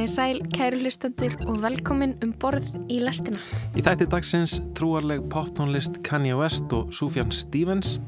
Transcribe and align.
Komið 0.00 0.12
sæl, 0.16 0.38
kæru 0.48 0.78
hlustendur 0.80 1.34
og 1.44 1.58
velkomin 1.60 2.14
um 2.24 2.30
borð 2.40 2.70
í 2.88 3.02
lestina. 3.04 3.36
Í 3.76 3.82
þætti 3.84 4.06
dagsins 4.08 4.54
trúarleg 4.78 5.26
poptónlist 5.28 5.98
Kanye 6.06 6.38
West 6.38 6.72
og 6.72 6.88
Sufjan 6.96 7.28
Stevens. 7.36 7.98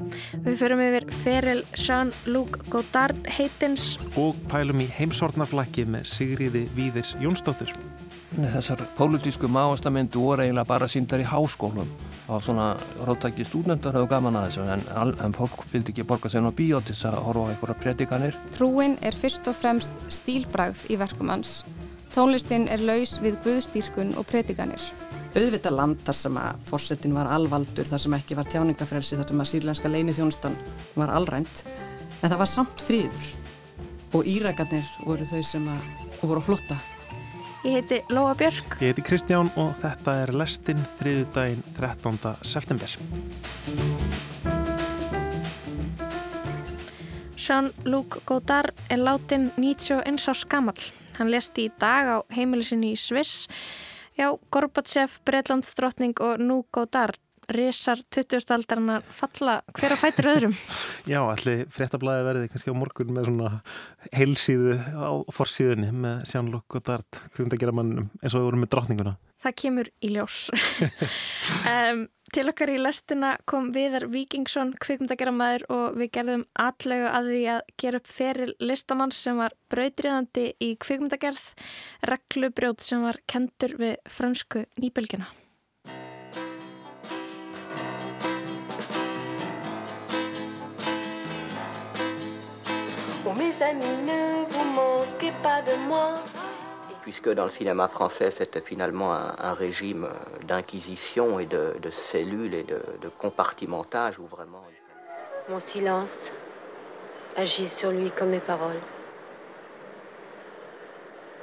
Við 0.41 0.57
förum 0.57 0.81
yfir 0.81 1.05
feril 1.21 1.61
Jean-Luc 1.77 2.63
Godard 2.73 3.29
heitins. 3.37 3.99
Og 4.17 4.33
pælum 4.49 4.81
í 4.81 4.89
heimsortnaflakki 4.89 5.85
með 5.85 6.09
Sigriði 6.15 6.63
Víðis 6.73 7.13
Jónsdóttur. 7.21 7.69
Þessar 8.33 8.81
pólitísku 8.97 9.45
máastamendu 9.45 10.25
voru 10.25 10.41
eiginlega 10.41 10.65
bara 10.65 10.89
síndar 10.89 11.21
í 11.21 11.29
háskólum 11.29 11.91
og 12.25 12.41
svona 12.41 12.71
ráttæki 13.05 13.45
stúdendar 13.45 13.93
hafðu 13.93 14.09
gaman 14.09 14.39
að 14.39 14.47
þessu 14.47 14.65
en, 14.73 15.13
en 15.21 15.37
fólk 15.37 15.67
vildi 15.69 15.93
ekki 15.93 16.07
borga 16.09 16.33
sér 16.33 16.49
á 16.49 16.57
bíótis 16.57 17.05
að 17.05 17.21
horfa 17.27 17.45
á 17.45 17.49
einhverja 17.53 17.79
predikanir. 17.85 18.41
Trúin 18.57 18.97
er 19.05 19.13
fyrst 19.13 19.45
og 19.51 19.59
fremst 19.61 20.01
stílbragð 20.09 20.87
í 20.89 20.97
verkum 20.97 21.29
hans. 22.13 22.15
Tónlistin 22.15 22.67
er 22.69 22.79
laus 22.79 23.19
við 23.21 23.39
guðstýrkun 23.43 24.15
og 24.17 24.25
predikanir. 24.27 24.81
Auðvitað 25.33 25.73
landar 25.73 26.15
sem 26.15 26.35
að 26.37 26.59
fórsetin 26.65 27.13
var 27.13 27.27
alvaldur 27.27 27.85
þar 27.89 27.99
sem 27.99 28.13
ekki 28.13 28.35
var 28.35 28.45
tjáningafrelsi 28.45 29.17
þar 29.17 29.27
sem 29.29 29.41
að 29.41 29.49
sírlenska 29.49 29.89
leini 29.89 30.13
þjónustan 30.13 30.57
var 30.95 31.09
allrænt 31.09 31.65
en 32.21 32.29
það 32.29 32.37
var 32.37 32.47
samt 32.51 32.81
fríður 32.81 33.31
og 34.13 34.25
írækarnir 34.29 34.85
voru 35.07 35.25
þau 35.25 35.41
sem 35.43 35.67
að 35.67 35.81
voru 36.21 36.39
að 36.39 36.45
flotta 36.45 36.77
Ég 37.63 37.77
heiti 37.77 38.01
Lóa 38.11 38.35
Björk. 38.35 38.75
Ég 38.83 38.91
heiti 38.91 39.01
Kristján 39.07 39.49
og 39.55 39.69
þetta 39.79 40.17
er 40.19 40.33
Lestin 40.35 40.81
þriðu 40.99 41.25
daginn 41.31 41.61
13. 41.79 42.17
september. 42.43 42.91
Jean-Luc 47.39 48.19
Godard 48.27 48.75
er 48.91 48.99
látin 48.99 49.53
91 49.55 50.27
árs 50.27 50.43
gammal. 50.43 50.75
Hann 51.17 51.31
lesti 51.33 51.67
í 51.67 51.73
dag 51.79 52.09
á 52.09 52.17
heimilisinni 52.33 52.93
í 52.93 52.99
Sviss. 52.99 53.47
Já, 54.17 54.29
Gorbachev, 54.53 55.19
Breitlandsdrottning 55.25 56.17
og 56.21 56.41
nú 56.41 56.61
Godard 56.73 57.19
risar 57.51 57.99
20. 58.09 58.45
aldarinnar 58.55 59.03
falla 59.03 59.57
hver 59.75 59.95
að 59.95 60.01
fætir 60.01 60.29
öðrum 60.31 60.53
Já, 61.11 61.19
allir 61.21 61.65
fréttablaði 61.73 62.25
verði 62.27 62.51
kannski 62.51 62.71
á 62.71 62.77
morgun 62.77 63.13
með 63.15 63.27
svona 63.29 63.51
heilsíðu 64.15 64.77
á 64.79 65.11
forsíðunni 65.33 65.91
með 66.05 66.23
Sjánlokk 66.31 66.79
og 66.79 66.85
Dart 66.87 67.21
hvernig 67.33 67.55
það 67.55 67.63
gera 67.65 67.75
mannum 67.75 68.09
eins 68.21 68.33
og 68.33 68.39
við 68.39 68.47
vorum 68.49 68.63
með 68.63 68.73
drottninguna 68.75 69.15
Það 69.43 69.57
kemur 69.59 69.91
í 69.99 70.13
ljós 70.13 70.39
um, 71.73 72.05
Til 72.33 72.49
okkar 72.49 72.71
í 72.73 72.79
lestina 72.81 73.35
kom 73.45 73.67
Viðar 73.75 74.07
Víkingsson 74.09 74.71
kvikmyndageramaður 74.81 75.67
og 75.69 75.99
við 76.01 76.07
gerðum 76.15 76.45
allega 76.57 77.11
að 77.13 77.29
því 77.29 77.41
að 77.53 77.59
gera 77.83 77.99
upp 78.01 78.09
feril 78.09 78.47
listamann 78.57 79.13
sem 79.13 79.37
var 79.37 79.53
brautriðandi 79.69 80.47
í 80.57 80.71
kvikmyndagerð 80.81 81.45
reglubrjóð 82.09 82.81
sem 82.87 83.05
var 83.05 83.21
kentur 83.29 83.77
við 83.77 83.99
fransku 84.09 84.65
nýbelgina 84.81 85.29
Oh 93.23 93.37
mes 93.37 93.61
amis, 93.61 93.97
ne 94.09 94.21
vous 94.49 94.73
manquez 94.73 95.33
pas 95.43 95.61
de 95.61 95.77
moi. 95.85 96.32
Puisque 97.03 97.29
dans 97.29 97.43
le 97.43 97.49
cinéma 97.49 97.89
français, 97.89 98.31
c'était 98.31 98.61
finalement 98.61 99.13
un, 99.13 99.35
un 99.37 99.53
régime 99.53 100.07
d'inquisition 100.43 101.37
et 101.37 101.45
de, 101.45 101.75
de, 101.81 101.89
cellules 101.89 102.53
et 102.53 102.63
de, 102.63 102.81
de 103.01 103.09
compartimentage 103.09 104.17
où 104.19 104.25
vraiment... 104.25 104.63
Mon 105.49 105.59
silence 105.59 106.31
agit 107.35 107.67
sur 107.67 107.91
lui 107.91 108.09
comme 108.11 108.29
mes 108.29 108.39
paroles. 108.39 108.79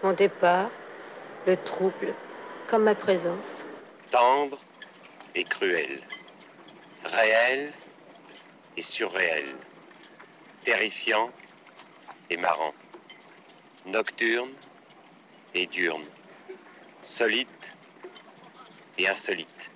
Mon 0.02 0.14
départ 0.14 0.70
le 1.46 1.58
trouble 1.58 2.14
comme 2.70 2.84
ma 2.84 2.94
présence. 2.94 3.64
Tendre 4.10 4.58
et 5.34 5.44
cruel. 5.44 6.00
Réel 7.04 7.72
et 8.78 8.82
surréel. 8.82 9.54
Terrifiant 10.64 11.30
et 12.30 12.38
marrant, 12.38 12.72
nocturne 13.84 14.52
et 15.54 15.66
diurne, 15.66 16.04
solite 17.02 17.72
et 18.98 19.08
insolite. 19.08 19.70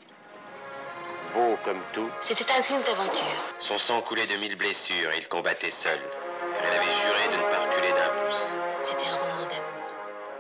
Beau 1.35 1.57
comme 1.65 1.81
tout. 1.93 2.09
C'était 2.21 2.51
un 2.53 2.63
film 2.63 2.81
d'aventure. 2.83 3.23
Son 3.59 3.79
sang 3.79 4.03
coulait 4.03 4.27
de 4.27 4.37
mille 4.37 4.57
blessures 4.57 5.11
et 5.13 5.19
il 5.19 5.29
combattait 5.29 5.71
seul, 5.71 5.99
car 5.99 6.63
il 6.63 6.77
avait 6.77 6.85
juré 6.85 7.29
de 7.29 7.37
ne 7.37 7.51
pas 7.51 7.61
reculer 7.67 7.91
d'un 7.91 8.09
pouce. 8.09 8.41
C'était 8.83 9.09
un 9.09 9.17
roman 9.17 9.43
d'amour. 9.43 9.89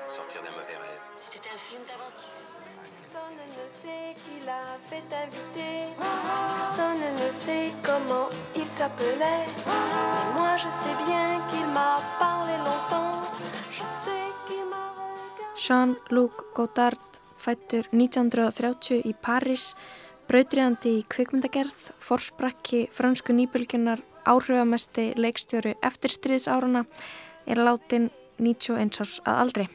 Sortir 0.08 0.42
d'un 0.42 0.50
mauvais 0.52 0.76
rêve. 0.76 1.00
C'était 1.16 1.48
un 1.48 1.58
film 1.68 1.82
d'aventure. 1.88 2.28
Personne 3.02 3.38
ne 3.38 3.68
sait 3.68 4.14
qui 4.14 4.46
l'a 4.46 4.76
fait 4.88 5.08
inviter. 5.14 5.94
Personne 5.96 7.14
ne 7.14 7.30
sait 7.30 7.72
comment 7.82 8.28
il 8.54 8.66
s'appelait. 8.66 9.46
Mais 9.66 10.40
moi 10.40 10.56
je 10.56 10.68
sais 10.68 10.94
bien 11.06 11.40
qu'il 11.50 11.66
m'a 11.68 12.00
parlé 12.18 12.56
longtemps. 12.58 13.23
Jean-Luc 15.64 16.32
Godard 16.54 17.00
fættur 17.40 17.86
1930 17.92 18.98
í 19.08 19.14
París, 19.16 19.70
brautriðandi 20.28 20.98
í 20.98 21.04
kvikmyndagerð, 21.08 21.86
forsprakki 22.04 22.82
fransku 22.92 23.32
nýbylgjunar, 23.32 24.02
áhrifamesti 24.28 25.12
leikstjóru 25.16 25.72
eftirstriðsáruna, 25.88 26.84
er 27.48 27.62
látin 27.64 28.10
91 28.36 29.00
árs 29.00 29.14
að 29.24 29.40
aldrei. 29.44 29.66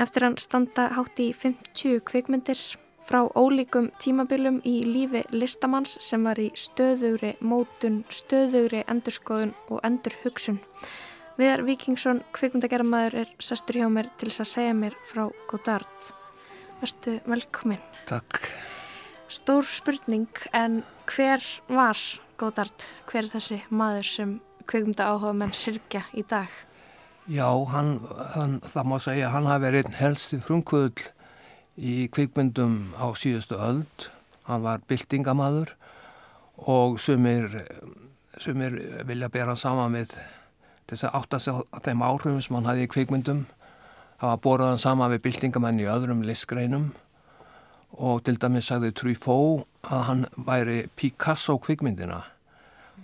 Eftir 0.00 0.24
hann 0.24 0.38
standa 0.40 0.88
hátt 0.96 1.20
í 1.20 1.28
50 1.36 2.00
kvikmyndir 2.08 2.62
frá 3.04 3.26
ólíkum 3.36 3.90
tímabilum 4.00 4.62
í 4.64 4.78
lífi 4.88 5.26
listamanns 5.32 5.98
sem 6.04 6.24
var 6.24 6.40
í 6.40 6.48
stöðugri 6.56 7.34
mótun, 7.40 8.00
stöðugri 8.08 8.80
endurskoðun 8.88 9.52
og 9.68 9.84
endurhugsun. 9.84 10.62
Viðar 11.38 11.60
Víkingsson, 11.62 12.18
kvikmyndagerðamæður, 12.34 13.14
er 13.20 13.28
sestur 13.38 13.76
hjá 13.78 13.84
mér 13.94 14.08
til 14.18 14.26
þess 14.26 14.42
að 14.42 14.48
segja 14.50 14.74
mér 14.74 14.94
frá 15.06 15.20
Godard. 15.46 16.06
Verstu 16.80 17.12
velkomin. 17.30 17.82
Takk. 18.08 18.40
Stór 19.30 19.62
spurning, 19.62 20.40
en 20.50 20.80
hver 21.06 21.44
var 21.70 22.00
Godard? 22.42 22.86
Hver 23.06 23.20
er 23.20 23.28
þessi 23.36 23.58
maður 23.70 24.08
sem 24.10 24.32
kvikmynda 24.66 25.06
áhuga 25.12 25.30
menn 25.38 25.54
sirkja 25.54 26.00
í 26.18 26.24
dag? 26.26 26.50
Já, 27.30 27.46
hann, 27.70 27.92
hann, 28.34 28.56
það 28.66 28.88
má 28.90 28.96
segja, 29.04 29.28
hann 29.30 29.46
hafi 29.46 29.68
verið 29.68 29.86
einn 29.86 29.98
helsti 30.00 30.40
frumkvöðl 30.42 31.04
í 31.78 32.08
kvikmyndum 32.16 32.96
á 32.98 33.14
síðustu 33.14 33.60
öld. 33.62 34.08
Hann 34.50 34.66
var 34.66 34.82
byltingamadur 34.90 35.70
og 36.66 36.98
sumir, 36.98 37.46
sumir 38.42 38.74
vilja 39.06 39.30
bera 39.30 39.52
hann 39.54 39.62
saman 39.62 39.94
með 39.94 40.16
þess 40.88 41.08
að 41.08 41.18
átta 41.20 41.40
sig 41.42 41.54
á 41.54 41.78
þeim 41.84 42.04
áhrifum 42.06 42.40
sem 42.44 42.56
hann 42.58 42.70
hafi 42.70 42.86
í 42.86 42.92
kvikmyndum. 42.94 43.44
Það 44.18 44.32
var 44.32 44.40
borðað 44.46 44.72
hann 44.72 44.82
saman 44.82 45.12
við 45.14 45.24
byltingamenn 45.28 45.82
í 45.82 45.86
öðrum 45.90 46.24
listgreinum 46.26 46.88
og 47.98 48.22
til 48.26 48.36
dæmis 48.40 48.68
sagði 48.68 48.92
Truffaut 48.96 49.66
að 49.88 50.02
hann 50.08 50.26
væri 50.46 50.80
Picasso 50.96 51.56
kvikmyndina. 51.62 52.22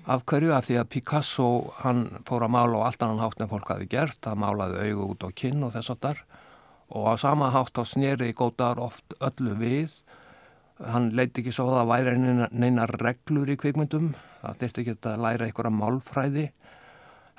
Af 0.05 0.25
hverju? 0.28 0.53
Af 0.53 0.67
því 0.69 0.78
að 0.83 0.91
Picasso 0.93 1.49
hann 1.81 2.06
fór 2.28 2.44
að 2.44 2.53
mála 2.53 2.83
á 2.83 2.87
allt 2.91 3.05
annan 3.05 3.23
hátt 3.23 3.41
en 3.41 3.49
fólk 3.49 3.71
hafi 3.73 3.89
gert. 3.89 4.19
Það 4.21 4.41
málaði 4.43 4.89
augu 4.91 5.06
út 5.15 5.25
á 5.25 5.28
kinn 5.33 5.65
og 5.65 5.73
þess 5.73 5.94
að 5.94 6.03
þar 6.05 6.25
og 6.94 7.06
á 7.09 7.15
sama 7.17 7.49
hátt 7.55 7.81
á 7.81 7.84
sneri 7.89 8.34
góðar 8.37 8.83
oft 8.83 9.17
öllu 9.25 9.55
við. 9.59 9.94
Hann 10.85 11.12
leiti 11.17 11.41
ekki 11.41 11.55
svo 11.55 11.70
að 11.70 11.79
það 11.79 11.91
væri 11.93 12.14
neina, 12.20 12.49
neina 12.53 12.87
reglur 12.91 13.49
í 13.49 13.56
kvikmyndum. 13.56 14.12
Það 14.43 14.61
þurfti 14.61 14.85
ekki 14.85 14.97
að 15.09 15.25
læra 15.25 15.49
einhverja 15.49 15.73
málfræði. 15.73 16.47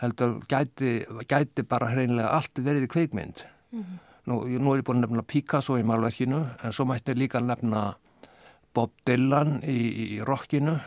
Heldur 0.02 0.40
gæti, 0.52 1.06
gæti 1.30 1.64
bara 1.64 1.92
hreinlega 1.94 2.34
allt 2.36 2.60
verið 2.60 2.88
í 2.88 2.92
kvikmynd. 2.92 3.46
Mm 3.72 3.84
-hmm. 3.84 4.00
nú, 4.26 4.36
nú 4.60 4.74
er 4.74 4.82
ég 4.82 4.86
búin 4.86 5.04
að 5.04 5.08
nefna 5.08 5.24
Picasso 5.24 5.78
í 5.78 5.84
málverkinu 5.84 6.46
en 6.64 6.72
svo 6.72 6.86
mætti 6.86 7.14
líka 7.14 7.40
nefna 7.40 7.96
Bob 8.74 8.92
Dylan 9.06 9.62
í, 9.64 9.80
í 10.18 10.24
rockinu 10.26 10.80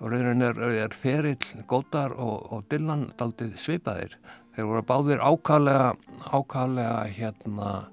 og 0.00 0.10
raunin 0.10 0.42
er, 0.42 0.58
er 0.58 0.94
ferill, 0.94 1.64
gótar 1.66 2.12
og, 2.12 2.52
og 2.52 2.64
Dylan 2.70 3.12
daldið 3.18 3.56
svipaðir. 3.56 4.18
Þeir 4.52 4.68
voru 4.68 4.82
báðir 4.82 5.22
ákallega, 5.22 5.94
ákallega 6.28 7.04
hérna, 7.08 7.88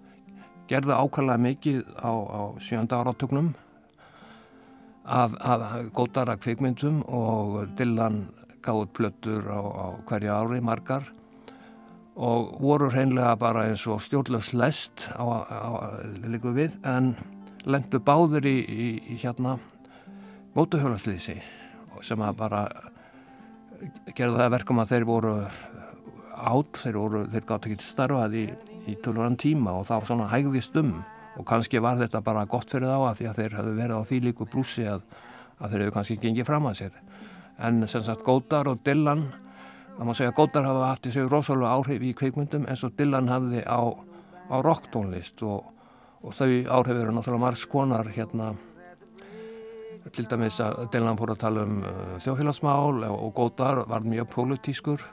gerðu 0.68 0.98
ákallega 0.98 1.38
mikið 1.38 1.84
á, 2.02 2.12
á 2.12 2.42
sjönda 2.60 3.00
áratögnum 3.00 3.54
af, 5.06 5.38
af 5.40 5.62
gótara 5.94 6.36
kvikmyndum 6.36 7.04
og 7.08 7.78
Dylan 7.78 8.28
gáði 8.66 8.90
plötur 8.96 9.48
á, 9.50 9.60
á 9.60 9.86
hverja 10.10 10.38
ári 10.42 10.62
margar 10.64 11.08
og 12.20 12.58
voru 12.60 12.90
hreinlega 12.92 13.38
bara 13.40 13.66
eins 13.70 13.86
og 13.88 14.02
stjórnlaus 14.04 14.52
lest 14.54 15.08
á, 15.16 15.24
á, 15.24 15.72
líku 16.28 16.52
við 16.56 16.76
en 16.84 17.14
lendu 17.70 18.02
báðir 18.04 18.48
í, 18.50 18.58
í, 18.60 18.88
í 19.16 19.20
hérna 19.22 19.58
mótuhjólaslýsi 20.58 21.38
sem 22.04 22.22
að 22.24 22.38
bara 22.40 22.64
gerða 24.16 24.44
það 24.44 24.54
verkum 24.58 24.82
að 24.82 24.92
þeir 24.94 25.08
voru 25.08 25.34
átt, 26.40 26.82
þeir, 26.84 27.00
þeir 27.32 27.48
gátt 27.48 27.68
ekki 27.68 27.84
starfað 27.84 28.38
í, 28.40 28.46
í 28.88 28.96
tölvaran 29.04 29.40
tíma 29.40 29.76
og 29.80 29.88
þá 29.88 29.96
svona 30.08 30.30
hægðist 30.32 30.76
um 30.80 30.98
og 31.40 31.48
kannski 31.48 31.80
var 31.84 32.00
þetta 32.00 32.24
bara 32.24 32.48
gott 32.50 32.72
fyrir 32.72 32.92
þá 32.92 32.98
að 33.00 33.20
því 33.20 33.30
að 33.30 33.40
þeir 33.40 33.58
hefðu 33.60 33.76
verið 33.78 34.00
á 34.00 34.08
því 34.10 34.22
líku 34.28 34.48
blúsi 34.50 34.88
að, 34.92 35.06
að 35.60 35.72
þeir 35.72 35.84
hefðu 35.86 35.96
kannski 35.96 36.20
gengið 36.24 36.50
fram 36.50 36.68
að 36.68 36.82
sér 36.82 36.98
en 37.60 37.84
sem 37.88 38.04
sagt 38.06 38.24
Góðar 38.28 38.72
og 38.72 38.84
Dylan 38.86 39.26
það 39.98 40.08
má 40.08 40.14
segja 40.16 40.32
að 40.32 40.40
Góðar 40.40 40.70
hafa 40.70 40.88
haft 40.94 41.10
í 41.10 41.14
sig 41.16 41.28
rosalega 41.28 41.76
áhrif 41.76 42.06
í 42.08 42.14
kveikmyndum 42.16 42.68
eins 42.72 42.86
og 42.88 42.96
Dylan 43.00 43.30
hafði 43.32 43.66
á, 43.68 43.80
á 44.48 44.56
rocktónlist 44.64 45.44
og, 45.44 45.68
og 46.24 46.36
þau 46.36 46.50
áhrif 46.80 46.96
eru 46.96 47.16
náttúrulega 47.16 47.46
margs 47.46 47.66
konar 47.70 48.12
hérna 48.16 48.54
til 50.16 50.26
dæmis 50.30 50.60
að 50.64 50.88
Dylan 50.94 51.18
fór 51.20 51.34
að 51.34 51.42
tala 51.44 51.64
um 51.68 51.80
uh, 51.84 52.18
þjóðfélagsmál 52.24 53.04
og 53.10 53.32
Góðar 53.36 53.84
var 53.90 54.06
mjög 54.08 54.30
pólitískur. 54.34 55.04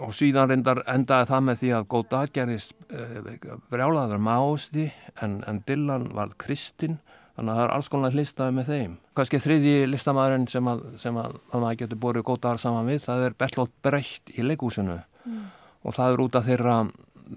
Og 0.00 0.14
síðan 0.16 0.48
reyndar 0.48 0.80
endaði 0.88 1.28
það 1.28 1.44
með 1.46 1.60
því 1.60 1.72
að 1.76 1.88
Góðar 1.94 2.32
gerist 2.34 2.74
uh, 2.88 3.56
brjálaður 3.70 4.22
másti 4.24 4.88
en, 5.22 5.40
en 5.46 5.60
Dylan 5.68 6.08
var 6.16 6.34
kristinn 6.40 6.98
þannig 7.40 7.54
að 7.54 7.58
það 7.58 7.64
er 7.64 7.72
alls 7.74 7.88
konar 7.88 8.16
listaði 8.16 8.54
með 8.58 8.66
þeim. 8.68 8.96
Kanski 9.16 9.40
þriði 9.40 9.76
listamæðurinn 9.88 10.48
sem 10.52 10.66
að, 10.68 10.82
sem 11.00 11.20
að, 11.20 11.38
að 11.48 11.62
maður 11.64 11.78
getur 11.80 12.00
borðið 12.02 12.26
Góðar 12.28 12.60
saman 12.60 12.90
við 12.90 13.00
það 13.06 13.24
er 13.24 13.36
Bertolt 13.40 13.72
Brecht 13.86 14.34
í 14.34 14.44
leikúsinu 14.44 14.98
mm. 15.00 15.46
og 15.88 15.96
það 15.96 16.12
er 16.12 16.22
út 16.26 16.36
af 16.36 16.50
þeirra, 16.50 16.76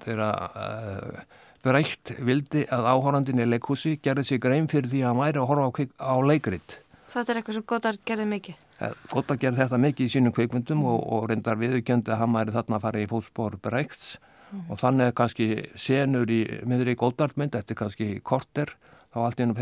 þeirra 0.03 0.29
uh, 0.51 1.23
Brecht 1.63 2.11
vildi 2.19 2.65
að 2.75 2.89
áhórandin 2.91 3.39
í 3.39 3.47
leikhúsi 3.47 3.95
gerði 4.03 4.25
sig 4.27 4.43
grein 4.43 4.67
fyrir 4.67 4.91
því 4.91 5.05
að 5.05 5.13
hann 5.13 5.21
væri 5.21 5.39
að 5.39 5.49
horfa 5.53 5.87
á, 5.87 6.11
á 6.11 6.15
leikrit. 6.19 6.77
Þetta 7.13 7.31
er 7.31 7.39
eitthvað 7.39 7.55
sem 7.55 7.65
Godard 7.71 8.03
gerði 8.03 8.27
mikið? 8.27 8.61
Eh, 8.83 8.95
Godard 9.13 9.39
gerði 9.39 9.61
þetta 9.61 9.79
mikið 9.79 10.09
í 10.09 10.11
sínum 10.11 10.35
kveikmyndum 10.35 10.81
mm. 10.81 10.89
og, 10.91 11.03
og 11.15 11.27
reyndar 11.31 11.61
viðugjöndi 11.61 12.11
að 12.11 12.19
hann 12.19 12.35
væri 12.35 12.55
þarna 12.57 12.79
að 12.81 12.87
fara 12.89 13.03
í 13.03 13.07
fótspór 13.07 13.55
Brechts 13.63 14.17
mm. 14.19 14.65
og 14.67 14.81
þannig 14.83 15.15
kannski 15.15 15.47
senur 15.79 16.35
í 16.35 16.41
miðri 16.67 16.97
Godardmynd 16.99 17.55
eftir 17.55 17.79
kannski 17.79 18.17
korter 18.19 18.75
þá 19.13 19.19
allt 19.23 19.39
í 19.39 19.45
hennum 19.45 19.59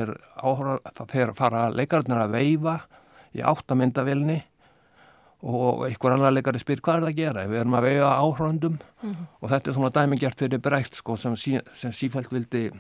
fer 1.12 1.34
fara 1.38 1.68
leikararnir 1.74 2.24
að 2.24 2.38
veifa 2.38 2.78
í 3.36 3.44
áttamyndavilni 3.44 4.40
og 5.42 5.88
einhver 5.88 6.16
annar 6.16 6.34
leikari 6.36 6.62
spyr 6.62 6.84
hvað 6.86 7.00
er 7.00 7.04
það 7.04 7.12
að 7.12 7.20
gera? 7.20 7.48
Við 7.50 7.62
erum 7.64 7.78
að 7.80 7.88
veifa 7.88 8.12
áhröndum 8.22 8.78
mm 8.78 9.12
-hmm. 9.12 9.28
og 9.42 9.50
þetta 9.50 9.70
er 9.70 9.74
svona 9.74 9.96
dæmi 9.96 10.20
gert 10.20 10.40
fyrir 10.40 10.62
Brecht 10.62 10.96
sko, 10.96 11.18
sem, 11.18 11.36
sí, 11.36 11.60
sem 11.74 11.92
sífælt 11.92 12.32
vildi 12.32 12.72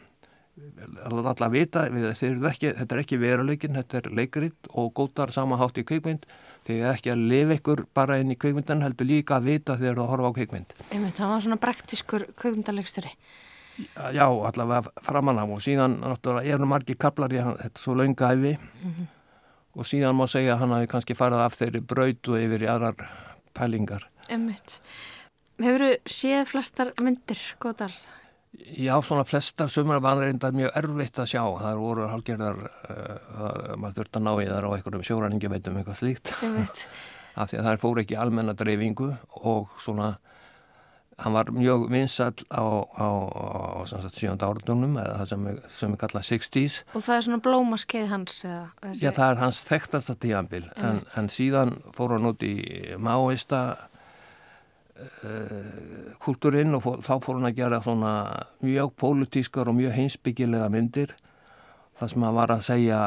alltaf 1.06 1.51
vita. 1.51 1.88
Við, 1.89 2.12
ekki, 2.12 2.73
þetta 2.77 2.95
er 2.95 3.01
ekki 3.01 3.18
veruleikin, 3.18 3.75
þetta 3.75 3.97
er 3.97 4.12
leikaritt 4.12 4.68
og 4.73 4.94
gótar 4.94 5.31
samanhátt 5.31 5.77
í 5.77 5.83
kveikmynd 5.83 6.25
þegar 6.68 6.97
ekki 6.97 7.13
að 7.13 7.23
lifa 7.31 7.57
ykkur 7.57 7.85
bara 7.97 8.18
inn 8.21 8.33
í 8.33 8.38
kveikmyndan 8.39 8.83
heldur 8.85 9.09
líka 9.09 9.39
að 9.39 9.47
vita 9.50 9.77
þegar 9.79 9.97
þú 9.97 10.07
horfa 10.12 10.29
á 10.29 10.38
kveikmynd 10.38 10.75
Einmitt, 10.91 11.15
það 11.18 11.31
var 11.33 11.45
svona 11.45 11.62
brektiskur 11.62 12.27
kveikmyndalegsturi 12.38 13.13
Já, 14.16 14.28
allavega 14.28 14.92
framann 15.06 15.42
á 15.42 15.45
og 15.45 15.63
síðan 15.63 16.00
náttúrulega 16.04 16.57
eru 16.57 16.69
margi 16.69 16.95
kaplar 17.00 17.33
í 17.33 17.42
þetta 17.42 17.81
svo 17.81 17.98
laungæfi 17.98 18.56
mm 18.57 18.92
-hmm 18.92 19.10
og 19.78 19.88
síðan 19.88 20.18
má 20.18 20.25
segja 20.30 20.56
að 20.56 20.63
hann 20.63 20.74
hafi 20.75 20.89
kannski 20.92 21.18
farið 21.18 21.44
af 21.45 21.57
þeirri 21.60 21.81
brautu 21.88 22.38
yfir 22.39 22.66
í 22.66 22.72
aðrar 22.72 23.06
pælingar. 23.56 24.07
Emmitt. 24.31 24.80
Hefur 25.62 25.86
þú 25.86 25.92
séð 26.10 26.50
flestar 26.50 26.92
myndir, 27.04 27.39
Godard? 27.62 28.00
Já, 28.51 28.94
svona 29.06 29.24
flestar 29.24 29.72
sumar 29.72 30.01
var 30.04 30.19
reyndar 30.19 30.56
mjög 30.56 30.74
erfitt 30.75 31.22
að 31.24 31.30
sjá. 31.31 31.44
Það 31.62 31.80
voru 31.80 32.10
halgerðar, 32.12 32.60
uh, 32.68 33.78
maður 33.80 34.01
þurft 34.01 34.19
að 34.19 34.25
ná 34.25 34.31
í 34.33 34.50
þar 34.50 34.68
á 34.68 34.69
einhverjum 34.75 35.06
sjóræningi 35.07 35.51
veitum 35.54 35.80
eitthvað 35.80 36.01
slíkt. 36.01 36.33
Emmitt. 36.48 36.83
Af 37.39 37.51
því 37.51 37.62
að 37.62 37.68
það 37.69 37.81
fór 37.86 38.01
ekki 38.01 38.19
almenna 38.19 38.56
dreifingu 38.60 39.07
og 39.48 39.72
svona 39.80 40.18
hann 41.21 41.35
var 41.38 41.51
mjög 41.53 41.85
vinsall 41.91 42.45
á, 42.50 42.65
á, 42.97 43.07
á, 43.07 43.47
á 43.81 44.09
sjönda 44.09 44.50
áratunum 44.50 44.97
eða 45.01 45.19
það 45.21 45.29
sem, 45.33 45.45
sem 45.77 45.94
er 45.95 46.01
kallað 46.01 46.27
60's 46.31 46.81
og 46.95 47.06
það 47.06 47.15
er 47.18 47.27
svona 47.27 47.44
blómaskeið 47.45 48.09
hans 48.12 48.41
eða, 48.47 48.65
já 48.97 49.09
það 49.09 49.27
er 49.27 49.41
hans 49.44 49.62
þekktasta 49.69 50.18
tíanbíl 50.21 50.65
en, 50.75 51.01
en 51.18 51.31
síðan 51.31 51.77
fór 51.97 52.18
hann 52.18 52.29
út 52.31 52.45
í 52.45 52.56
máista 53.01 53.62
uh, 55.01 56.13
kultúrinn 56.21 56.75
og 56.77 56.85
fór, 56.85 57.01
þá 57.06 57.13
fór 57.23 57.39
hann 57.39 57.50
að 57.50 57.59
gera 57.59 57.81
svona 57.83 58.13
mjög 58.63 58.95
pólitískar 59.01 59.71
og 59.71 59.77
mjög 59.77 59.95
heimsbyggilega 59.97 60.69
myndir. 60.73 61.15
Það 62.00 62.13
sem 62.13 62.25
hann 62.25 62.38
var 62.38 62.53
að 62.53 62.63
segja 62.65 63.00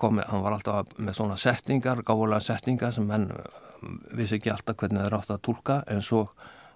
komi, 0.00 0.24
hann 0.28 0.44
var 0.44 0.56
alltaf 0.56 0.92
með 0.98 1.18
svona 1.20 1.38
setningar 1.40 2.02
gáðulega 2.04 2.44
setningar 2.44 2.94
sem 2.94 3.06
menn 3.08 3.30
vissi 4.16 4.38
ekki 4.38 4.52
alltaf 4.52 4.78
hvernig 4.80 5.02
það 5.02 5.08
er 5.08 5.18
átt 5.20 5.32
að 5.34 5.42
tólka 5.46 5.80
en 5.92 6.04
svo 6.04 6.26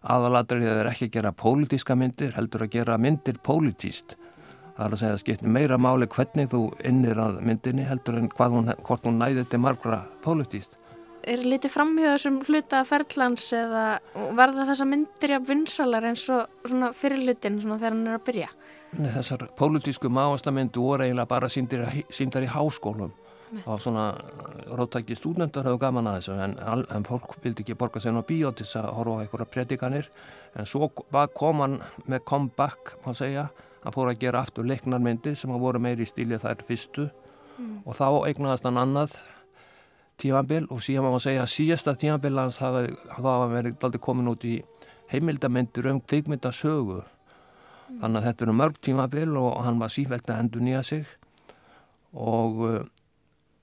aðaladrið 0.00 0.72
er 0.72 0.88
ekki 0.90 1.10
að 1.10 1.14
gera 1.18 1.32
pólitíska 1.36 1.96
myndir, 1.98 2.32
heldur 2.36 2.64
að 2.64 2.74
gera 2.78 2.98
myndir 3.00 3.40
pólitíst. 3.44 4.16
Það 4.76 4.84
er 4.86 4.94
að 4.94 5.00
segja 5.02 5.16
að 5.16 5.22
skipti 5.22 5.54
meira 5.56 5.76
máli 5.76 6.08
hvernig 6.08 6.50
þú 6.52 6.60
innir 6.88 7.18
að 7.20 7.40
myndinni 7.44 7.84
heldur 7.84 8.20
en 8.20 8.30
hún, 8.32 8.70
hvort 8.80 9.08
hún 9.08 9.18
næði 9.20 9.44
til 9.50 9.60
margra 9.60 10.04
pólitíst. 10.24 10.78
Er 11.28 11.42
litið 11.44 11.74
framhjóða 11.74 12.14
þessum 12.16 12.38
hluta 12.48 12.78
ferðlans 12.88 13.50
eða 13.52 13.84
verða 14.38 14.64
þessa 14.70 14.86
myndir 14.88 15.34
jafn 15.34 15.48
vinsalar 15.50 16.06
eins 16.08 16.22
og 16.32 16.48
svona 16.64 16.94
fyrirlutin 16.96 17.58
svona 17.60 17.76
þegar 17.76 17.96
hann 17.96 18.06
er 18.08 18.16
að 18.16 18.24
byrja? 18.30 18.48
Nei, 18.96 19.10
þessar 19.18 19.44
pólitísku 19.58 20.08
máastamyndu 20.08 20.80
voru 20.80 21.04
eiginlega 21.04 21.28
bara 21.28 21.50
síndar 21.52 22.46
í 22.46 22.48
háskólum 22.48 23.12
var 23.64 23.80
svona 23.82 24.04
ráttæki 24.78 25.16
stúdendar 25.18 25.66
hefur 25.66 25.80
gaman 25.82 26.06
að 26.06 26.20
þessu 26.20 26.36
en, 26.44 26.54
en 26.94 27.06
fólk 27.06 27.34
vildi 27.42 27.64
ekki 27.64 27.74
borga 27.78 28.00
sér 28.02 28.18
á 28.18 28.22
bíó 28.26 28.52
til 28.54 28.66
þess 28.66 28.78
að 28.78 28.92
horfa 28.98 29.16
á 29.16 29.20
einhverja 29.24 29.50
predikanir 29.54 30.10
en 30.54 30.68
svo 30.68 30.90
kom 31.34 31.64
hann 31.64 31.80
með 32.06 32.24
comeback 32.30 32.94
má 33.04 33.14
segja, 33.16 33.48
hann 33.82 33.96
fór 33.96 34.12
að 34.12 34.22
gera 34.22 34.44
aftur 34.44 34.68
leiknarmyndir 34.68 35.36
sem 35.38 35.50
að 35.50 35.64
voru 35.64 35.82
meiri 35.82 36.06
í 36.06 36.10
stílið 36.10 36.46
þær 36.46 36.64
fyrstu. 36.68 37.10
Mm. 37.60 37.82
og 37.84 37.96
þá 37.98 38.06
eignaðast 38.30 38.64
hann 38.64 38.80
annað 38.80 39.16
tímanbill 40.20 40.66
og 40.72 40.80
síðan 40.84 41.10
má 41.12 41.18
segja 41.20 41.44
að 41.44 41.52
síðasta 41.52 41.96
tímanbill 41.98 42.38
hans 42.38 42.60
hafa, 42.62 42.86
hafa 43.16 43.48
verið 43.50 43.84
aldrei 43.84 44.00
komin 44.00 44.30
út 44.32 44.46
í 44.48 44.60
heimildamindur 45.12 45.90
um 45.90 46.00
kvikmyndasögu. 46.00 47.02
Mm. 47.02 47.98
þannig 48.00 48.20
að 48.20 48.26
þetta 48.28 48.46
eru 48.46 48.56
mörg 48.56 48.80
tímanbill 48.80 49.36
og 49.40 49.60
hann 49.66 49.82
var 49.82 49.92
sífælt 49.92 50.30
að 50.30 50.44
endur 50.44 50.64
nýja 50.64 50.82
sig. 50.86 51.04
Og 52.14 52.62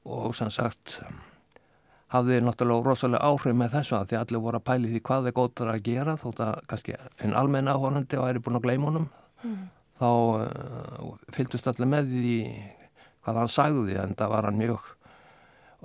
og 0.07 0.35
sem 0.35 0.49
sagt 0.53 0.99
hafði 2.13 2.39
náttúrulega 2.43 2.87
rosalega 2.87 3.27
áhrif 3.27 3.55
með 3.57 3.73
þessu 3.75 3.95
að 3.97 4.11
því 4.11 4.19
allir 4.21 4.43
voru 4.43 4.59
að 4.59 4.67
pæli 4.69 4.91
því 4.91 5.01
hvað 5.09 5.29
er 5.29 5.35
gótt 5.35 5.63
að 5.63 5.79
gera 5.87 6.15
þótt 6.19 6.43
að 6.45 6.59
kannski 6.71 6.95
einn 6.95 7.35
almenna 7.35 7.75
áhórandi 7.75 8.19
væri 8.21 8.43
búin 8.43 8.59
að 8.59 8.67
gleyma 8.67 8.91
honum. 8.91 9.09
Mm. 9.43 9.65
þá 9.99 10.09
uh, 10.09 11.09
fylgdust 11.33 11.67
allir 11.69 11.89
með 11.91 12.07
því 12.09 12.37
hvað 13.25 13.39
hann 13.41 13.51
sagði 13.53 13.97
en 14.01 14.15
það 14.17 14.31
var 14.33 14.47
hann 14.47 14.57
mjög 14.57 14.87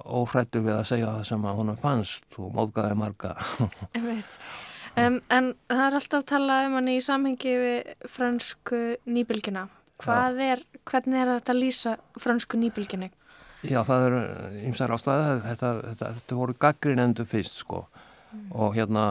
óhrættu 0.03 0.63
við 0.65 0.77
að 0.79 0.87
segja 0.89 1.11
það 1.11 1.27
sem 1.29 1.45
að 1.45 1.59
honum 1.61 1.81
fannst 1.81 2.39
og 2.41 2.53
móðgæði 2.57 3.01
marga. 3.01 3.35
Um, 4.93 5.23
En 5.33 5.55
það 5.73 5.87
er 5.87 5.95
alltaf 5.97 6.25
talað 6.29 6.67
um 6.67 6.75
hann 6.77 6.89
í 6.93 6.99
samhengi 7.01 7.53
við 7.57 8.09
fransku 8.13 8.81
nýbylgina 9.09 9.63
hvað 10.03 10.41
er, 10.45 10.63
hvernig 10.89 11.23
er 11.23 11.31
þetta 11.37 11.55
að 11.55 11.61
lýsa 11.63 11.95
fransku 12.21 12.61
nýbylginni? 12.61 13.11
Já, 13.63 13.83
það 13.87 14.07
eru 14.09 14.21
ymsar 14.69 14.95
ástæði, 14.95 15.35
þetta, 15.47 15.73
þetta, 15.91 16.13
þetta 16.19 16.39
voru 16.39 16.57
gaggrinendu 16.59 17.27
fyrst 17.29 17.63
sko. 17.63 17.85
Mm. 18.33 18.53
og 18.57 18.73
hérna 18.73 19.03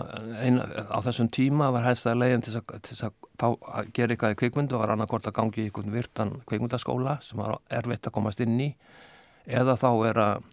ein, 0.42 0.56
á 0.90 0.98
þessum 1.06 1.28
tíma 1.30 1.68
var 1.70 1.84
hægstæði 1.86 2.18
leiðin 2.18 2.42
til 2.42 2.56
að, 2.58 3.12
gera 3.94 4.16
eitthvað 4.16 4.34
í 4.34 4.38
kvikmundu 4.40 4.74
og 4.74 4.82
var 4.82 4.94
annarkort 4.96 5.28
að 5.30 5.36
gangi 5.38 5.62
í 5.62 5.66
einhvern 5.68 5.94
virtan 5.94 6.32
kvikmundaskóla 6.50 7.20
sem 7.22 7.38
var 7.38 7.60
erfitt 7.70 8.10
að 8.10 8.16
komast 8.16 8.42
inn 8.42 8.58
í. 8.58 8.72
Eða 9.46 9.76
þá 9.78 9.90
er 10.10 10.22
að 10.24 10.48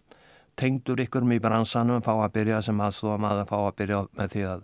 tengdur 0.59 1.01
ykkurum 1.01 1.33
í 1.33 1.39
bransanum 1.41 2.05
fá 2.05 2.11
að 2.13 2.35
byrja 2.37 2.61
sem 2.65 2.83
aðstofa 2.85 3.17
maður 3.21 3.41
að 3.45 3.49
fá 3.49 3.57
að 3.57 3.75
byrja 3.81 4.03
með 4.19 4.35
því 4.35 4.45
að 4.51 4.63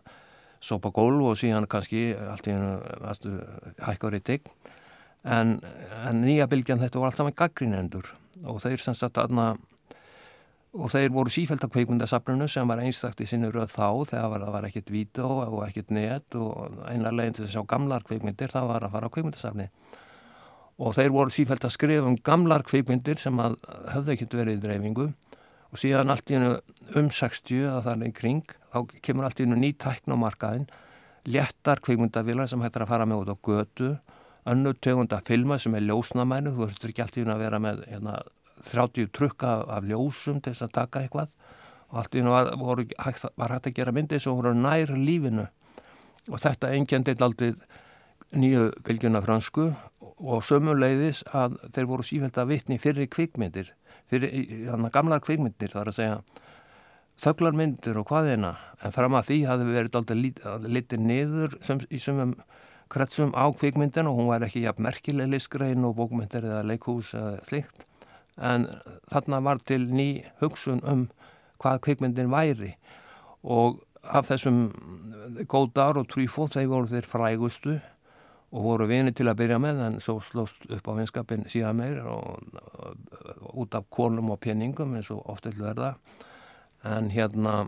sopa 0.70 0.92
gólf 0.94 1.32
og 1.32 1.40
síðan 1.42 1.68
kannski 1.72 2.04
allt 2.30 2.50
í 2.50 2.54
hennu 2.54 3.36
hækkur 3.88 4.18
í 4.18 4.22
tigg 4.26 4.54
en, 5.24 5.58
en 6.06 6.22
nýja 6.22 6.50
bylgjan 6.52 6.82
þetta 6.84 7.02
var 7.02 7.10
allt 7.10 7.22
saman 7.22 7.38
gaggrinendur 7.38 8.14
og 8.44 8.60
þeir 8.64 8.82
sem 8.82 8.98
sagt 8.98 9.22
aðna 9.22 9.54
og 10.76 10.90
þeir 10.92 11.14
voru 11.16 11.32
sífælt 11.32 11.64
af 11.64 11.72
kveikmyndasafnunu 11.72 12.50
sem 12.52 12.68
var 12.68 12.82
einstakt 12.84 13.22
í 13.24 13.28
sinni 13.30 13.48
röð 13.48 13.72
þá 13.72 14.12
þegar 14.12 14.42
það 14.44 14.56
var 14.58 14.68
ekkert 14.68 14.92
vídeo 14.92 15.30
og 15.46 15.62
ekkert 15.70 15.94
net 15.96 16.36
og 16.36 16.82
eina 16.92 17.14
leginn 17.16 17.38
til 17.38 17.46
að 17.46 17.54
sjá 17.54 17.64
gamlar 17.70 18.04
kveikmyndir 18.04 18.52
það 18.52 18.74
var 18.74 18.88
að 18.88 18.98
fara 18.98 19.08
á 19.08 19.14
kveikmyndasafni 19.16 19.70
og 20.82 20.96
þeir 20.96 21.14
voru 21.14 21.32
sífælt 21.32 21.66
að 21.68 21.76
skrifa 21.76 22.10
um 22.10 22.18
gamlar 22.20 22.66
kveikmyndir 22.68 23.20
sem 23.20 23.38
höfðu 23.40 24.16
ekkert 24.16 24.36
verið 24.36 24.58
í 24.58 24.64
dreifingu. 24.66 25.10
Og 25.72 25.80
síðan 25.80 26.12
allt 26.12 26.32
í 26.32 26.38
hennu 26.38 26.52
um 27.00 27.10
60 27.12 27.70
að 27.72 27.86
það 27.88 27.94
er 27.94 28.10
í 28.10 28.16
kring 28.16 28.58
þá 28.72 28.80
kemur 29.04 29.28
allt 29.28 29.40
í 29.40 29.46
hennu 29.46 29.60
ný 29.60 29.72
tækn 29.80 30.16
á 30.16 30.18
markaðin 30.20 30.68
léttar 31.26 31.82
kveikmyndavilar 31.84 32.52
sem 32.52 32.62
hættar 32.64 32.86
að 32.86 32.92
fara 32.92 33.08
með 33.10 33.24
út 33.24 33.34
á 33.34 33.38
götu 33.48 33.92
önnu 34.46 34.74
tegunda 34.78 35.22
filma 35.26 35.58
sem 35.60 35.76
er 35.76 35.86
ljósnamænu, 35.88 36.54
þú 36.54 36.66
verður 36.66 36.92
ekki 36.92 37.06
alltaf 37.06 37.32
að 37.34 37.44
vera 37.46 37.62
með 37.62 37.82
hérna, 37.90 38.20
30 38.66 39.10
trukka 39.14 39.56
af 39.70 39.86
ljósum 39.86 40.42
til 40.42 40.54
þess 40.54 40.68
að 40.68 40.76
taka 40.80 41.04
eitthvað. 41.04 41.32
Og 41.92 42.00
allt 42.02 42.16
í 42.18 42.24
nú 42.26 42.34
var, 42.34 42.52
voru, 42.60 42.86
var 43.38 43.56
hægt 43.56 43.70
að 43.70 43.76
gera 43.78 43.94
myndi 43.96 44.20
sem 44.20 44.34
voru 44.34 44.54
nær 44.58 44.94
lífinu. 44.98 45.46
Og 46.32 46.42
þetta 46.42 46.72
engjandi 46.74 47.18
aldrei 47.22 47.52
nýju 48.36 48.72
bylgjuna 48.86 49.22
fransku 49.24 49.70
og 50.16 50.44
sömuleiðis 50.48 51.24
að 51.36 51.60
þeir 51.76 51.90
voru 51.90 52.06
sífælt 52.08 52.40
að 52.40 52.52
vitni 52.54 52.80
fyrir 52.82 53.10
kvikmyndir, 53.12 53.70
fyrir 54.10 54.34
þannig 54.72 54.94
gamlar 54.96 55.24
kvikmyndir, 55.24 55.72
það 55.72 55.82
er 55.82 55.92
að 55.92 55.98
segja 56.00 56.18
þöglarmyndir 57.22 58.00
og 58.00 58.10
hvaðina, 58.10 58.56
en 58.84 58.96
fram 58.96 59.16
að 59.16 59.30
því 59.30 59.38
hafði 59.50 59.68
verið 59.72 60.00
alltaf 60.00 60.68
litið 60.68 61.04
niður 61.04 61.58
sem, 61.64 61.80
í 61.88 62.00
sumum 62.02 62.34
kretsum 62.96 63.34
á 63.36 63.52
kvikmyndin 63.52 64.08
og 64.08 64.20
hún 64.20 64.30
var 64.32 64.46
ekki 64.48 64.64
jafn 64.64 64.86
merkileg 64.88 65.34
listgrein 65.34 65.84
og 65.88 65.98
bókmyndir 66.00 66.48
eða 66.48 66.64
leikhús 66.70 67.12
eða 67.18 67.42
slikt, 67.48 67.84
en 68.40 68.70
þarna 69.12 69.42
var 69.44 69.60
til 69.68 69.90
ný 69.92 70.10
hugsun 70.42 70.80
um 70.88 71.10
hvað 71.60 71.82
kvikmyndin 71.88 72.32
væri. 72.32 72.76
Og 73.44 73.82
af 74.04 74.30
þessum 74.30 74.70
Góðar 75.50 76.00
og 76.00 76.08
Trífóð 76.12 76.56
þeir 76.56 76.72
voru 76.72 76.90
þeir 76.92 77.08
frægustu 77.10 77.76
og 78.56 78.64
voru 78.64 78.88
vini 78.88 79.12
til 79.16 79.28
að 79.28 79.40
byrja 79.42 79.58
með 79.60 79.82
en 79.88 79.98
svo 80.04 80.20
slóst 80.24 80.68
upp 80.72 80.88
á 80.88 80.94
vinskapin 80.96 81.48
síðan 81.52 81.80
meir 81.80 82.04
og, 82.08 82.46
og, 82.46 83.18
og 83.42 83.58
út 83.66 83.76
af 83.76 83.90
konum 83.90 84.32
og 84.36 84.40
peningum 84.44 84.94
eins 84.96 85.12
og 85.12 85.26
oftill 85.32 85.58
verða. 85.60 85.96
En 86.86 87.10
hérna 87.12 87.66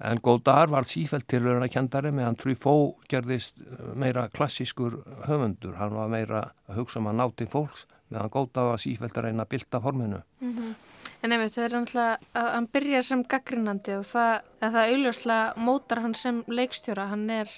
en 0.00 0.20
Góðar 0.24 0.70
var 0.72 0.88
sífælt 0.88 1.28
til 1.30 1.42
raun 1.44 1.62
að 1.62 1.72
kendari 1.76 2.12
meðan 2.12 2.38
Trífóð 2.40 3.04
gerðist 3.10 3.60
meira 3.94 4.28
klassískur 4.34 5.02
höfundur 5.28 5.76
hann 5.78 5.94
var 5.94 6.10
meira 6.12 6.48
að 6.68 6.80
hugsa 6.80 7.00
um 7.00 7.10
að 7.12 7.20
náti 7.22 7.46
fólks 7.50 7.86
meðan 8.10 8.32
Góðar 8.34 8.70
var 8.72 8.82
sífælt 8.82 9.18
að 9.18 9.28
reyna 9.28 9.46
að 9.46 9.52
bylta 9.54 9.80
forminu 9.80 10.22
mm 10.40 10.52
-hmm. 10.56 10.74
En 11.22 11.32
ef 11.32 11.40
þetta 11.40 11.64
er 11.64 11.72
náttúrulega 11.72 12.18
að 12.34 12.48
hann 12.52 12.66
byrjar 12.66 13.02
sem 13.02 13.22
gaggrinandi 13.24 13.94
og 13.96 14.04
það, 14.04 14.40
það 14.60 14.88
auðvitað 14.92 15.56
mótar 15.56 16.00
hann 16.00 16.14
sem 16.14 16.44
leikstjóra 16.48 17.06
hann 17.06 17.30
er 17.30 17.48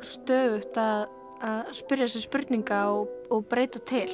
stöðut 0.00 0.76
að 0.76 1.08
að 1.40 1.72
spyrja 1.76 2.06
þessi 2.06 2.26
spurninga 2.26 2.80
og, 2.92 3.08
og 3.32 3.46
breyta 3.48 3.80
til. 3.88 4.10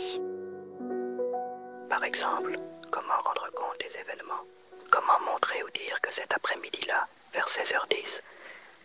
Par 1.91 2.05
exemple, 2.07 2.59
comment 2.95 3.27
rendre 3.27 3.51
compte 3.59 3.83
des 3.83 3.99
événements? 3.99 4.47
Comment 4.91 5.23
montrer 5.27 5.65
ou 5.65 5.71
dire 5.75 5.99
que 6.03 6.13
cet 6.13 6.33
après-midi-là, 6.39 7.07
vers 7.37 7.49
16h10, 7.49 8.09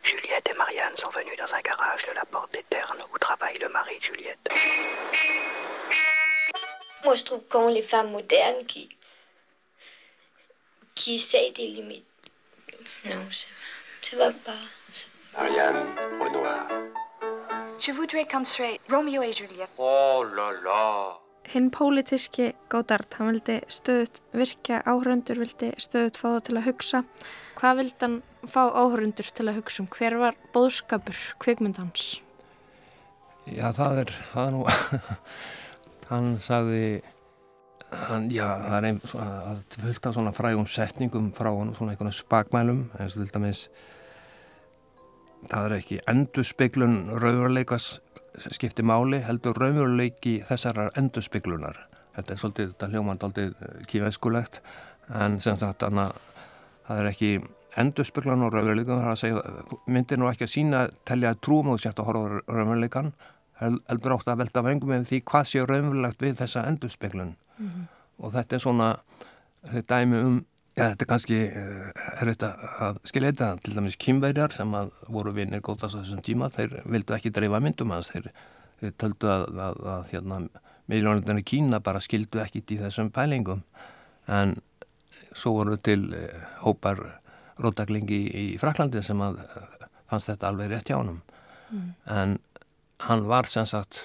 Juliette 0.04 0.50
et 0.50 0.58
Marianne 0.58 0.98
sont 0.98 1.10
venues 1.10 1.38
dans 1.38 1.54
un 1.54 1.62
garage 1.62 2.06
de 2.06 2.14
la 2.14 2.26
Porte 2.26 2.52
des 2.52 2.64
Ternes 2.64 3.02
où 3.14 3.18
travaille 3.18 3.58
le 3.60 3.70
mari 3.70 3.98
de 4.00 4.04
Juliette. 4.04 4.50
Moi, 7.06 7.16
je 7.16 7.24
trouve 7.24 7.44
qu'on 7.50 7.70
les 7.70 7.82
femmes 7.82 8.12
modernes 8.12 8.66
qui 8.66 8.90
qui 10.96 11.16
essayent 11.16 11.54
des 11.54 11.68
limites. 11.68 12.06
Non, 13.06 13.26
ça, 13.32 13.48
ça 14.04 14.18
va 14.18 14.32
pas. 14.32 14.64
Marianne 15.34 15.96
Renoir. 16.20 16.68
Je 17.80 17.92
voudrais 17.94 18.28
qu'on 18.28 18.44
soit 18.44 18.80
Romeo 18.90 19.22
et 19.22 19.32
Juliette. 19.32 19.70
Oh 19.78 20.26
là 20.36 20.52
là! 20.64 21.18
Hinn 21.52 21.72
pólitiski 21.72 22.52
Góðard, 22.70 23.16
hann 23.18 23.32
vildi 23.32 23.56
stöðut 23.68 24.20
virkja 24.38 24.84
áhörundur, 24.86 25.40
vildi 25.42 25.72
stöðut 25.82 26.20
fá 26.22 26.28
það 26.28 26.44
til 26.48 26.58
að 26.60 26.68
hugsa. 26.68 27.02
Hvað 27.58 27.80
vildi 27.80 28.06
hann 28.06 28.20
fá 28.50 28.64
áhörundur 28.70 29.30
til 29.36 29.48
að 29.50 29.62
hugsa 29.62 29.84
um? 29.84 29.90
Hver 29.92 30.18
var 30.22 30.38
bóðskapur 30.56 31.18
kvikmyndans? 31.42 32.20
Já, 33.50 33.72
það 33.74 34.04
er, 34.04 34.14
það 34.32 34.48
er 34.48 34.54
nú, 34.56 34.62
hann 36.12 36.28
sagði, 36.44 36.84
hann, 38.08 38.28
já, 38.34 38.46
það 38.62 38.76
er 38.78 38.88
einn, 38.92 39.00
það 39.02 39.80
fylgta 39.86 40.14
svona 40.14 40.34
frægum 40.36 40.68
setningum 40.70 41.32
frá 41.36 41.50
hann, 41.50 41.74
svona 41.78 41.96
einhvern 41.96 42.14
spakmælum, 42.14 42.84
eins 43.00 43.18
og 43.18 43.24
til 43.24 43.34
dæmis, 43.34 43.64
það 45.50 45.68
er 45.68 45.78
ekki 45.80 46.02
endurspeglun 46.12 47.00
raunveruleikas 47.16 47.96
skipti 48.54 48.86
máli, 48.86 49.24
heldur 49.26 49.58
raunveruleiki 49.58 50.38
þessarar 50.48 50.94
endursspeglunar. 51.00 51.82
Þetta 52.16 52.34
er 52.34 52.40
svolítið, 52.40 52.70
þetta 52.76 52.92
hljómand 52.92 53.24
svolítið 53.24 53.82
kífæskulegt, 53.90 54.62
en 55.18 55.40
sem 55.44 55.58
sagt, 55.60 55.84
hana, 55.88 56.12
það 56.88 57.02
er 57.02 57.10
ekki 57.12 57.32
endursspeglan 57.80 58.44
og 58.44 58.54
raunveruleikan, 58.54 59.00
það 59.00 59.06
er 59.06 59.12
að 59.12 59.22
segja, 59.22 59.78
myndir 59.88 60.20
nú 60.20 60.28
ekki 60.32 60.48
að 60.48 60.54
sína, 60.54 60.82
telja 61.08 61.36
trúum 61.40 61.72
og 61.72 61.86
að 61.88 62.04
horfa 62.08 62.42
raunveruleikan, 62.48 63.14
heldur 63.62 64.16
átt 64.18 64.32
að 64.32 64.42
velta 64.42 64.64
vengum 64.66 64.90
með 64.90 65.08
því 65.10 65.22
hvað 65.32 65.50
sé 65.50 65.66
raunverulegt 65.66 66.22
við 66.22 66.38
þessa 66.42 66.66
endurspeglun. 66.68 67.36
Mm 67.58 67.68
-hmm. 67.68 67.90
Og 68.22 68.34
þetta 68.34 68.56
er 68.56 68.60
svona, 68.60 68.96
þetta 69.72 69.96
dæmi 69.96 70.24
um 70.26 70.46
Já, 70.72 70.86
þetta 70.94 71.04
er 71.04 71.10
kannski 71.12 71.38
er 71.52 72.30
þetta 72.30 72.50
að 72.80 73.00
skilja 73.10 73.32
þetta 73.34 73.48
til 73.60 73.74
dæmis 73.76 73.98
kýmverjar 74.00 74.54
sem 74.56 74.72
að 74.80 74.94
voru 75.12 75.34
vinnir 75.36 75.60
góðast 75.60 75.98
á 76.00 76.00
þessum 76.00 76.22
tíma, 76.24 76.48
þeir 76.48 76.78
vildu 76.86 77.16
ekki 77.18 77.32
dreifa 77.36 77.60
myndum 77.60 77.92
hans, 77.92 78.08
þeir, 78.14 78.30
þeir 78.80 78.94
töldu 79.04 79.28
að, 79.34 79.44
að, 79.66 79.82
að 79.96 80.06
hérna, 80.14 80.40
í 81.42 81.44
Kína 81.44 81.82
bara 81.84 82.00
skildu 82.00 82.40
ekkit 82.40 82.72
í 82.72 82.80
þessum 82.80 83.12
pælingum 83.12 83.66
en 84.32 84.56
svo 85.36 85.58
voru 85.60 85.76
til 85.76 86.14
eh, 86.16 86.40
hópar 86.64 87.21
rótaklingi 87.62 88.22
í 88.28 88.46
Fraklandi 88.62 89.04
sem 89.06 89.22
að 89.22 89.42
fannst 90.10 90.32
þetta 90.32 90.50
alveg 90.52 90.72
rétt 90.72 90.92
hjá 90.92 90.98
hann 90.98 91.20
mm. 91.72 91.92
en 92.18 92.40
hann 93.08 93.28
var 93.30 93.50
sem 93.50 93.66
sagt 93.70 94.04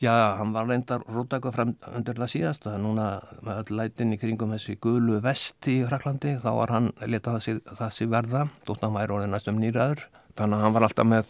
Já, 0.00 0.36
hann 0.38 0.52
var 0.52 0.64
reyndar 0.64 1.02
rótaka 1.12 1.50
fram 1.52 1.74
undir 1.92 2.16
það 2.16 2.30
síðasta, 2.32 2.70
núna 2.80 3.18
með 3.44 3.58
öll 3.60 3.74
lætin 3.76 4.14
í 4.14 4.16
kringum 4.16 4.54
þessi 4.54 4.78
gulu 4.80 5.18
vesti 5.20 5.74
í 5.82 5.84
Fraklandi, 5.84 6.38
þá 6.40 6.48
var 6.56 6.70
hann 6.72 6.86
letað 7.04 7.36
sér 7.44 8.08
verða, 8.08 8.46
þótt 8.64 8.86
hann 8.86 8.94
væri 8.94 9.12
orðið 9.12 9.28
næstum 9.34 9.58
nýraður, 9.60 10.06
þannig 10.40 10.56
að 10.56 10.64
hann 10.64 10.76
var 10.78 10.86
alltaf 10.86 11.08
með 11.10 11.28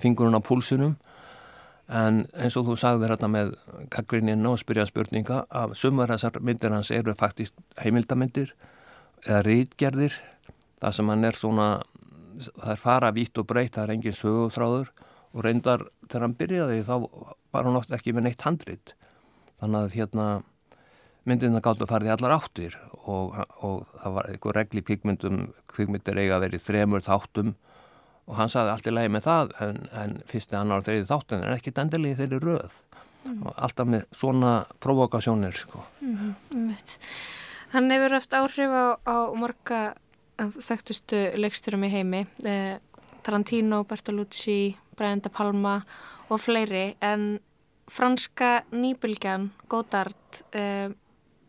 fingurinn 0.00 0.40
á 0.40 0.46
púlsunum, 0.48 0.94
en 1.92 2.22
eins 2.40 2.56
og 2.56 2.70
þú 2.70 2.78
sagði 2.80 3.12
þetta 3.12 3.30
með 3.34 3.52
gaggrinnin 3.92 4.48
og 4.48 4.56
spyrja 4.64 4.88
spurninga, 4.88 5.42
að 5.52 5.76
sumar 5.76 6.14
þessar 6.14 6.40
myndir 6.40 6.72
hans 6.72 6.94
eru 6.96 7.12
faktist 7.20 7.60
heimildamindir 7.84 8.56
eða 9.26 9.44
rítgerðir, 9.44 10.16
það 10.82 10.96
sem 10.98 11.12
hann 11.12 11.24
er 11.24 11.38
svona, 11.38 11.68
það 12.38 12.72
er 12.74 12.82
fara 12.82 13.12
vitt 13.16 13.38
og 13.40 13.48
breytt, 13.48 13.74
það 13.76 13.84
er 13.84 13.94
engin 13.96 14.18
sögúþráður 14.20 14.92
og 15.36 15.44
reyndar 15.44 15.86
þegar 16.06 16.26
hann 16.26 16.36
byrjaði 16.40 16.82
þá 16.86 16.94
var 17.52 17.68
hann 17.68 17.78
oft 17.80 17.94
ekki 17.94 18.14
með 18.16 18.28
neitt 18.28 18.44
handrit 18.46 18.94
þannig 19.60 19.80
að 19.80 19.96
hérna 19.96 20.26
myndina 21.26 21.62
gáttu 21.64 21.86
að 21.86 21.92
fara 21.92 22.06
í 22.08 22.12
allar 22.14 22.36
áttir 22.36 22.76
og, 23.06 23.34
og 23.66 23.86
það 24.02 24.16
var 24.16 24.28
eitthvað 24.30 24.56
regli 24.60 24.82
kvikmyndum, 24.86 25.40
kvikmyndir 25.72 26.20
eiga 26.20 26.36
að 26.36 26.46
vera 26.46 26.58
í 26.58 26.62
þremur 26.62 27.04
þáttum 27.06 27.54
og 28.26 28.38
hann 28.40 28.50
saði 28.50 28.72
allt 28.72 28.88
í 28.90 28.94
lagi 28.94 29.12
með 29.14 29.26
það 29.26 29.52
en, 29.66 29.80
en 29.94 30.16
fyrsti 30.30 30.58
annar 30.58 30.82
og 30.82 30.86
þriði 30.86 31.08
þáttum 31.10 31.42
en 31.42 31.56
ekki 31.56 31.74
endilegi 31.82 32.18
þeirri 32.20 32.40
röð 32.42 32.78
mm. 33.26 33.42
og 33.42 33.60
alltaf 33.68 33.90
með 33.90 34.06
svona 34.14 34.54
provokasjónir 34.82 35.58
sko. 35.58 35.84
mm 36.00 36.16
-hmm. 36.50 36.74
Hann 37.72 37.90
hefur 37.90 38.14
haft 38.14 38.32
áhrif 38.32 38.70
á, 38.70 38.86
á 39.02 39.16
marga 39.34 39.94
þekktustu 40.36 41.22
leiksturum 41.40 41.86
í 41.86 41.92
heimi 41.92 42.24
eh, 42.44 42.76
Tarantino, 43.26 43.84
Bertolucci 43.88 44.76
Brian 44.96 45.20
De 45.20 45.30
Palma 45.32 45.80
og 46.30 46.40
fleiri 46.40 46.96
en 47.04 47.36
franska 47.90 48.64
nýbylgjan 48.74 49.50
Godard 49.70 50.40
uh, 50.58 50.90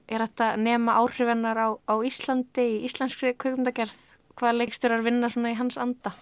er 0.08 0.24
þetta 0.24 0.51
nema 0.62 0.98
áhrifennar 1.01 1.58
á, 1.58 1.70
á 1.74 1.96
Íslandi 2.06 2.65
í 2.77 2.79
íslenskri 2.88 3.34
kveikumdagerð 3.34 3.98
hvaða 4.38 4.60
leiksturar 4.62 5.03
vinna 5.06 5.29
svona 5.34 5.53
í 5.53 5.58
hans 5.58 5.79
anda? 5.82 6.13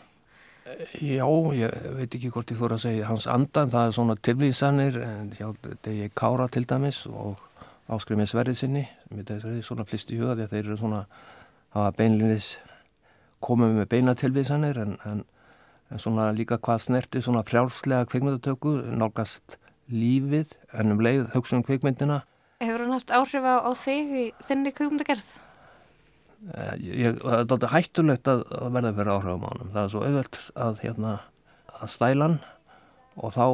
Já, 0.97 1.27
ég 1.53 1.73
veit 1.93 2.15
ekki 2.15 2.31
hvort 2.33 2.49
ég 2.49 2.57
þóra 2.57 2.79
að 2.79 2.87
segja 2.87 3.09
hans 3.09 3.27
anda 3.29 3.65
en 3.65 3.73
það 3.73 3.89
er 3.89 3.97
svona 3.99 4.15
tilvísanir 4.27 5.01
degi 5.85 6.07
Kára 6.17 6.47
til 6.49 6.65
dæmis 6.65 7.03
og 7.11 7.43
áskrifið 7.91 8.31
sverðið 8.31 8.61
sinni 8.63 8.85
það 9.11 9.35
er 9.51 9.65
svona 9.65 9.85
flist 9.85 10.09
í 10.09 10.17
huga 10.17 10.39
því 10.39 10.47
að 10.47 10.55
þeir 10.55 10.63
eru 10.63 10.79
svona 10.79 11.03
hafa 11.75 11.93
beinlinis 11.99 12.55
komið 13.45 13.79
með 13.79 13.89
beina 13.91 14.15
tilvísanir 14.17 14.79
en, 14.81 14.97
en 15.05 15.25
en 15.91 16.01
svona 16.01 16.29
líka 16.35 16.57
hvað 16.61 16.83
snerti 16.87 17.21
svona 17.23 17.43
frjálslega 17.45 18.07
kveikmyndatöku, 18.09 18.77
nálgast 18.97 19.57
lífið 19.91 20.55
en 20.79 20.95
um 20.95 21.03
leið 21.03 21.27
hugsa 21.35 21.59
um 21.59 21.65
kveikmyndina. 21.65 22.23
Hefur 22.63 22.85
hann 22.85 22.95
haft 22.95 23.13
áhrif 23.13 23.45
á 23.45 23.71
þig 23.77 24.15
í 24.15 24.25
þinni 24.47 24.73
kveikmyndagerð? 24.75 25.29
Eh, 26.45 26.73
ég, 26.81 27.21
það 27.21 27.37
er 27.37 27.43
alltaf 27.43 27.73
hættulegt 27.73 28.29
að, 28.31 28.43
að 28.57 28.75
verða 28.77 28.93
fyrir 28.97 29.13
áhrifum 29.13 29.45
á 29.45 29.49
hann. 29.51 29.71
Það 29.75 29.81
er 29.83 29.93
svo 29.93 30.03
auðvelt 30.05 30.41
að, 30.65 30.81
hérna, 30.83 31.13
að 31.75 31.93
stælan 31.93 32.37
og 33.15 33.35
þá 33.35 33.45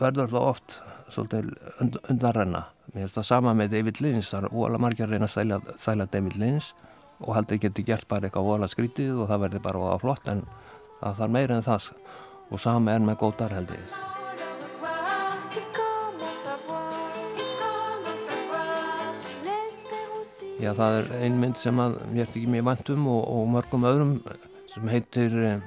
verður 0.00 0.32
það 0.32 0.48
oft 0.52 0.78
svolítið 1.12 1.50
und, 1.82 1.98
undanrenna. 2.12 2.66
Mér 2.92 3.06
finnst 3.06 3.18
það 3.20 3.28
sama 3.28 3.56
með 3.56 3.76
David 3.76 4.00
Lynch, 4.04 4.28
það 4.28 4.46
er 4.48 4.56
óalega 4.56 4.84
margir 4.84 5.06
að 5.06 5.14
reyna 5.16 5.28
að 5.28 5.34
stæla, 5.36 5.60
stæla 5.80 6.08
David 6.12 6.36
Lynch 6.40 6.72
og 7.20 7.34
heldur 7.36 7.60
geti 7.62 7.84
gert 7.86 8.08
bara 8.08 8.28
eitthvað 8.28 8.48
óalega 8.48 8.72
skrítið 8.72 9.20
og 9.22 9.28
það 9.30 9.44
verður 9.46 9.64
bara 9.66 9.98
flott 10.02 10.30
en 10.32 10.46
það 11.00 11.20
þarf 11.20 11.34
meira 11.36 11.58
en 11.58 11.66
það 11.66 11.90
og 12.52 12.60
sama 12.60 12.94
er 12.94 13.04
með 13.04 13.20
góðar 13.22 13.54
held 13.58 13.76
ég 13.76 14.00
Já 20.62 20.70
það 20.78 20.96
er 21.00 21.08
ein 21.26 21.38
mynd 21.42 21.58
sem 21.58 21.78
að 21.82 21.96
mér 22.12 22.22
er 22.22 22.28
ekki 22.28 22.46
mjög 22.46 22.66
vantum 22.68 23.06
og, 23.10 23.22
og 23.26 23.48
mörgum 23.50 23.86
öðrum 23.88 24.12
sem 24.70 24.90
heitir 24.92 25.34
eh, 25.42 25.64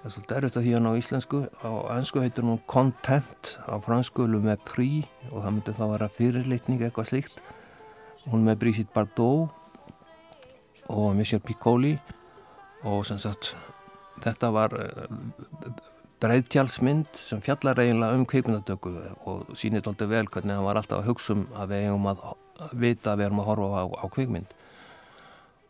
Það 0.00 0.08
er 0.08 0.12
svolítið 0.14 0.36
erfitt 0.38 0.56
að 0.56 0.62
því 0.64 0.70
hann 0.72 0.86
á 0.88 0.92
íslensku. 0.96 1.38
Á 1.60 1.70
ennsku 1.92 2.20
heitir 2.24 2.46
hún 2.48 2.60
Content, 2.72 3.50
á 3.68 3.76
franskulu 3.84 4.38
með 4.40 4.62
Prix 4.64 5.26
og 5.28 5.42
það 5.42 5.52
myndi 5.52 5.74
þá 5.76 5.82
vera 5.90 6.08
fyrirlitning 6.14 6.84
eitthvað 6.86 7.10
slíkt. 7.10 7.42
Hún 8.32 8.46
með 8.46 8.62
Brigitte 8.62 8.94
Bardot 8.96 9.59
og 10.88 11.16
Michel 11.16 11.42
Piccoli. 11.44 11.98
Og 12.88 13.04
sem 13.06 13.18
sagt 13.20 13.54
þetta 14.24 14.50
var 14.54 14.74
uh, 14.76 15.08
breyðtjálsmynd 16.20 17.16
sem 17.16 17.40
fjallar 17.44 17.80
eiginlega 17.80 18.16
um 18.16 18.26
kvikmyndatöku 18.28 18.92
og 19.28 19.52
sýnir 19.56 19.84
doldið 19.84 20.12
vel 20.12 20.30
hvernig 20.32 20.56
hann 20.56 20.66
var 20.66 20.80
alltaf 20.80 21.00
að 21.00 21.10
hugsa 21.10 21.36
um 21.36 21.46
að 21.56 21.72
við 21.72 21.86
eigum 21.86 22.08
að 22.10 22.24
vita 22.76 23.12
að 23.12 23.20
við 23.20 23.28
erum 23.28 23.42
að 23.42 23.48
horfa 23.50 23.84
á, 23.84 23.86
á 24.04 24.06
kvikmynd. 24.16 24.56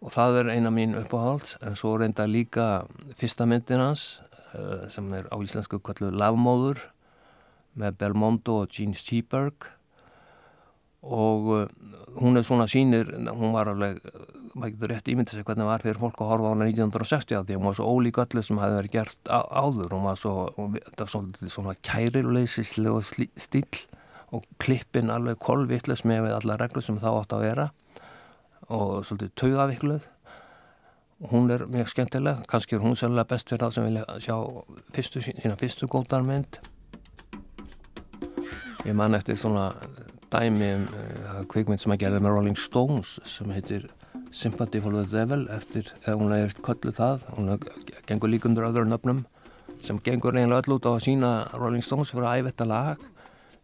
Og 0.01 0.15
það 0.15 0.39
er 0.41 0.53
eina 0.57 0.73
mín 0.75 0.97
uppáhalds 0.99 1.59
en 1.63 1.77
svo 1.79 1.97
reynda 2.01 2.27
líka 2.27 2.87
fyrsta 3.21 3.47
myndin 3.47 3.83
hans 3.83 4.23
uh, 4.55 4.89
sem 4.91 5.07
er 5.15 5.29
á 5.31 5.37
íslensku 5.39 5.79
kallu 5.85 6.11
Lavmóður 6.11 6.81
með 7.79 8.01
Belmondo 8.01 8.63
og 8.65 8.73
Gene 8.75 8.99
Seberg 8.99 9.69
og 11.03 11.49
uh, 11.55 11.65
hún 12.21 12.37
er 12.37 12.45
svona 12.45 12.67
sínir 12.69 13.09
hún 13.31 13.55
var 13.55 13.71
alveg 13.73 14.01
maður 14.55 14.75
getur 14.75 14.93
rétt 14.93 15.09
ímyndið 15.11 15.39
sig 15.39 15.47
hvernig 15.47 15.65
það 15.65 15.71
var 15.71 15.85
fyrir 15.85 16.01
fólk 16.01 16.21
að 16.21 16.31
horfa 16.33 16.51
á 16.51 16.53
hana 16.53 16.67
1960 16.69 17.39
af 17.39 17.47
því 17.47 17.59
hún 17.59 17.69
var 17.69 17.77
svo 17.79 17.91
ólík 17.95 18.21
öllu 18.23 18.43
sem 18.43 18.61
hefði 18.61 18.79
verið 18.79 18.95
gert 18.97 19.31
áður. 19.31 19.95
Hún 19.95 20.07
var 20.09 20.19
svo, 20.19 20.35
þetta 20.57 21.05
var 21.05 21.13
svona, 21.13 21.51
svona 21.55 21.75
kærileysislega 21.87 23.29
stíl 23.41 23.83
og 24.35 24.47
klippin 24.63 25.11
alveg 25.11 25.39
kolvittlis 25.43 26.05
með 26.07 26.27
við 26.29 26.37
alla 26.39 26.59
reglur 26.61 26.85
sem 26.87 26.99
þá 27.03 27.11
átt 27.13 27.37
að 27.37 27.47
vera 27.47 27.69
og 28.71 29.01
svolítið 29.07 29.33
taugavikluð 29.43 30.11
hún 31.31 31.51
er 31.53 31.67
mjög 31.69 31.91
skemmtileg. 31.93 32.45
Kannski 32.51 32.79
er 32.79 32.85
hún 32.85 32.99
sérlega 32.99 33.29
best 33.31 33.51
fyrir 33.51 33.67
það 33.67 33.75
sem 33.77 33.89
vilja 33.89 34.21
sjá 34.25 34.37
fyrstu, 34.97 35.25
sína 35.27 35.59
fyrstu 35.61 35.91
góðdarmynd 35.91 36.61
ég 38.87 38.97
man 38.97 39.15
eftir 39.15 39.37
svona 39.37 39.71
dæmi 40.31 40.71
um 40.77 40.87
uh, 40.87 41.43
kvikmynd 41.51 41.83
sem 41.83 41.95
að 41.95 42.05
gerði 42.05 42.23
með 42.25 42.37
Rolling 42.37 42.59
Stones 42.59 43.19
sem 43.29 43.51
heitir 43.55 43.89
Sympathy 44.33 44.81
for 44.83 44.95
the 44.95 45.05
Devil 45.11 45.49
eftir, 45.51 45.91
eða 46.05 46.17
hún 46.21 46.35
er 46.37 46.55
kolluð 46.63 46.97
það, 47.01 47.25
hún 47.35 47.51
gengur 48.07 48.31
líka 48.31 48.47
undir 48.51 48.69
öðru 48.69 48.87
nöfnum 48.87 49.25
sem 49.83 49.99
gengur 50.05 50.37
eiginlega 50.37 50.63
öll 50.63 50.77
út 50.77 50.87
á 50.87 50.93
að 50.93 51.05
sína 51.07 51.31
Rolling 51.57 51.85
Stones 51.85 52.13
fyrir 52.13 52.29
að 52.29 52.43
ævetta 52.43 52.67
lag. 52.69 53.01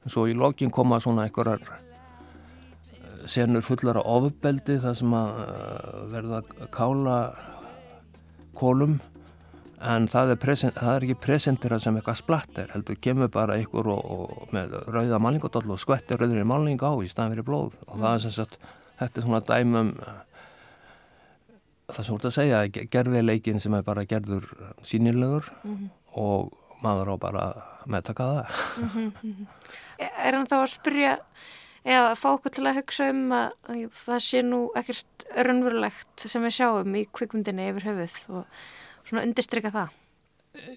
En 0.02 0.12
svo 0.12 0.26
í 0.30 0.36
lokin 0.38 0.72
koma 0.72 0.98
svona 1.02 1.26
einhverjar 1.26 1.62
eh, 1.66 3.26
senur 3.30 3.64
fullar 3.66 4.00
af 4.00 4.08
ofubeldi 4.16 4.78
þar 4.82 4.96
sem 4.98 5.16
að 5.18 5.42
uh, 5.42 6.00
verða 6.12 6.42
kála 6.74 7.18
kólum 8.56 8.98
en 9.86 10.08
það 10.10 10.32
er, 10.34 10.38
present, 10.42 10.78
það 10.78 10.96
er 10.96 11.06
ekki 11.06 11.18
presenterað 11.26 11.82
sem 11.84 11.98
eitthvað 11.98 12.20
splatter 12.20 12.72
heldur 12.74 12.98
kemur 13.02 13.30
bara 13.32 13.56
einhver 13.58 13.90
og, 13.92 14.02
og 14.16 14.54
með 14.54 14.76
rauða 14.92 15.20
malningadóll 15.22 15.74
og 15.74 15.82
skvettir 15.82 16.20
rauðinni 16.20 16.46
malning 16.48 16.82
á 16.82 16.92
í 16.98 17.10
staðan 17.10 17.36
fyrir 17.36 17.46
blóð 17.46 17.76
og 17.86 17.94
það 17.94 18.12
er 18.12 18.24
sem 18.24 18.34
sagt 18.36 18.58
þetta 19.00 19.20
er 19.20 19.26
svona 19.26 19.42
dæmum 19.46 19.92
það 21.86 22.00
sem 22.00 22.14
voruð 22.16 22.30
að 22.30 22.36
segja 22.38 22.86
gerfileikin 22.94 23.62
sem 23.62 23.76
er 23.78 23.84
bara 23.86 24.06
gerður 24.08 24.48
sínilegur 24.86 25.50
mm 25.62 25.76
-hmm. 25.76 25.90
og 26.22 26.52
maður 26.82 27.14
á 27.14 27.16
bara 27.18 27.44
meðtaka 27.86 28.24
það 28.24 28.82
mm 28.82 29.12
-hmm. 29.20 29.46
Er 29.98 30.34
hann 30.34 30.46
þá 30.46 30.56
að 30.62 30.72
spyrja 30.72 31.18
eða 31.84 32.10
að 32.10 32.18
fá 32.18 32.28
okkur 32.32 32.50
til 32.50 32.66
að 32.66 32.76
hugsa 32.80 33.10
um 33.10 33.32
að 33.32 33.50
það 33.92 34.18
sé 34.18 34.42
nú 34.42 34.70
ekkert 34.74 35.26
örnverulegt 35.36 36.26
sem 36.26 36.42
við 36.42 36.56
sjáum 36.58 36.96
í 36.98 37.06
kvikmyndinni 37.12 37.70
yfir 37.70 37.86
höfuð 37.90 38.16
og 38.28 38.44
svona 39.06 39.24
undirstryka 39.26 39.72
það? 39.74 39.94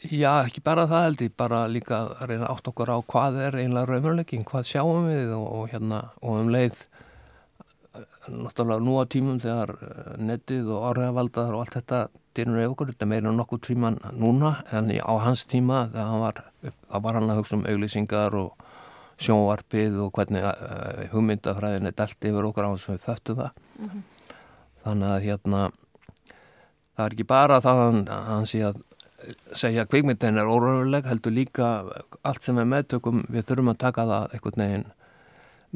Já, 0.04 0.44
ekki 0.44 0.62
bara 0.64 0.86
það 0.92 1.06
held 1.06 1.22
ég, 1.24 1.36
bara 1.40 1.60
líka 1.72 2.02
að 2.04 2.32
reyna 2.32 2.50
átt 2.52 2.68
okkur 2.68 2.92
á 2.92 2.98
hvað 3.00 3.38
er 3.46 3.60
einlega 3.62 3.88
raunveruleikin, 3.88 4.44
hvað 4.48 4.68
sjáum 4.68 5.08
við 5.08 5.32
og, 5.38 5.46
og 5.56 5.70
hérna 5.72 6.02
og 6.20 6.42
um 6.42 6.52
leið 6.52 6.82
náttúrulega 8.30 8.84
nú 8.84 8.98
á 9.00 9.04
tímum 9.10 9.40
þegar 9.42 9.76
eh, 9.82 10.10
nettið 10.22 10.70
og 10.76 10.88
orðavaldar 10.92 11.56
og 11.56 11.64
allt 11.64 11.78
þetta 11.80 12.02
dyrnur 12.38 12.62
yfir 12.62 12.74
okkur, 12.74 12.92
þetta 12.94 13.10
meira 13.10 13.34
nokkuð 13.34 13.62
tíman 13.66 14.00
núna 14.14 14.60
en 14.76 14.92
á 14.94 15.14
hans 15.24 15.46
tíma 15.50 15.88
hann 15.96 16.24
var, 16.24 16.44
var 16.90 17.18
hann 17.18 17.32
að 17.32 17.42
hugsa 17.42 17.58
um 17.58 17.66
auglýsingar 17.68 18.36
og 18.38 18.68
sjónvarpið 19.20 19.98
og 20.06 20.14
hvernig 20.16 20.46
uh, 20.46 21.08
hugmyndafræðin 21.12 21.90
er 21.90 21.96
delt 21.98 22.30
yfir 22.30 22.48
okkur 22.52 22.70
á 22.70 22.72
þess 22.72 22.90
að 22.90 22.96
við 22.96 23.06
föttu 23.08 23.36
það 23.40 23.50
mm 23.52 23.90
-hmm. 23.90 24.04
þannig 24.86 25.10
að 25.10 25.26
hérna 25.28 25.62
það 27.00 27.06
er 27.06 27.16
ekki 27.16 27.28
bara 27.30 27.60
það 27.64 27.82
að 27.82 28.00
hann, 28.28 28.48
sé 28.50 28.64
að 28.68 28.80
segja 29.56 29.84
að 29.84 29.92
kvikmyndin 29.94 30.40
er 30.40 30.50
óröðuleg 30.52 31.08
heldur 31.08 31.36
líka 31.36 31.70
allt 32.28 32.44
sem 32.44 32.60
er 32.60 32.68
meðtökum 32.68 33.24
við 33.32 33.48
þurfum 33.48 33.72
að 33.74 33.80
taka 33.84 34.06
það 34.10 34.36
eitthvað 34.36 34.60
neginn 34.62 34.86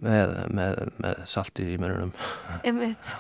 með, 0.04 0.36
með, 0.58 0.82
með 1.04 1.24
saltið 1.30 1.72
í 1.76 1.80
mörunum 1.80 2.12
Einmitt. 2.68 3.14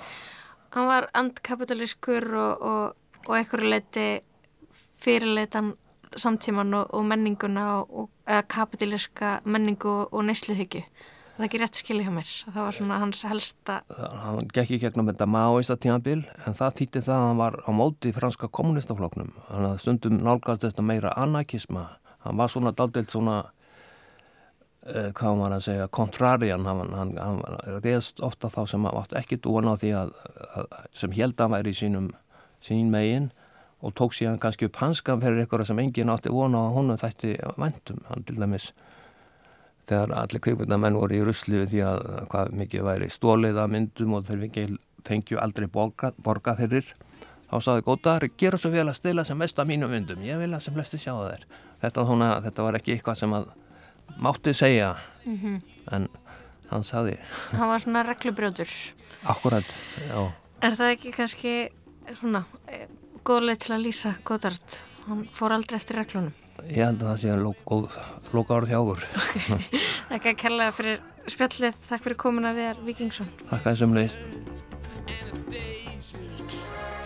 Hann 0.73 0.89
var 0.89 1.07
andkapitalískur 1.15 2.27
og, 2.33 2.67
og, 2.67 3.17
og 3.27 3.35
einhverju 3.37 3.71
leiti 3.71 4.07
fyrirleitan 5.03 5.73
samtíman 6.19 6.73
og, 6.77 6.93
og 6.93 7.05
menninguna 7.07 7.67
og 7.83 8.09
kapitalíska 8.51 9.39
menningu 9.45 9.95
og 10.09 10.25
neysluhyggju 10.27 10.83
það 11.33 11.41
er 11.41 11.47
ekki 11.47 11.61
rétt 11.61 11.79
skilja 11.79 12.05
hjá 12.07 12.13
mér. 12.13 12.35
Það 12.45 12.59
var 12.59 12.77
svona 12.77 12.99
hans 13.01 13.23
helsta 13.29 13.79
hann 14.25 14.51
gekk 14.53 14.75
í 14.75 14.79
gegnum 14.83 15.09
þetta 15.09 15.27
maoista 15.29 15.77
tímabil 15.77 16.21
en 16.45 16.57
það 16.59 16.77
þýtti 16.79 17.03
það 17.07 17.17
að 17.17 17.27
hann 17.27 17.41
var 17.41 17.59
á 17.65 17.71
móti 17.73 18.11
í 18.11 18.15
franska 18.15 18.49
kommunistafloknum 18.53 19.33
hann 19.49 19.81
stundum 19.81 20.21
nálgast 20.21 20.67
þetta 20.67 20.85
meira 20.85 21.13
anarkisma. 21.17 21.89
Hann 22.23 22.39
var 22.39 22.51
svona 22.53 22.71
daldelt 22.75 23.11
svona 23.11 23.37
uh, 24.87 25.09
hvað 25.15 25.39
maður 25.39 25.57
að 25.57 25.65
segja, 25.67 25.87
kontrarian 25.99 26.67
hann, 26.67 26.83
hann, 26.95 27.15
hann 27.17 27.79
reyðst 27.83 28.21
ofta 28.23 28.51
þá 28.53 28.61
sem 28.73 28.89
átt 28.91 29.15
ekki 29.19 29.39
dúan 29.43 29.71
á 29.71 29.75
því 29.79 29.95
að, 30.03 30.13
að 30.59 30.75
sem 30.95 31.15
held 31.15 31.37
að 31.37 31.45
hann 31.45 31.57
væri 31.57 31.73
í 31.73 31.79
sínum 31.79 32.11
sín 32.63 32.91
megin 32.93 33.31
og 33.83 33.91
tók 33.99 34.15
síðan 34.15 34.39
kannski 34.39 34.69
upp 34.69 34.79
hanskan 34.79 35.21
fyrir 35.23 35.43
ykkur 35.43 35.65
sem 35.67 35.79
engin 35.83 36.11
átti 36.13 36.31
vona 36.31 36.61
á 36.63 36.75
honum 36.75 36.99
þætti 36.99 37.35
vendum, 37.59 37.99
hann 38.07 38.23
til 38.27 38.39
dæmis 38.39 38.71
þegar 39.89 40.15
allir 40.17 40.43
kveikmyndamenn 40.43 40.97
voru 40.99 41.17
í 41.17 41.23
rusli 41.27 41.65
því 41.69 41.83
að 41.87 42.03
hvað 42.31 42.53
mikið 42.61 42.85
væri 42.87 43.09
stóliða 43.11 43.67
myndum 43.71 44.17
og 44.17 44.27
þeir 44.27 44.77
fengju 45.03 45.39
aldrei 45.43 45.67
borga, 45.67 46.13
borga 46.23 46.55
fyrir. 46.55 46.87
Þá 47.51 47.57
saði 47.61 47.83
Góðar, 47.85 48.25
gera 48.39 48.57
svo 48.57 48.71
vel 48.73 48.87
að 48.87 48.97
stila 48.97 49.25
sem 49.27 49.37
mest 49.37 49.59
af 49.59 49.67
mínum 49.69 49.91
myndum, 49.91 50.23
ég 50.25 50.39
vil 50.39 50.53
að 50.55 50.63
sem 50.65 50.73
flesti 50.73 50.97
sjá 50.97 51.11
það 51.11 51.43
þetta, 51.83 52.05
þetta 52.47 52.65
var 52.65 52.77
ekki 52.79 52.95
eitthvað 52.95 53.19
sem 53.19 53.35
að 53.35 53.49
mátti 54.17 54.53
segja. 54.53 54.95
Mm 55.27 55.37
-hmm. 55.37 55.61
en 55.91 56.07
hann 56.73 56.83
saði 56.83 57.17
hann 57.51 57.71
var 57.71 57.83
svona 57.83 58.03
reglubrjóður 58.07 58.71
akkurat, 59.31 59.69
já. 60.07 60.31
Er 60.63 60.77
það 60.79 60.93
ekki 60.95 61.11
kannski 61.15 61.53
svona 62.19 62.43
eh, 62.71 62.87
góðlega 63.23 63.65
til 63.65 63.75
að 63.75 63.85
lýsa 63.87 64.15
Godard 64.27 64.79
hann 65.07 65.27
fór 65.31 65.55
aldrei 65.55 65.77
eftir 65.79 65.99
reglunum 65.99 66.42
ég 66.69 66.84
held 66.84 67.02
að 67.04 67.10
það 67.10 67.19
sé 67.23 67.30
að 67.34 67.43
lóka 68.34 68.58
árið 68.58 68.73
hjá 68.73 68.80
okkur 68.82 69.02
Þakka 70.13 70.30
að 70.34 70.39
kella 70.45 70.71
fyrir 70.78 70.97
spjallið 71.34 71.84
þakk 71.89 72.08
fyrir 72.08 72.19
komin 72.26 72.49
að 72.49 72.60
við 72.60 72.69
er 72.71 72.82
Vikingsson 72.88 73.30
Þakka 73.52 73.67
þessum 73.69 73.97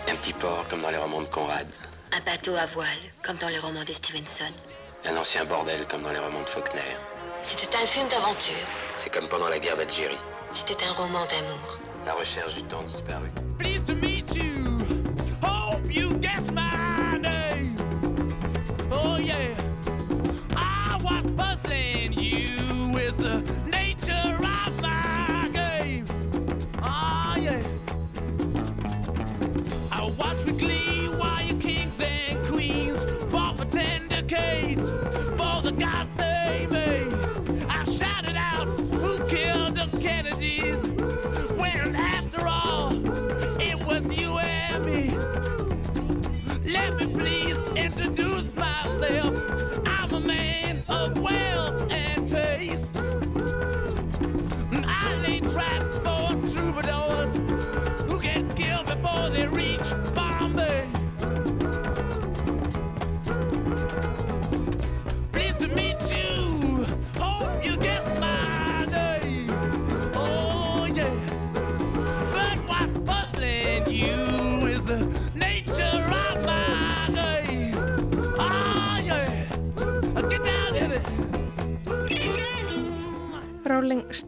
Un 0.08 0.16
petit 0.24 0.38
port 0.40 0.68
comme 0.70 0.82
dans 0.82 0.90
les 0.90 0.98
romans 0.98 1.22
de 1.22 1.30
Conrad 1.30 1.68
Un 2.16 2.24
bateau 2.24 2.56
à 2.56 2.66
voile 2.74 3.12
comme 3.22 3.38
dans 3.38 3.48
les 3.48 3.58
romans 3.60 3.84
de 3.84 3.92
Stevenson 3.92 4.52
Un 5.04 5.16
ancien 5.16 5.44
bordel 5.44 5.86
comme 5.86 6.02
dans 6.02 6.10
les 6.10 6.18
romans 6.18 6.42
de 6.42 6.48
Faulkner. 6.50 6.96
C'était 7.42 7.76
un 7.76 7.86
film 7.86 8.08
d'aventure. 8.08 8.66
C'est 8.98 9.12
comme 9.12 9.28
pendant 9.28 9.48
la 9.48 9.58
guerre 9.58 9.76
d'Algérie. 9.76 10.18
C'était 10.50 10.84
un 10.84 10.92
roman 10.92 11.24
d'amour. 11.30 11.78
La 12.04 12.14
recherche 12.14 12.54
du 12.54 12.62
temps 12.64 12.82
disparu. 12.82 13.28
Pleased 13.58 13.86
to 13.86 13.94
meet 13.94 14.34
you. 14.34 14.50
Hope 15.40 15.94
you 15.94 16.12
guess 16.18 16.50
my 16.52 16.67
you 23.08 23.14
with 23.24 23.47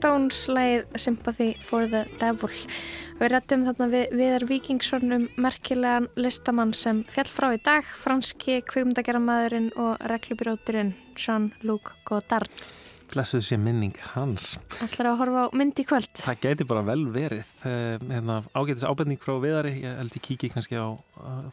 Stones 0.01 0.47
lægið 0.49 0.95
Sympathy 0.97 1.49
for 1.69 1.85
the 1.85 2.07
Devil. 2.17 2.49
Við 3.19 3.29
rættum 3.35 3.67
þarna 3.67 3.89
við 3.93 4.15
viðar 4.17 4.47
vikingssornum 4.49 5.27
merkilegan 5.37 6.07
listamann 6.17 6.73
sem 6.73 7.03
fjall 7.05 7.29
frá 7.29 7.51
í 7.53 7.59
dag, 7.61 7.85
franski 8.01 8.63
kvögmyndageramaðurinn 8.71 9.69
og 9.77 10.01
reglubróturinn 10.09 10.95
Jean-Luc 11.21 11.93
Godard. 12.09 12.57
Blessuð 13.11 13.43
sé 13.45 13.59
minning 13.61 13.93
hans. 14.15 14.55
Ætlar 14.81 15.11
að 15.11 15.21
horfa 15.21 15.45
á 15.45 15.47
myndi 15.59 15.85
kvöld? 15.85 16.09
Það 16.17 16.41
geti 16.47 16.67
bara 16.71 16.87
vel 16.87 17.05
verið. 17.13 17.53
Eh, 17.69 18.01
hérna, 18.01 18.41
ágætis 18.55 18.87
ábending 18.87 19.21
frá 19.21 19.35
viðari, 19.43 19.75
ég 19.83 20.01
held 20.01 20.17
ég 20.17 20.25
kíki 20.31 20.49
kannski 20.55 20.81
á 20.81 20.97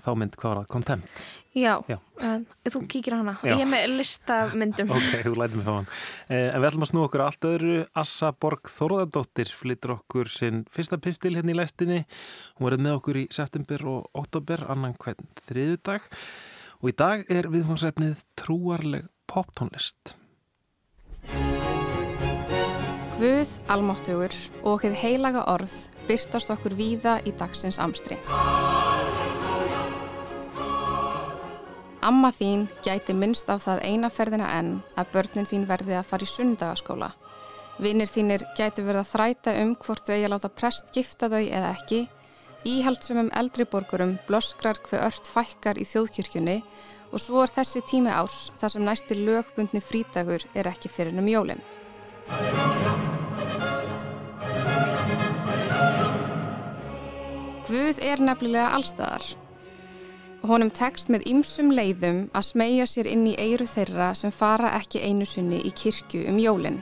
þá 0.05 0.12
mynd, 0.15 0.39
hvað 0.39 0.53
var 0.53 0.62
það? 0.62 0.71
Contempt? 0.71 1.25
Já, 1.58 1.82
Já. 1.89 1.98
Uh, 2.22 2.43
þú 2.70 2.82
kíkir 2.86 3.15
á 3.17 3.22
hana. 3.24 3.34
Já. 3.41 3.56
Ég 3.56 3.63
er 3.63 3.70
með 3.70 3.93
lista 3.98 4.36
af 4.46 4.54
myndum. 4.58 4.91
Ok, 4.93 5.24
þú 5.26 5.34
lætið 5.39 5.56
mig 5.58 5.65
fá 5.65 5.74
hann. 5.74 5.88
Eh, 6.30 6.50
en 6.52 6.62
við 6.62 6.67
ætlum 6.70 6.86
að 6.86 6.91
snú 6.91 7.06
okkur 7.08 7.24
að 7.24 7.32
allt 7.32 7.48
öðru. 7.50 7.78
Assa 7.98 8.30
Borg 8.46 8.70
Þórðardóttir 8.70 9.54
flyttur 9.58 9.96
okkur 9.96 10.30
sinn 10.30 10.65
fyrsta 10.74 11.00
pistil 11.02 11.34
hérna 11.34 11.56
í 11.56 11.58
læstinni. 11.58 12.04
Hún 12.60 12.70
verið 12.70 12.84
með 12.86 13.00
okkur 13.00 13.22
í 13.24 13.26
september 13.34 13.86
og 13.89 14.22
oktober, 14.22 14.67
annan 14.70 14.93
hvern 15.02 15.32
þriðudag. 15.48 16.06
Og 16.84 16.91
í 16.91 16.96
dag 16.98 17.26
er 17.34 17.50
viðfangsefnið 17.50 18.22
trúarleg 18.38 19.10
poptónlist. 19.26 20.13
Guð, 23.17 23.50
almáttugur 23.74 24.36
og 24.62 24.86
heið 24.86 25.00
heilaga 25.02 25.48
orð 25.50 25.74
byrtast 26.06 26.54
okkur 26.54 26.78
víða 26.78 27.17
í 27.26 27.34
dagsins 27.34 27.82
amstri. 27.82 28.20
Amma 32.08 32.30
þín 32.32 32.70
gæti 32.86 33.12
minnst 33.12 33.50
á 33.52 33.60
það 33.60 33.82
eina 33.84 34.08
ferðina 34.08 34.48
enn 34.56 34.76
að 34.96 35.10
börnin 35.12 35.48
þín 35.50 35.65
verði 35.67 35.98
að 36.00 36.06
fara 36.08 36.24
í 36.24 36.30
sundagaskóla. 36.32 37.10
Vinnir 37.84 38.08
þínir 38.08 38.46
gæti 38.56 38.86
verið 38.86 39.02
að 39.02 39.10
þræta 39.10 39.56
um 39.60 39.74
hvort 39.76 40.06
þau 40.08 40.13
eigi 40.15 40.28
að 40.28 40.32
láta 40.32 40.50
prest 40.56 40.93
gifta 40.96 41.28
þau 41.34 41.41
eða 41.41 41.72
ekki. 41.74 42.00
Íhaldsumum 42.63 43.28
eldri 43.36 43.65
borgurum 43.67 44.13
bloskrar 44.30 44.80
hver 44.88 45.04
ört 45.10 45.28
fækkar 45.28 45.82
í 45.82 45.88
þjóðkirkjunni 45.89 46.56
og 47.12 47.22
svo 47.22 47.41
er 47.43 47.52
þessi 47.52 47.82
tími 47.91 48.13
árs 48.13 48.38
þar 48.62 48.74
sem 48.74 48.88
næsti 48.88 49.17
lögbundni 49.20 49.82
frítagur 49.84 50.46
er 50.56 50.70
ekki 50.72 50.91
fyrir 50.91 51.20
um 51.20 51.28
jólinn. 51.28 51.60
Guð 57.67 58.00
er 58.00 58.24
nefnilega 58.24 58.72
allstæðar. 58.80 59.28
Honum 60.47 60.69
tekst 60.71 61.10
með 61.12 61.25
ýmsum 61.27 61.73
leiðum 61.75 62.19
að 62.31 62.45
smegja 62.47 62.86
sér 62.88 63.07
inn 63.12 63.25
í 63.27 63.33
eiru 63.36 63.65
þeirra 63.67 64.13
sem 64.15 64.31
fara 64.31 64.69
ekki 64.77 65.01
einu 65.03 65.25
sinni 65.27 65.57
í 65.67 65.71
kirkju 65.75 66.21
um 66.31 66.38
jólinn. 66.39 66.77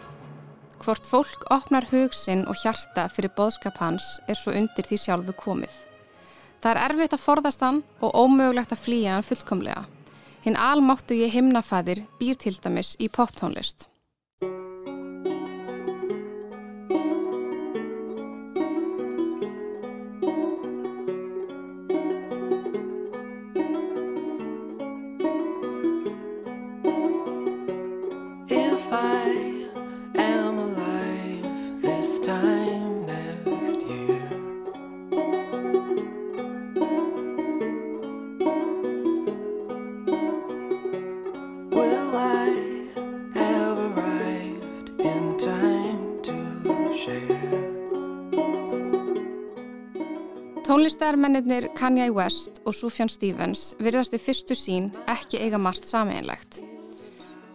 Hvort 0.83 1.07
fólk 1.09 1.47
opnar 1.49 1.87
hug 1.89 2.13
sinn 2.13 2.43
og 2.45 2.59
hjarta 2.61 3.07
fyrir 3.09 3.33
boðskap 3.33 3.79
hans 3.81 4.19
er 4.29 4.37
svo 4.37 4.53
undir 4.53 4.85
því 4.85 4.99
sjálfu 5.01 5.33
komið. 5.39 5.73
Það 6.61 6.71
er 6.75 6.81
erfitt 6.83 7.17
að 7.17 7.23
forðast 7.25 7.65
hann 7.65 7.81
og 8.05 8.13
ómögulegt 8.13 8.75
að 8.75 8.83
flýja 8.83 9.17
hann 9.17 9.25
fullkomlega. 9.25 9.87
Hinn 10.45 10.61
almáttu 10.61 11.17
ég 11.17 11.33
himnafæðir 11.33 12.05
býr 12.21 12.37
til 12.37 12.53
dæmis 12.61 12.93
í 13.01 13.09
poptónlist. 13.09 13.87
Tónlistarmennir 51.15 51.69
Kanye 51.73 52.11
West 52.11 52.57
og 52.67 52.73
Sufjan 52.75 53.07
Stevens 53.07 53.69
virðast 53.79 54.11
í 54.11 54.17
fyrstu 54.19 54.51
sín 54.51 54.89
ekki 55.07 55.39
eiga 55.39 55.55
margt 55.55 55.87
sameinlegt. 55.87 56.57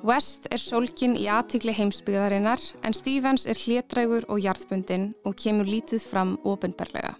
West 0.00 0.46
er 0.48 0.56
sólkin 0.56 1.12
í 1.12 1.26
aðtikli 1.28 1.74
heimsbyggðarinnar 1.76 2.62
en 2.80 2.96
Stevens 2.96 3.44
er 3.44 3.60
hlétrægur 3.60 4.24
og 4.32 4.40
jarðbundin 4.40 5.10
og 5.28 5.36
kemur 5.36 5.68
lítið 5.68 6.00
fram 6.08 6.38
ofinberlega. 6.40 7.12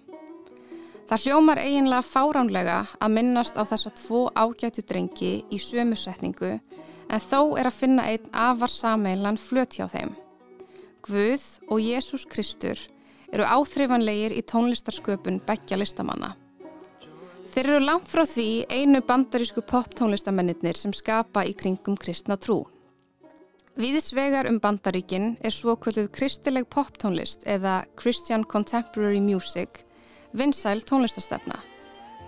Það 1.11 1.27
hljómar 1.27 1.61
eiginlega 1.61 2.09
fáránlega 2.09 2.79
að 2.97 3.15
minnast 3.19 3.61
á 3.61 3.63
þessa 3.69 3.93
tvo 4.01 4.23
ágætu 4.33 4.87
drengi 4.89 5.35
í 5.45 5.59
sömu 5.61 5.99
setningu 6.01 6.55
en 6.57 7.21
þó 7.21 7.59
er 7.61 7.69
að 7.69 7.81
finna 7.83 8.09
einn 8.09 8.33
afar 8.33 8.73
sameinlan 8.73 9.37
flöt 9.37 9.77
hjá 9.77 9.91
þeim. 9.93 10.17
Guð 11.05 11.45
og 11.69 11.85
Jésús 11.85 12.25
Kristur 12.25 12.81
eru 13.31 13.47
áþreifanlegir 13.47 14.35
í 14.35 14.43
tónlistarsköpun 14.47 15.41
begja 15.47 15.79
listamanna. 15.79 16.35
Þeir 17.51 17.67
eru 17.67 17.81
langt 17.83 18.11
frá 18.11 18.23
því 18.29 18.49
einu 18.71 19.01
bandarísku 19.03 19.65
poptónlistamennir 19.67 20.79
sem 20.79 20.93
skapa 20.95 21.43
í 21.49 21.55
kringum 21.59 21.97
kristna 21.99 22.37
trú. 22.39 22.63
Viðsvegar 23.81 24.47
um 24.51 24.61
bandaríkin 24.63 25.33
er 25.47 25.55
svo 25.55 25.75
kvölduð 25.79 26.11
kristileg 26.15 26.69
poptónlist 26.71 27.47
eða 27.47 27.81
Christian 27.99 28.45
Contemporary 28.45 29.23
Music, 29.25 29.83
vinsæl 30.35 30.85
tónlistastefna. 30.87 31.59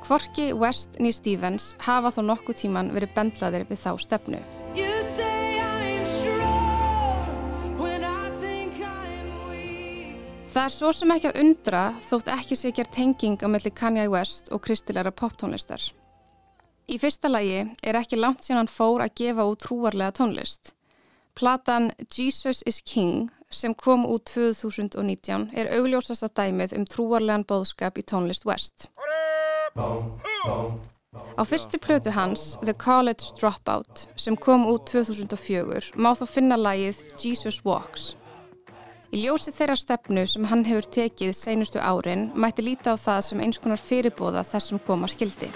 Kvorki 0.02 0.50
West 0.58 0.98
nýr 0.98 1.14
Stevens 1.14 1.76
hafa 1.86 2.10
þó 2.16 2.24
nokkuð 2.32 2.64
tíman 2.64 2.90
verið 2.94 3.14
bendlaðir 3.14 3.68
við 3.70 3.84
þá 3.84 3.92
stefnu. 4.02 4.42
Það 10.52 10.66
er 10.66 10.72
svo 10.74 10.90
sem 10.92 11.12
ekki 11.14 11.28
að 11.30 11.38
undra 11.40 11.82
þótt 12.04 12.26
ekki 12.28 12.56
sé 12.60 12.70
gerð 12.76 12.90
tenging 12.92 13.40
á 13.40 13.48
melli 13.48 13.70
Kanye 13.72 14.04
West 14.12 14.50
og 14.52 14.60
kristilegra 14.66 15.08
poptónlistar. 15.16 15.80
Í 16.92 16.98
fyrsta 17.00 17.30
lagi 17.32 17.62
er 17.80 17.96
ekki 17.96 18.18
langt 18.18 18.44
síðan 18.44 18.66
hann 18.66 18.68
fór 18.68 19.00
að 19.00 19.14
gefa 19.22 19.46
út 19.48 19.62
trúarlega 19.64 20.12
tónlist. 20.18 20.74
Platan 21.32 21.88
Jesus 22.04 22.60
is 22.68 22.82
King 22.84 23.30
sem 23.48 23.72
kom 23.72 24.04
út 24.04 24.28
2019 24.28 25.48
er 25.56 25.72
augljósasta 25.72 26.28
dæmið 26.28 26.76
um 26.76 26.84
trúarlegan 26.84 27.48
bóðskap 27.48 27.96
í 27.96 28.04
tónlist 28.04 28.44
West. 28.44 28.90
Á 31.32 31.42
fyrstu 31.48 31.80
plötu 31.80 32.12
hans, 32.12 32.58
The 32.60 32.76
College 32.76 33.32
Dropout, 33.40 34.08
sem 34.20 34.36
kom 34.36 34.68
út 34.68 34.84
2004, 34.92 35.94
má 35.96 36.12
þá 36.12 36.26
finna 36.28 36.60
lagið 36.60 37.00
Jesus 37.16 37.64
Walks. 37.64 38.12
Í 39.12 39.18
ljósi 39.26 39.52
þeirra 39.52 39.74
stefnu 39.76 40.22
sem 40.24 40.46
hann 40.48 40.62
hefur 40.64 40.86
tekið 40.94 41.34
seinustu 41.36 41.76
árin 41.84 42.30
mætti 42.32 42.62
líta 42.64 42.94
á 42.94 42.96
það 42.96 43.18
sem 43.26 43.42
eins 43.44 43.58
konar 43.60 43.76
fyrirbóða 43.76 44.40
þessum 44.48 44.80
koma 44.86 45.04
skildi. 45.12 45.50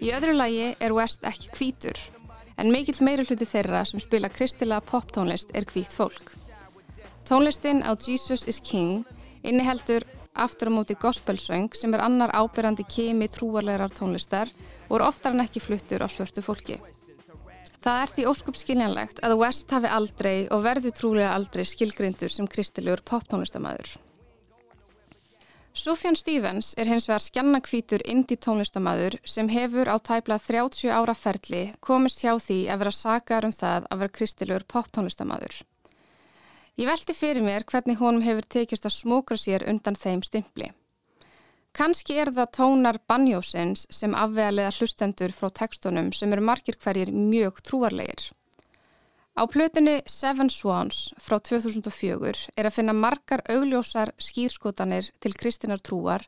Í 0.00 0.08
öðru 0.16 0.40
lagi 0.40 0.72
er 0.80 0.96
West 0.96 1.28
ekki 1.28 1.52
hvítur, 1.52 2.00
en 2.58 2.72
mikill 2.72 3.00
meiri 3.04 3.26
hluti 3.28 3.48
þeirra 3.48 3.84
sem 3.88 4.00
spila 4.02 4.30
kristilega 4.32 4.84
poptónlist 4.88 5.54
er 5.56 5.66
hvít 5.68 5.92
fólk. 5.92 6.32
Tónlistin 7.28 7.82
á 7.86 7.94
Jesus 7.94 8.44
is 8.48 8.60
King 8.60 9.04
inniheldur 9.42 10.04
aftur 10.34 10.68
á 10.68 10.72
móti 10.72 10.96
gospelsöng 10.96 11.74
sem 11.76 11.94
er 11.94 12.04
annar 12.04 12.32
ábyrrandi 12.34 12.84
kemi 12.88 13.28
trúarlegar 13.28 13.92
tónlistar 13.92 14.50
og 14.88 14.98
er 14.98 15.06
oftar 15.06 15.36
en 15.36 15.44
ekki 15.44 15.60
fluttur 15.60 16.02
á 16.02 16.08
svörtu 16.08 16.42
fólki. 16.42 16.80
Það 17.82 18.00
er 18.02 18.10
því 18.14 18.24
óskup 18.30 18.56
skiljanlegt 18.56 19.20
að 19.26 19.38
West 19.40 19.72
hafi 19.74 19.90
aldrei 19.90 20.46
og 20.54 20.62
verði 20.62 20.92
trúlega 20.94 21.34
aldrei 21.34 21.64
skilgrindur 21.66 22.30
sem 22.30 22.46
kristilegur 22.46 23.02
poptónlistamæður. 23.02 23.96
Sufjan 25.72 26.16
Stevens 26.20 26.74
er 26.76 26.84
hins 26.84 27.06
vegar 27.08 27.22
skjannakvítur 27.24 28.02
indie 28.04 28.36
tónlistamæður 28.36 29.14
sem 29.24 29.48
hefur 29.48 29.88
á 29.88 29.96
tæpla 30.04 30.36
30 30.36 30.92
ára 30.92 31.14
ferli 31.16 31.62
komist 31.80 32.20
hjá 32.20 32.34
því 32.36 32.58
að 32.68 32.82
vera 32.82 32.92
sakar 32.92 33.46
um 33.48 33.54
það 33.56 33.86
að 33.88 34.02
vera 34.02 34.14
kristilegur 34.18 34.66
poptónlistamæður. 34.68 35.62
Ég 36.76 36.90
velti 36.90 37.16
fyrir 37.16 37.40
mér 37.46 37.64
hvernig 37.64 37.96
honum 38.04 38.24
hefur 38.26 38.48
tekist 38.56 38.84
að 38.84 38.98
smókra 38.98 39.40
sér 39.40 39.64
undan 39.72 39.96
þeim 39.96 40.20
stimpli. 40.28 40.68
Kanski 41.72 42.18
er 42.20 42.28
það 42.36 42.52
tónar 42.58 43.00
banjósins 43.08 43.86
sem 43.88 44.12
afvegalega 44.12 44.76
hlustendur 44.76 45.32
frá 45.32 45.48
tekstunum 45.48 46.12
sem 46.12 46.32
eru 46.36 46.44
margir 46.44 46.76
hverjir 46.76 47.08
mjög 47.16 47.64
trúarlegir. 47.64 48.28
Á 49.32 49.48
plötunni 49.48 50.02
Seven 50.04 50.50
Swans 50.52 51.14
frá 51.16 51.38
2004 51.40 52.50
er 52.52 52.66
að 52.68 52.74
finna 52.76 52.92
margar 52.92 53.40
augljósar 53.48 54.12
skýrskotanir 54.20 55.08
til 55.24 55.32
kristinar 55.32 55.80
trúar 55.80 56.26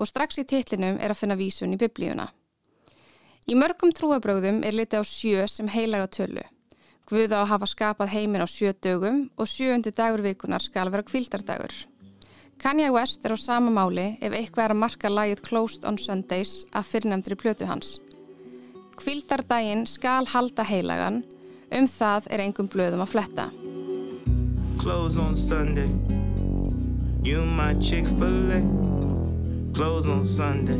og 0.00 0.08
strax 0.08 0.40
í 0.40 0.46
titlinum 0.48 0.96
er 0.96 1.12
að 1.12 1.20
finna 1.20 1.36
vísun 1.36 1.76
í 1.76 1.80
biblíuna. 1.80 2.30
Í 3.46 3.54
mörgum 3.60 3.92
trúabröðum 3.92 4.62
er 4.64 4.72
litið 4.72 5.04
á 5.04 5.04
sjö 5.04 5.44
sem 5.52 5.68
heilaga 5.68 6.08
tölu. 6.08 6.46
Guð 7.06 7.36
á 7.36 7.44
að 7.44 7.50
hafa 7.52 7.68
skapað 7.68 8.14
heiminn 8.16 8.42
á 8.42 8.48
sjö 8.48 8.72
dögum 8.72 9.26
og 9.36 9.52
sjöundi 9.52 9.92
dagur 9.92 10.24
vikunar 10.24 10.64
skal 10.64 10.88
vera 10.90 11.04
kvildardagur. 11.04 11.76
Kanye 12.56 12.88
West 12.88 13.20
er 13.28 13.36
á 13.36 13.38
sama 13.38 13.68
máli 13.68 14.16
ef 14.16 14.32
eitthvað 14.32 14.64
er 14.64 14.72
að 14.72 14.80
marka 14.80 15.12
lagið 15.12 15.44
Closed 15.44 15.84
on 15.84 16.00
Sundays 16.00 16.64
að 16.72 16.88
fyrirnæmdur 16.88 17.36
í 17.36 17.42
plötu 17.44 17.68
hans. 17.68 17.98
Kvildardaginn 18.96 19.84
skal 19.84 20.24
halda 20.32 20.64
heilagan, 20.64 21.20
um 21.72 21.86
það 21.90 22.28
er 22.30 22.42
engum 22.46 22.68
blöðum 22.70 23.02
að 23.04 23.12
fletta. 23.14 23.46
Close 24.78 25.18
on 25.18 25.36
Sunday. 25.36 25.88
You 27.22 27.44
my 27.44 27.74
Chick-fil-A. 27.80 28.60
Close 29.74 30.06
on 30.06 30.24
Sunday. 30.24 30.78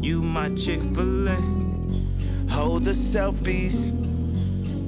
You 0.00 0.22
my 0.22 0.54
Chick-fil-A. 0.54 1.36
Hold 2.50 2.84
the 2.84 2.92
selfies. 2.92 3.90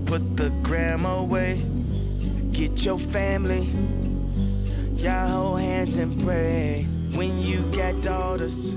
Put 0.06 0.36
the 0.36 0.50
gram 0.62 1.06
away. 1.06 1.64
Get 2.52 2.84
your 2.84 2.98
family. 2.98 3.70
Y'all 4.96 5.28
hold 5.28 5.60
hands 5.60 5.96
and 5.96 6.22
pray. 6.22 6.86
When 7.12 7.40
you 7.40 7.62
got 7.72 8.00
daughters. 8.02 8.72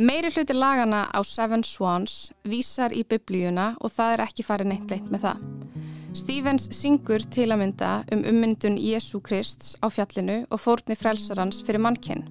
Meiri 0.00 0.30
hluti 0.32 0.54
lagana 0.56 1.02
á 1.12 1.20
Seven 1.20 1.60
Swans 1.60 2.30
vísar 2.48 2.88
í 2.96 3.02
biblíuna 3.04 3.74
og 3.84 3.92
það 3.92 4.12
er 4.14 4.22
ekki 4.24 4.44
farið 4.46 4.70
neitt 4.70 4.92
leitt 4.94 5.10
með 5.12 5.26
það. 5.26 5.42
Stevens 6.16 6.68
syngur 6.72 7.26
til 7.28 7.50
að 7.52 7.60
mynda 7.60 7.90
um 8.16 8.22
ummyndun 8.30 8.78
Jésu 8.80 9.20
Krist 9.20 9.74
á 9.84 9.92
fjallinu 9.92 10.38
og 10.48 10.62
fórni 10.62 10.96
frelsarans 10.96 11.60
fyrir 11.66 11.84
mannkinn. 11.84 12.24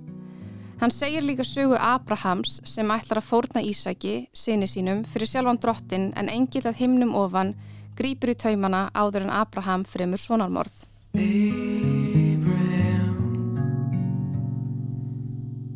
Hann 0.82 0.90
segir 0.90 1.22
líka 1.22 1.46
sögu 1.46 1.78
Abrahams 1.78 2.58
sem 2.66 2.90
ætlar 2.90 3.22
að 3.22 3.30
fórna 3.30 3.62
Ísaki, 3.62 4.16
sinni 4.34 4.66
sínum, 4.66 5.04
fyrir 5.06 5.30
sjálfan 5.30 5.62
drottin 5.62 6.10
en 6.18 6.32
engil 6.34 6.66
að 6.66 6.82
himnum 6.82 7.14
ofan 7.14 7.54
grýpur 8.00 8.34
í 8.34 8.40
taumana 8.48 8.88
áður 8.98 9.28
en 9.28 9.36
Abraham 9.44 9.86
fremur 9.86 10.18
svonarmorð. 10.18 10.88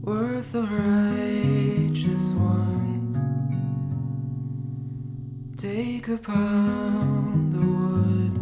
Worth 0.03 0.55
a 0.55 1.22
righteous 2.03 2.33
one. 2.33 3.15
Take 5.57 6.07
a 6.09 6.17
pound 6.17 7.55
of 7.55 7.63
wood. 7.63 8.35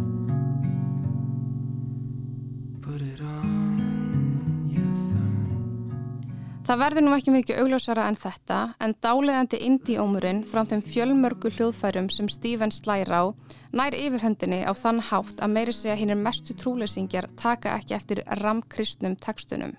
Put 2.82 3.02
it 3.02 3.20
on 3.20 4.70
your 4.74 4.94
son. 4.94 6.62
Það 6.66 6.78
verður 6.82 7.06
nú 7.06 7.14
ekki 7.14 7.34
mikið 7.34 7.60
augljósara 7.62 8.08
en 8.08 8.18
þetta 8.18 8.58
en 8.82 8.96
dáleðandi 9.02 9.62
indíómurinn 9.68 10.42
frá 10.48 10.64
þeim 10.66 10.82
fjölmörgu 10.82 11.52
hljóðfærum 11.54 12.10
sem 12.10 12.30
Stevens 12.30 12.82
slæra 12.82 13.22
á 13.22 13.24
nær 13.72 13.94
yfirhöndinni 13.94 14.64
á 14.66 14.72
þann 14.74 15.02
hátt 15.06 15.38
að 15.42 15.54
meiri 15.54 15.76
segja 15.76 15.98
hinn 16.00 16.14
er 16.14 16.18
mestu 16.20 16.56
trúleysingjar 16.58 17.30
taka 17.38 17.78
ekki 17.78 17.98
eftir 17.98 18.24
ramkristnum 18.42 19.16
tekstunum. 19.16 19.76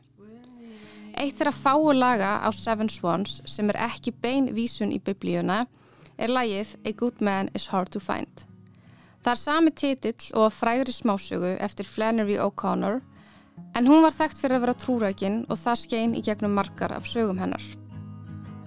Eitt 1.13 1.38
þeirra 1.38 1.54
fáu 1.54 1.93
laga 1.93 2.39
á 2.41 2.49
Seven 2.54 2.89
Swans 2.89 3.41
sem 3.45 3.69
er 3.69 3.80
ekki 3.89 4.13
bein 4.23 4.49
vísun 4.56 4.93
í 4.95 4.99
biblíuna 4.99 5.65
er 6.17 6.34
lagið 6.34 6.76
A 6.86 6.93
Good 6.97 7.21
Man 7.21 7.49
is 7.54 7.67
Hard 7.69 7.91
to 7.93 8.02
Find. 8.02 8.45
Það 9.23 9.32
er 9.32 9.39
sami 9.39 9.71
titill 9.71 10.34
og 10.36 10.52
frægri 10.52 10.91
smásögu 10.91 11.54
eftir 11.63 11.88
Flannery 11.88 12.36
O'Connor 12.41 12.99
en 13.78 13.88
hún 13.88 14.04
var 14.04 14.15
þekkt 14.15 14.41
fyrir 14.41 14.58
að 14.58 14.65
vera 14.65 14.76
trúrækin 14.82 15.39
og 15.47 15.60
það 15.62 15.80
skein 15.84 16.17
í 16.17 16.23
gegnum 16.26 16.58
margar 16.58 16.93
af 16.95 17.08
sögum 17.08 17.39
hennar. 17.41 17.63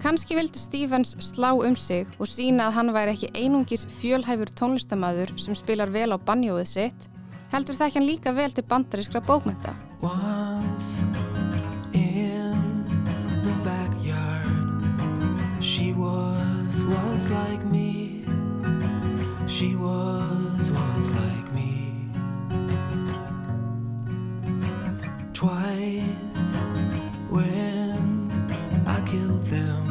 Kanski 0.01 0.37
vildi 0.37 0.61
Stevens 0.61 1.15
slá 1.25 1.51
um 1.57 1.75
sig 1.75 2.07
og 2.17 2.29
sína 2.29 2.69
að 2.69 2.75
hann 2.77 2.93
væri 2.95 3.15
ekki 3.15 3.31
einungis 3.35 3.85
fjölhæfur 3.97 4.51
tónlistamæður 4.59 5.33
sem 5.41 5.57
spilar 5.57 5.89
vel 5.93 6.13
á 6.13 6.17
banjóið 6.17 6.69
sitt, 6.69 7.07
heldur 7.51 7.77
það 7.77 7.87
ekki 7.87 7.99
hann 7.99 8.09
líka 8.11 8.35
vel 8.37 8.53
til 8.53 8.65
bandarískra 8.69 9.23
bókmynda. 9.25 9.73
Once 10.01 11.01
in 11.93 12.26
she 15.59 15.93
was 15.93 16.83
once 16.83 17.29
like 17.29 17.63
me. 17.65 18.23
She 19.47 19.75
was 19.75 20.71
once 20.71 21.09
like 21.11 21.53
me. 21.53 22.09
Twice 25.33 26.51
when 27.29 28.41
I 28.85 29.01
killed 29.05 29.45
them, 29.45 29.83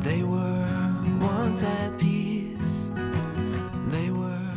they 0.00 0.22
were 0.22 0.94
once 1.20 1.62
at 1.62 1.98
peace. 1.98 2.88
They 3.90 4.10
were 4.10 4.56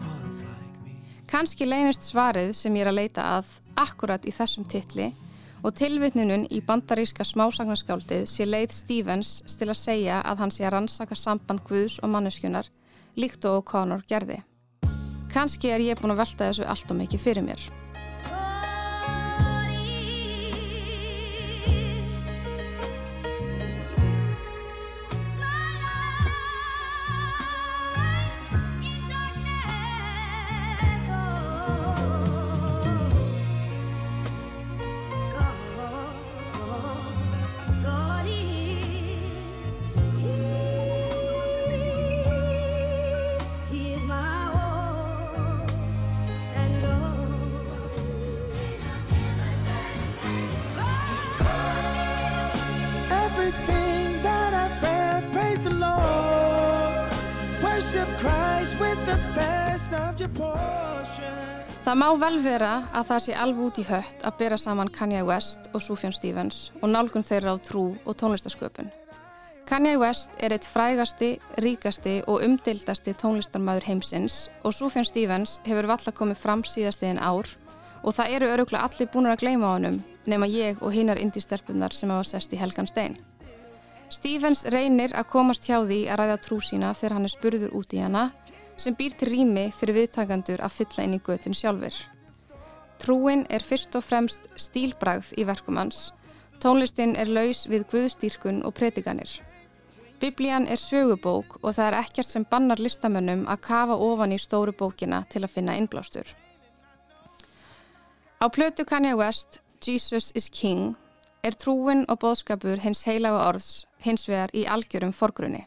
once 0.00 0.40
like 0.40 0.76
me. 0.84 1.00
Kanski 1.26 1.66
leynist 1.66 2.02
svarið 2.08 2.54
sem 2.54 2.74
ég 2.76 2.86
er 2.86 2.92
að 2.92 3.00
leita 3.02 3.28
að 3.38 3.60
akkurat 3.76 4.24
í 4.24 4.32
þessum 4.32 4.64
titli 4.64 5.12
og 5.62 5.74
tilvitnunum 5.78 6.46
í 6.50 6.60
bandaríska 6.66 7.24
smásagnaskáldið 7.24 8.26
sé 8.30 8.46
leið 8.48 8.74
Stevens 8.74 9.30
til 9.56 9.70
að 9.70 9.80
segja 9.80 10.20
að 10.22 10.44
hann 10.44 10.54
sé 10.54 10.66
að 10.66 10.76
rannsaka 10.76 11.16
samband 11.18 11.64
Guðs 11.68 12.00
og 12.02 12.12
manneskjunar 12.12 12.68
líkt 13.16 13.44
og 13.48 13.62
O'Connor 13.62 14.04
gerði. 14.08 14.42
Kanski 15.32 15.72
er 15.72 15.84
ég 15.84 16.00
búin 16.00 16.14
að 16.14 16.22
velta 16.24 16.50
þessu 16.50 16.68
allt 16.68 16.92
og 16.92 17.00
mikið 17.00 17.26
fyrir 17.28 17.44
mér. 17.44 17.60
Má 62.06 62.12
vel 62.22 62.36
vera 62.38 62.84
að 62.94 63.08
það 63.08 63.22
sé 63.24 63.32
alveg 63.34 63.62
út 63.66 63.78
í 63.82 63.84
hött 63.88 64.20
að 64.28 64.34
bera 64.38 64.56
saman 64.62 64.90
Kanye 64.94 65.24
West 65.26 65.64
og 65.74 65.82
Sufjan 65.82 66.12
Stevens 66.14 66.68
og 66.78 66.92
nálgun 66.92 67.24
þeirra 67.26 67.56
á 67.56 67.58
trú 67.58 67.96
og 68.06 68.14
tónlistasköpun. 68.20 68.92
Kanye 69.66 69.96
West 69.98 70.36
er 70.38 70.54
eitt 70.54 70.68
frægasti, 70.70 71.32
ríkasti 71.64 72.20
og 72.30 72.44
umdildasti 72.46 73.16
tónlistarmæður 73.18 73.88
heimsins 73.88 74.36
og 74.62 74.76
Sufjan 74.76 75.08
Stevens 75.08 75.56
hefur 75.66 75.90
valla 75.90 76.14
komið 76.14 76.38
fram 76.44 76.62
síðastliðin 76.62 77.18
ár 77.18 77.50
og 78.04 78.14
það 78.14 78.36
eru 78.38 78.52
öruglega 78.54 78.86
allir 78.86 79.10
búin 79.10 79.32
að 79.32 79.42
gleyma 79.42 79.66
á 79.66 79.74
honum 79.74 79.98
nema 80.30 80.46
ég 80.46 80.78
og 80.86 80.94
hinnar 80.94 81.18
indistelpunar 81.18 81.96
sem 81.96 82.12
hafa 82.14 82.30
sest 82.36 82.54
í 82.54 82.60
Helgan 82.62 82.86
Stein. 82.86 83.18
Stevens 84.14 84.62
reynir 84.70 85.10
að 85.10 85.32
komast 85.34 85.66
hjá 85.66 85.80
því 85.82 86.04
að 86.06 86.22
ræða 86.22 86.42
trú 86.46 86.62
sína 86.62 86.94
þegar 86.94 87.18
hann 87.18 87.26
er 87.26 87.34
spurður 87.34 87.74
út 87.74 87.98
í 87.98 88.04
hana 88.04 88.28
sem 88.76 88.94
býr 88.94 89.16
til 89.16 89.30
rými 89.32 89.70
fyrir 89.74 89.96
viðtakandur 90.00 90.62
að 90.64 90.76
fylla 90.80 91.06
inn 91.06 91.16
í 91.16 91.22
götin 91.24 91.56
sjálfur. 91.56 91.96
Trúin 93.02 93.44
er 93.52 93.64
fyrst 93.64 93.96
og 93.96 94.04
fremst 94.04 94.48
stílbragð 94.56 95.34
í 95.36 95.44
verkum 95.48 95.76
hans. 95.80 96.10
Tónlistin 96.62 97.14
er 97.20 97.28
laus 97.28 97.66
við 97.68 97.84
guðstýrkun 97.92 98.62
og 98.64 98.74
predikanir. 98.76 99.30
Biblían 100.20 100.64
er 100.66 100.80
sögubók 100.80 101.58
og 101.62 101.74
það 101.76 101.86
er 101.90 101.98
ekkert 102.00 102.30
sem 102.30 102.46
bannar 102.48 102.80
listamönnum 102.80 103.44
að 103.52 103.62
kafa 103.68 103.98
ofan 104.00 104.32
í 104.32 104.40
stóru 104.40 104.72
bókina 104.72 105.24
til 105.28 105.44
að 105.44 105.52
finna 105.58 105.76
innblástur. 105.76 106.24
Á 108.40 108.46
plötu 108.48 108.84
Kanye 108.84 109.14
West, 109.16 109.60
Jesus 109.84 110.32
is 110.34 110.48
King, 110.48 110.96
er 111.44 111.52
trúin 111.52 112.04
og 112.08 112.20
bóðskapur 112.24 112.80
hins 112.80 113.04
heilaga 113.04 113.44
orðs 113.48 113.86
hins 114.04 114.26
vegar 114.28 114.52
í 114.56 114.64
algjörum 114.64 115.12
forgrunni. 115.12 115.66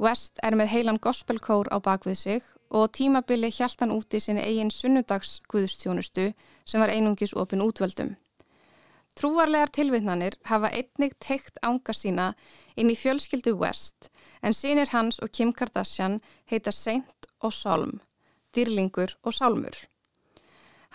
West 0.00 0.38
er 0.40 0.54
með 0.56 0.70
heilan 0.72 0.98
gospelkór 1.02 1.68
á 1.68 1.76
bakvið 1.76 2.16
sig 2.16 2.44
og 2.72 2.88
tímabili 2.96 3.50
hjælt 3.52 3.82
hann 3.82 3.92
úti 3.92 4.16
sinni 4.24 4.40
eigin 4.40 4.70
sunnudags 4.72 5.40
guðustjónustu 5.52 6.30
sem 6.64 6.80
var 6.80 6.92
einungis 6.94 7.34
opin 7.36 7.60
útvöldum. 7.60 8.14
Trúarlegar 9.12 9.68
tilvittnanir 9.76 10.38
hafa 10.48 10.70
einnig 10.72 11.18
teikt 11.20 11.60
ánga 11.60 11.92
sína 11.92 12.30
inn 12.80 12.88
í 12.88 12.96
fjölskyldu 12.96 13.52
West 13.60 14.08
en 14.40 14.56
sinir 14.56 14.88
hans 14.94 15.20
og 15.20 15.34
Kim 15.36 15.52
Kardashian 15.52 16.20
heita 16.48 16.72
Saint 16.72 17.28
og 17.44 17.52
Sálm, 17.52 18.00
Dýrlingur 18.56 19.18
og 19.20 19.36
Sálmur. 19.36 19.76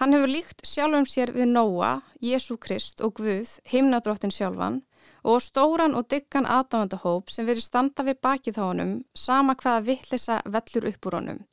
Hann 0.02 0.18
hefur 0.18 0.34
líkt 0.34 0.66
sjálfum 0.66 1.06
sér 1.06 1.30
við 1.36 1.54
Nóa, 1.54 2.02
Jésu 2.26 2.58
Krist 2.58 3.06
og 3.06 3.20
Guð, 3.22 3.60
himnadróttin 3.70 4.34
sjálfan 4.34 4.82
og 5.24 5.42
stóran 5.42 5.98
og 5.98 6.08
diggan 6.12 6.46
aðdáðandahóp 6.46 7.34
sem 7.34 7.48
verið 7.48 7.68
standa 7.68 8.06
við 8.06 8.22
bakið 8.22 8.62
á 8.62 8.64
honum 8.68 8.96
sama 9.18 9.58
hvaða 9.60 9.86
vittlisa 9.90 10.40
vellur 10.46 10.90
upp 10.92 11.10
úr 11.10 11.20
honum 11.20 11.44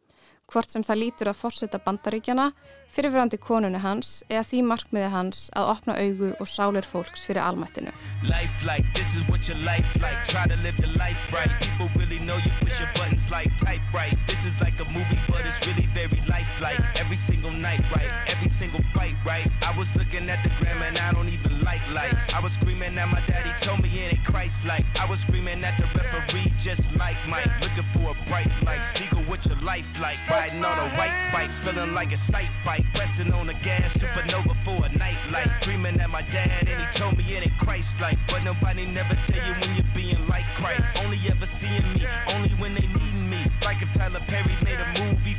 hvort 0.53 0.73
sem 0.73 0.85
það 0.85 1.01
lítur 1.01 1.31
að 1.31 1.39
fórseta 1.41 1.81
bandaríkjana, 1.83 2.51
fyrirverandi 2.93 3.39
konunu 3.41 3.81
hans 3.83 4.21
eða 4.29 4.45
því 4.51 4.63
markmiði 4.69 5.11
hans 5.15 5.47
að 5.57 5.71
opna 5.75 5.97
augu 5.97 6.33
og 6.37 6.51
sálir 6.51 6.87
fólks 6.87 7.25
fyrir 7.29 7.43
almættinu. 7.45 7.93
Like, 8.29 8.53
like. 8.67 8.85
Right. 10.03 10.23
Really 15.67 16.21
like 16.29 16.49
right. 16.61 16.81
Really 17.09 17.51
night, 17.61 17.85
right? 17.95 18.52
Single 18.63 18.85
fight, 18.95 19.17
right? 19.27 19.51
I 19.67 19.77
was 19.77 19.93
looking 19.97 20.31
at 20.31 20.41
the 20.45 20.51
gram 20.61 20.81
and 20.83 20.97
I 20.99 21.11
don't 21.13 21.29
even 21.33 21.61
like 21.63 21.81
lights. 21.93 22.33
I 22.33 22.39
was 22.39 22.53
screaming 22.53 22.97
at 22.97 23.09
my 23.09 23.21
daddy, 23.27 23.51
told 23.61 23.83
me 23.83 23.91
it 23.91 24.13
ain't 24.13 24.25
Christ 24.25 24.65
like. 24.65 24.87
I 25.01 25.05
was 25.11 25.19
screaming 25.19 25.65
at 25.65 25.77
the 25.81 25.87
referee, 25.99 26.53
just 26.61 26.97
like 26.97 27.17
Mike. 27.27 27.51
Looking 27.61 27.83
for 27.93 28.11
a 28.11 28.29
bright 28.29 28.53
light. 28.65 28.85
Seagull, 28.95 29.25
what 29.25 29.45
your 29.47 29.59
life 29.63 29.89
like? 30.01 30.17
Riding 30.31 30.65
on 30.65 30.79
a 30.79 30.89
white 30.97 31.31
bike, 31.33 31.51
feeling 31.51 31.93
like 31.93 32.13
a 32.13 32.17
sight 32.17 32.51
bike. 32.65 32.85
Pressing 32.95 33.33
on 33.33 33.47
the 33.47 33.55
gas, 33.55 33.97
supernova 33.97 34.55
for 34.63 34.87
a 34.87 34.89
night 34.97 35.19
light. 35.33 35.51
Dreaming 35.63 36.01
at 36.01 36.11
my 36.11 36.23
dad, 36.23 36.69
and 36.69 36.69
he 36.69 36.87
told 36.97 37.19
me 37.19 37.25
it 37.35 37.45
ain't 37.45 37.59
Christ 37.59 38.01
like. 38.01 38.19
But 38.29 38.45
nobody 38.45 38.87
never 38.87 39.17
tell 39.27 39.45
you 39.45 39.55
when 39.55 39.75
you're 39.75 39.93
being 39.93 40.25
like 40.29 40.47
Christ. 40.55 41.03
Only 41.03 41.19
ever 41.29 41.47
seeing 41.47 41.83
me, 41.95 42.07
only 42.33 42.51
when 42.61 42.75
they 42.75 42.87
need 42.87 43.15
me. 43.29 43.43
Like 43.65 43.83
if 43.83 43.93
Tyler 43.93 44.23
Perry 44.29 44.55
made 44.63 44.79
a 44.79 45.05
movie 45.05 45.35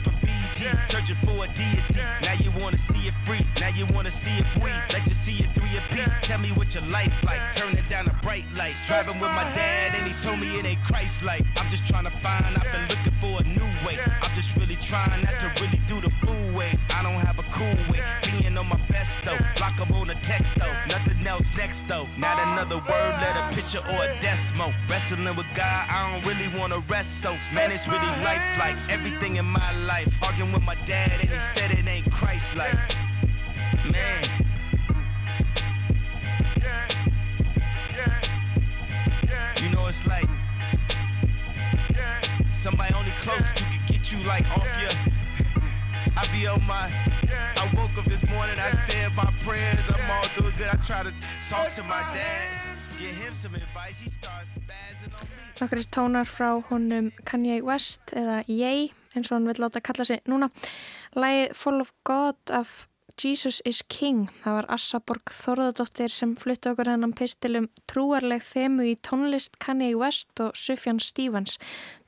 searching 0.94 1.16
for 1.26 1.44
a 1.44 1.48
deity. 1.56 2.00
Now 2.22 2.34
you 2.34 2.52
wanna 2.62 2.78
see 2.78 3.08
it 3.08 3.16
free, 3.26 3.44
now 3.60 3.70
you 3.70 3.88
wanna 3.88 4.12
see 4.12 4.38
it 4.38 4.46
free. 4.62 4.78
Let 4.94 5.08
you 5.08 5.16
see 5.16 5.40
it 5.40 5.50
three 5.56 5.74
piece. 5.90 6.08
Tell 6.22 6.38
me 6.38 6.52
what 6.52 6.76
your 6.76 6.84
life 6.84 7.12
like, 7.26 7.42
turn 7.56 7.74
it 7.76 7.90
down 7.90 8.08
a 8.08 8.14
bright 8.22 8.46
light. 8.56 8.76
Driving 8.86 9.20
with 9.20 9.32
my 9.32 9.44
dad, 9.56 9.96
and 9.96 10.06
he 10.08 10.14
told 10.24 10.40
me 10.40 10.60
it 10.60 10.66
ain't 10.66 10.84
Christ 10.84 11.24
like. 11.24 11.46
I'm 11.58 11.68
just 11.72 11.88
trying 11.88 12.06
to 12.06 12.12
find, 12.22 12.46
I've 12.56 12.72
been 12.72 12.88
looking 12.94 13.18
for 13.22 13.42
a 13.42 13.44
new 13.44 13.70
way. 13.86 13.98
I'm 14.22 14.36
just 14.36 14.56
really 14.56 14.76
trying 14.76 15.24
not 15.24 15.34
to 15.42 15.64
really 15.64 15.82
do 15.88 16.00
the 16.00 16.12
fool 16.22 16.54
way. 16.54 16.78
I 16.96 17.02
don't 17.02 17.20
have 17.20 17.40
a 17.40 17.48
cool 17.58 17.78
way, 17.92 18.02
my 18.78 18.88
best 18.88 19.24
though. 19.24 19.38
Lock 19.60 19.80
up 19.80 19.92
on 19.92 20.10
a 20.10 20.16
text 20.22 20.56
though, 20.58 20.74
nothing 20.90 21.26
else 21.26 21.52
next 21.56 21.88
though. 21.88 22.08
Not 22.18 22.38
another 22.48 22.78
word, 22.78 23.14
let 23.22 23.36
a 23.36 23.56
picture 23.56 23.80
or 23.80 24.06
a 24.06 24.20
decimal. 24.20 24.74
Wrestling 24.90 25.24
with 25.36 25.46
God, 25.54 25.86
I 25.90 26.12
don't 26.12 26.26
really 26.26 26.48
wanna 26.58 26.80
rest 26.90 27.22
so. 27.22 27.36
Man, 27.54 27.72
it's 27.72 27.88
really 27.88 28.14
life 28.24 28.44
like 28.60 28.78
everything 28.90 29.38
in 29.38 29.46
my 29.46 29.72
life. 29.86 30.12
Arguing 30.24 30.52
with 30.52 30.64
my 30.64 30.76
dad, 30.86 31.12
and 31.12 31.30
he 31.30 31.40
said 31.40 31.72
it 31.72 31.90
ain't 31.90 32.12
Christ 32.12 32.56
like. 32.56 32.74
Man. 33.92 34.24
You 39.62 39.70
know 39.70 39.86
it's 39.88 40.06
like 40.06 40.26
somebody 42.52 42.94
only 42.96 43.12
close 43.20 43.48
to 43.56 43.64
could 43.64 43.86
get 43.88 44.12
you 44.12 44.20
like 44.24 44.50
off 44.58 44.68
your. 44.82 45.13
I 46.24 46.28
be 46.32 46.48
on 46.48 46.64
my. 46.64 46.88
I 47.64 47.66
woke 47.76 47.98
up 47.98 48.06
this 48.06 48.24
morning, 48.30 48.58
I 48.58 48.72
said 48.88 49.12
my 49.14 49.30
prayers, 49.44 49.84
I'm 49.90 50.10
all 50.16 50.28
doing 50.38 50.56
good. 50.56 50.70
I 50.72 50.78
try 50.78 51.04
to 51.04 51.12
talk 51.50 51.74
to 51.76 51.84
my 51.84 52.00
dad, 52.16 52.48
get 52.98 53.14
him 53.22 53.34
some 53.34 53.56
advice. 53.56 53.98
He 54.00 54.10
starts 54.10 54.56
spazzing 54.56 55.14
on 55.20 55.28
me. 55.28 55.44
Nokkrir 55.60 55.86
tónar 55.92 56.26
frá 56.26 56.64
honum 56.70 57.12
Kanye 57.28 57.60
West 57.62 58.16
eða 58.16 58.40
Ye 58.48 58.94
eins 59.14 59.30
og 59.30 59.36
hann 59.36 59.52
vil 59.52 59.60
láta 59.66 59.84
kalla 59.84 60.06
sig 60.08 60.24
núna. 60.24 60.50
Lægið 61.16 61.56
Full 61.60 61.82
of 61.82 61.92
God 62.08 62.40
af 62.50 62.88
Jesus 63.20 63.62
is 63.66 63.84
King. 63.90 64.30
Það 64.44 64.56
var 64.58 64.68
Assa 64.74 65.00
Borg 65.00 65.30
Þorðardóttir 65.30 66.10
sem 66.10 66.38
flutti 66.40 66.72
okkur 66.72 66.90
hennan 66.90 67.14
pistilum 67.14 67.68
trúarleg 67.92 68.42
þemu 68.48 68.88
í 68.90 68.98
tónlist 69.06 69.60
Kanye 69.60 69.92
West 70.00 70.40
og 70.40 70.56
Sufjan 70.56 71.04
Stevens. 71.04 71.60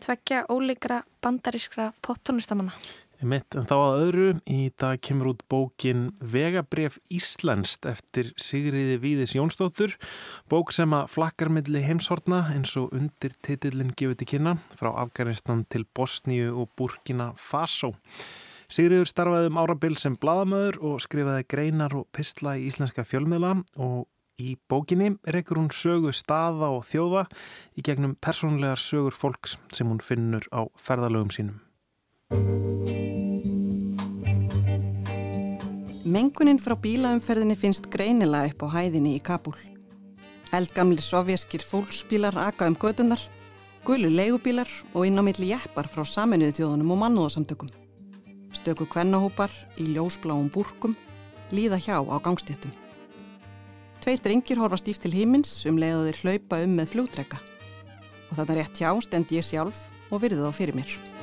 Tveggja 0.01 0.45
ólíkra 0.49 1.03
bandarískra 1.21 1.91
poptónlistamanna. 2.01 2.73
Mitt, 3.23 3.55
en 3.55 3.63
þá 3.63 3.75
að 3.77 4.01
öðru, 4.03 4.25
í 4.51 4.71
dag 4.75 4.99
kemur 4.99 5.29
út 5.31 5.43
bókin 5.51 6.09
Vegabref 6.19 6.97
Íslenskt 7.13 7.87
eftir 7.87 8.33
Sigriði 8.35 8.97
Víðis 8.99 9.35
Jónsdóttur, 9.37 9.93
bók 10.51 10.73
sem 10.75 10.91
að 10.93 11.07
flakkar 11.13 11.51
milli 11.53 11.79
heimshorna 11.85 12.41
eins 12.51 12.75
og 12.79 12.91
undir 12.97 13.37
titillin 13.45 13.93
gefur 13.95 14.19
til 14.19 14.27
kynna 14.33 14.57
frá 14.75 14.91
Afganistan 15.05 15.63
til 15.71 15.87
Bosníu 15.95 16.51
og 16.59 16.73
Burkina 16.75 17.31
Faso. 17.39 17.93
Sigriður 18.67 19.07
starfaði 19.07 19.51
um 19.53 19.61
árabil 19.63 19.95
sem 20.01 20.17
bladamöður 20.19 20.81
og 20.83 21.03
skrifaði 21.05 21.47
greinar 21.47 21.95
og 21.95 22.09
pistla 22.15 22.57
í 22.59 22.67
íslenska 22.67 23.05
fjölmiðla 23.07 23.61
og 23.79 24.09
í 24.41 24.57
bókinni 24.67 25.13
reykur 25.31 25.61
hún 25.61 25.71
sögu 25.71 26.11
staða 26.11 26.73
og 26.75 26.83
þjóða 26.89 27.29
í 27.79 27.85
gegnum 27.85 28.17
persónlegar 28.19 28.81
sögur 28.81 29.15
fólks 29.15 29.55
sem 29.71 29.87
hún 29.87 30.03
finnur 30.03 30.43
á 30.51 30.67
ferðalögum 30.75 31.31
sínum. 31.31 31.64
Mengunin 36.05 36.59
frá 36.61 36.75
bílaumferðinni 36.77 37.55
finnst 37.57 37.87
greinilega 37.89 38.51
upp 38.51 38.65
á 38.69 38.77
hæðinni 38.77 39.15
í 39.17 39.21
Kabul. 39.25 39.55
Eldgamli 40.53 41.01
sovjaskir 41.01 41.63
fólksbílar 41.65 42.37
aka 42.37 42.67
um 42.69 42.75
gödunar, 42.77 43.21
gulu 43.85 44.11
leigubílar 44.13 44.69
og 44.93 45.07
inn 45.09 45.17
á 45.17 45.25
milli 45.25 45.49
jeppar 45.49 45.89
frá 45.89 46.05
saminuðu 46.05 46.59
þjóðunum 46.59 46.93
og 46.93 47.01
mannúðasamtökum. 47.01 47.73
Stöku 48.53 48.85
kvennahópar 48.85 49.49
í 49.81 49.89
ljósbláum 49.95 50.51
búrkum 50.53 50.93
líða 51.49 51.81
hjá 51.81 51.97
á 51.97 52.17
gangstéttum. 52.21 52.73
Tveir 54.05 54.21
drengir 54.21 54.61
horfa 54.61 54.77
stíft 54.77 55.01
til 55.01 55.13
himins 55.17 55.65
um 55.65 55.81
leið 55.81 55.97
að 56.03 56.07
þeir 56.11 56.21
hlaupa 56.21 56.61
um 56.61 56.77
með 56.77 56.93
flugdrega. 56.93 57.41
Og 58.29 58.37
þetta 58.37 58.61
rétt 58.61 58.77
hjá 58.77 58.93
stend 59.01 59.33
ég 59.33 59.41
sjálf 59.41 59.89
og 60.11 60.21
virði 60.21 60.45
þá 60.45 60.53
fyrir 60.53 60.77
mér. 60.77 61.14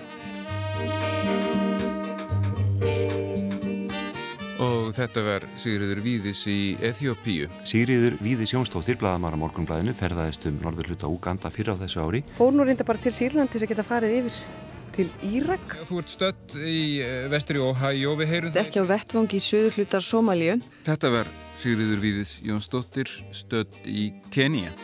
Og 4.63 4.93
þetta 4.95 5.23
var 5.25 5.45
Sigriður 5.57 6.03
Víðis 6.05 6.43
í 6.47 6.57
Eþjópíu. 6.85 7.47
Sigriður 7.67 8.19
Víðis 8.21 8.53
Jónsdóttir, 8.53 8.99
blaðamara 9.01 9.39
morgunblæðinu, 9.41 9.95
ferðaðist 9.97 10.45
um 10.51 10.59
norður 10.63 10.93
hluta 10.93 11.09
Úganda 11.09 11.51
fyrir 11.51 11.73
á 11.73 11.81
þessu 11.81 12.05
ári. 12.05 12.21
Fór 12.37 12.53
nú 12.53 12.67
reynda 12.69 12.85
bara 12.87 13.01
til 13.01 13.15
Sýrland 13.17 13.51
til 13.51 13.63
að 13.65 13.73
geta 13.73 13.87
farið 13.89 14.19
yfir 14.21 14.37
til 14.93 15.09
Írak. 15.25 15.79
Þú 15.89 16.03
ert 16.03 16.13
stött 16.13 16.57
í 16.61 17.01
eh, 17.01 17.25
vestri 17.33 17.63
Ohio, 17.65 18.13
við 18.21 18.35
heyrum 18.35 18.53
Þetta 18.53 18.67
ekki 18.67 18.85
á 18.85 18.93
vettvangi 18.93 19.41
í 19.41 19.45
söður 19.49 19.79
hlutar 19.81 20.05
Somalíu. 20.05 20.59
Þetta 20.87 21.13
var 21.17 21.33
Sigriður 21.59 22.03
Víðis 22.05 22.37
Jónsdóttir, 22.45 23.17
stött 23.33 23.81
í 23.89 24.11
Kenya. 24.35 24.77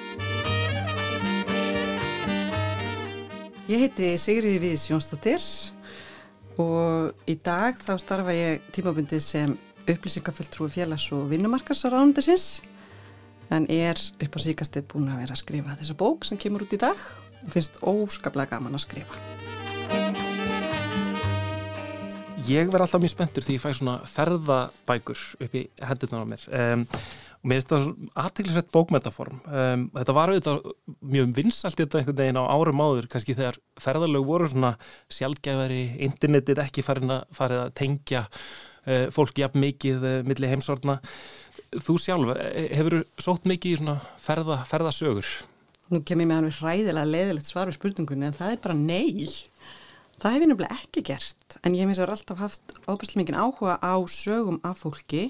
Ég 3.69 3.85
heiti 3.85 4.15
Sigriði 4.17 4.63
Viðs 4.65 4.89
Jónsdóttir 4.89 5.45
og 6.59 7.31
í 7.31 7.37
dag 7.45 7.79
þá 7.79 7.93
starfa 8.03 8.35
ég 8.35 8.65
tímabundið 8.75 9.23
sem 9.23 9.55
upplýsingafulltrúi 9.89 10.69
félags- 10.73 11.13
og 11.17 11.31
vinnumarkarsaránundisins 11.31 12.63
en 13.55 13.67
er 13.73 13.97
upp 13.97 14.37
á 14.37 14.39
síkastið 14.43 14.89
búin 14.93 15.09
að 15.09 15.23
vera 15.23 15.37
að 15.37 15.43
skrifa 15.43 15.77
þessa 15.79 15.97
bók 15.97 16.27
sem 16.29 16.41
kemur 16.41 16.67
út 16.67 16.75
í 16.77 16.81
dag 16.81 16.99
og 17.45 17.53
finnst 17.55 17.79
óskaplega 17.81 18.57
gaman 18.57 18.77
að 18.77 18.85
skrifa. 18.85 19.23
Ég 22.49 22.71
verð 22.73 22.87
alltaf 22.87 23.03
mjög 23.03 23.13
spenntur 23.13 23.45
því 23.45 23.57
ég 23.57 23.63
fæ 23.63 23.73
svona 23.77 23.97
ferðabækur 24.09 25.25
upp 25.45 25.57
í 25.59 25.65
hendurnar 25.85 26.25
á 26.25 26.31
mér 26.31 26.45
um, 26.49 26.85
og 27.39 27.51
mér 27.51 27.61
finnst 27.61 27.73
það 27.73 27.89
aðteglisvett 28.25 28.71
bókmetaform 28.75 29.43
um, 29.47 29.85
þetta 29.95 30.17
var 30.17 30.33
auðvitað 30.33 30.71
mjög 31.15 31.35
vinsalt 31.37 31.79
þetta 31.79 32.01
einhvern 32.01 32.21
veginn 32.23 32.41
á 32.43 32.51
árum 32.51 32.83
áður 32.83 33.11
kannski 33.13 33.37
þegar 33.39 33.61
ferðalög 33.81 34.27
voru 34.27 34.49
svona 34.51 34.73
sjálfgæfari 35.15 35.83
internetið 36.09 36.65
ekki 36.65 36.87
farin 36.87 37.19
að, 37.19 37.29
farið 37.39 37.63
að 37.67 37.77
tengja 37.79 38.25
uh, 38.27 39.07
fólk 39.15 39.39
jafn 39.39 39.63
mikið 39.63 40.09
uh, 40.09 40.19
milli 40.27 40.51
heimsorna 40.51 40.99
þú 41.85 41.99
sjálf, 42.01 42.35
hefur 42.73 43.03
sótt 43.21 43.47
mikið 43.49 43.75
í 43.75 43.79
svona 43.81 43.97
ferða, 44.23 44.63
ferðasögur? 44.69 45.29
Nú 45.93 46.03
kem 46.05 46.23
ég 46.23 46.29
með 46.29 46.39
hann 46.39 46.49
við 46.49 46.61
hræðilega 46.63 47.09
leðilegt 47.09 47.49
svar 47.49 47.69
við 47.69 47.79
spurningunni 47.79 48.29
en 48.29 48.37
það 48.37 48.55
er 48.55 48.63
bara 48.65 48.77
nei. 48.77 49.27
Það 50.19 50.35
hef 50.35 50.43
ég 50.43 50.51
nefnilega 50.51 50.79
ekki 50.79 51.05
gert, 51.07 51.59
en 51.63 51.77
ég 51.77 51.85
hef 51.85 51.93
eins 51.93 52.01
og 52.03 52.15
alltaf 52.15 52.41
haft 52.43 52.75
óbærslega 52.89 53.23
mikið 53.23 53.39
áhuga 53.39 53.77
á 53.79 53.95
sögum 54.11 54.59
af 54.67 54.83
fólki 54.83 55.29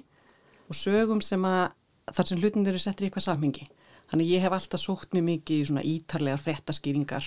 og 0.69 0.79
sögum 0.79 1.21
sem 1.25 1.45
að 1.45 1.75
þar 2.17 2.31
sem 2.31 2.41
hlutin 2.43 2.67
eru 2.69 2.81
settir 2.83 3.07
í 3.07 3.09
eitthvað 3.09 3.29
samhengi. 3.29 3.69
Þannig 4.09 4.33
ég 4.33 4.45
hef 4.45 4.55
alltaf 4.57 4.81
sótt 4.83 5.13
mjög 5.13 5.27
mikið 5.27 5.63
í 5.63 5.69
svona 5.69 5.85
ítarlegar 5.85 6.41
frettaskýringar 6.41 7.27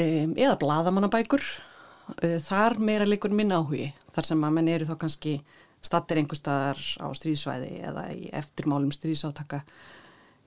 um, 0.00 0.36
eða 0.36 0.58
bladamannabækur. 0.62 1.44
Þar 2.42 2.80
meira 2.82 3.06
leikur 3.06 3.30
minn 3.30 3.52
áhugi, 3.54 3.92
þar 4.16 4.26
sem 4.26 4.44
að 4.46 4.54
menn 4.56 4.70
eru 4.72 4.88
þá 4.88 4.96
kannski 4.98 5.36
stattir 5.84 6.18
einhver 6.20 6.38
staðar 6.40 6.80
á 6.98 7.06
stríðsvæði 7.16 7.70
eða 7.86 8.08
í 8.12 8.28
eftirmálum 8.36 8.90
stríðsátaka 8.92 9.62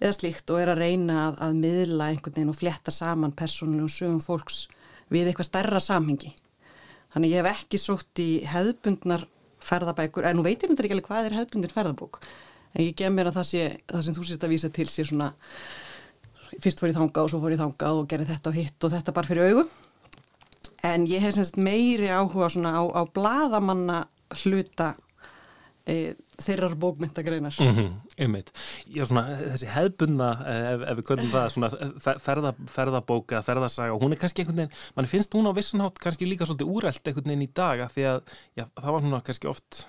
eða 0.03 0.13
slíkt 0.17 0.51
og 0.51 0.59
er 0.59 0.73
að 0.73 0.81
reyna 0.83 1.19
að, 1.29 1.37
að 1.45 1.59
miðla 1.63 2.09
einhvern 2.11 2.35
veginn 2.35 2.51
og 2.51 2.59
fletta 2.59 2.93
saman 2.93 3.35
persónulegum 3.37 3.91
sögum 3.91 4.21
fólks 4.23 4.65
við 5.13 5.29
eitthvað 5.29 5.49
stærra 5.49 5.81
samhengi. 5.83 6.33
Þannig 7.13 7.35
ég 7.35 7.43
hef 7.43 7.61
ekki 7.61 7.79
sótt 7.79 8.19
í 8.21 8.29
hefðbundnar 8.49 9.27
ferðabækur, 9.63 10.27
en 10.27 10.39
nú 10.39 10.45
veit 10.45 10.57
ég 10.63 10.71
þetta 10.71 10.83
ekki 10.83 10.97
alveg 10.97 11.07
hvað 11.07 11.29
er 11.29 11.37
hefðbundin 11.37 11.73
ferðabók. 11.73 12.19
En 12.73 12.81
ég 12.87 12.97
gef 12.97 13.13
mér 13.13 13.29
að 13.29 13.39
það, 13.39 13.47
sé, 13.51 13.63
það 13.91 14.05
sem 14.05 14.17
þú 14.17 14.27
sést 14.27 14.45
að 14.45 14.53
vísa 14.55 14.71
til 14.73 14.87
sé 14.89 15.05
svona, 15.05 15.29
fyrst 16.63 16.81
fór 16.81 16.89
ég 16.89 16.97
þangað 16.97 17.27
og 17.27 17.33
svo 17.33 17.41
fór 17.43 17.53
ég 17.53 17.61
þangað 17.61 18.01
og 18.01 18.09
gerði 18.09 18.29
þetta 18.31 18.49
og 18.49 18.57
hitt 18.57 18.87
og 18.87 18.93
þetta 18.95 19.15
bara 19.19 19.29
fyrir 19.29 19.51
augum. 19.51 19.71
En 20.83 21.07
ég 21.07 21.23
hef 21.23 21.37
semst 21.37 21.59
meiri 21.61 22.09
áhuga 22.11 22.49
svona 22.51 22.73
á, 22.75 22.83
á 22.89 23.01
bladamanna 23.13 24.03
hluta 24.41 24.95
e, 25.85 26.15
þeirrar 26.41 26.73
bókmyndagreinar. 26.81 27.55
Mm 27.61 27.77
-hmm, 27.77 27.93
einmitt. 28.17 28.51
Já, 28.89 29.05
svona 29.05 29.37
þessi 29.37 29.69
hefðbunna, 29.69 30.29
ef, 30.55 30.85
ef 30.89 30.97
við 30.97 31.07
köllum 31.11 31.31
það, 31.31 31.47
svona 31.53 31.69
ferða, 32.25 32.53
ferðabóka, 32.73 33.43
ferðasaga 33.45 34.01
hún 34.01 34.17
er 34.17 34.21
kannski 34.21 34.41
einhvern 34.41 34.63
veginn, 34.63 34.77
mann 34.95 35.11
finnst 35.13 35.35
hún 35.37 35.47
á 35.47 35.53
vissanhátt 35.53 36.01
kannski 36.01 36.25
líka 36.25 36.49
svolítið 36.49 36.73
úrælt 36.73 37.07
einhvern 37.07 37.29
veginn 37.29 37.47
í 37.47 37.53
dag 37.53 37.85
að 37.85 37.93
því 37.95 38.03
að 38.11 38.21
já, 38.57 38.65
það 38.81 38.91
var 38.91 39.01
svona 39.05 39.21
kannski 39.21 39.47
oft 39.47 39.87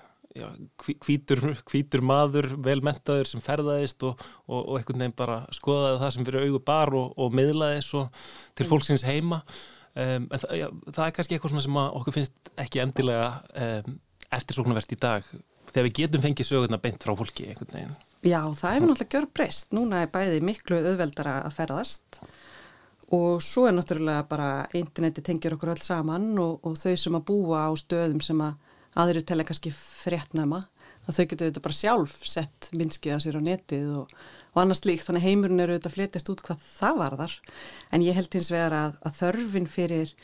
hvítur, 1.05 1.41
hvítur 1.69 2.03
maður, 2.05 2.49
velmentaður 2.63 3.29
sem 3.29 3.43
ferðaðist 3.43 4.03
og, 4.07 4.21
og, 4.49 4.59
og 4.59 4.79
einhvern 4.79 5.05
veginn 5.05 5.17
bara 5.17 5.39
skoðaði 5.55 6.01
það 6.03 6.13
sem 6.15 6.27
fyrir 6.27 6.47
augu 6.47 6.61
bar 6.67 6.93
og, 6.97 7.13
og 7.15 7.35
miðlaði 7.35 7.81
svo 7.85 8.05
til 8.57 8.67
fólksins 8.69 9.05
heima. 9.07 9.41
Um, 9.95 10.27
það, 10.33 10.55
já, 10.59 10.67
það 10.91 11.03
er 11.05 11.13
kannski 11.15 11.37
eitthvað 11.37 11.63
sem 11.63 11.81
okkur 11.83 12.17
finnst 12.17 12.55
ekki 12.59 12.81
endilega 12.83 13.29
um, 13.67 13.99
eftirsóknarvert 14.35 14.95
í 14.95 14.99
dag 14.99 15.29
þegar 15.69 15.87
við 15.87 15.95
getum 16.01 16.23
fengið 16.23 16.49
sögurna 16.49 16.79
beint 16.83 17.03
frá 17.03 17.15
fólki 17.15 17.47
einhvern 17.49 17.71
veginn. 17.71 17.95
Já, 18.25 18.39
það 18.57 18.75
hefur 18.75 18.89
náttúrulega 18.89 19.15
gjör 19.15 19.29
breyst. 19.37 19.71
Núna 19.75 20.03
er 20.03 20.11
bæði 20.11 20.43
miklu 20.43 20.79
auðveldara 20.81 21.39
að 21.45 21.55
ferðast 21.57 22.19
og 23.15 23.43
svo 23.45 23.67
er 23.69 23.75
náttúrulega 23.75 24.25
bara 24.27 24.49
interneti 24.75 25.23
tengir 25.23 25.55
okkur 25.55 25.75
öll 25.75 25.83
saman 25.83 26.31
og, 26.41 26.63
og 26.65 26.79
þau 26.79 26.95
sem 26.99 27.17
að 27.17 27.27
búa 27.27 27.67
á 27.67 27.71
stöðum 27.77 28.23
sem 28.23 28.39
að 28.41 28.55
aðrir 28.95 29.25
telja 29.27 29.45
kannski 29.47 29.73
fréttnæma 29.75 30.63
að 31.05 31.17
þau 31.17 31.25
getur 31.25 31.45
auðvitað 31.45 31.65
bara 31.67 31.77
sjálf 31.77 32.15
sett 32.25 32.69
minnskiða 32.73 33.19
sér 33.21 33.37
á 33.37 33.41
netið 33.45 33.91
og, 33.99 34.13
og 34.55 34.61
annars 34.61 34.83
líkt 34.87 35.05
þannig 35.05 35.27
heimurinn 35.27 35.61
eru 35.61 35.75
auðvitað 35.75 35.95
flétast 35.97 36.31
út 36.33 36.43
hvað 36.45 36.63
það 36.65 36.99
varðar 37.03 37.35
en 37.93 38.05
ég 38.05 38.17
held 38.17 38.37
hins 38.37 38.51
vegar 38.53 38.77
að, 38.79 38.97
að 39.05 39.19
þörfin 39.21 39.69
fyrir 39.69 40.15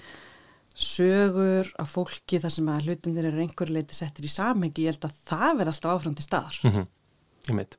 sögur 0.81 1.69
af 1.81 1.91
fólki 1.93 2.39
þar 2.41 2.55
sem 2.55 2.71
að 2.71 2.87
hlutinir 2.87 3.27
eru 3.29 3.43
einhver 3.43 3.71
leiti 3.73 3.97
settir 3.97 4.25
í 4.25 4.31
samhengi, 4.31 4.85
ég 4.85 4.95
held 4.95 5.07
að 5.09 5.19
það 5.27 5.59
verð 5.59 5.73
alltaf 5.73 5.93
áfram 5.93 6.15
til 6.17 6.25
staðar. 6.25 6.59
Mm 6.63 6.71
-hmm. 6.71 6.87
Ég 7.49 7.55
meit. 7.57 7.77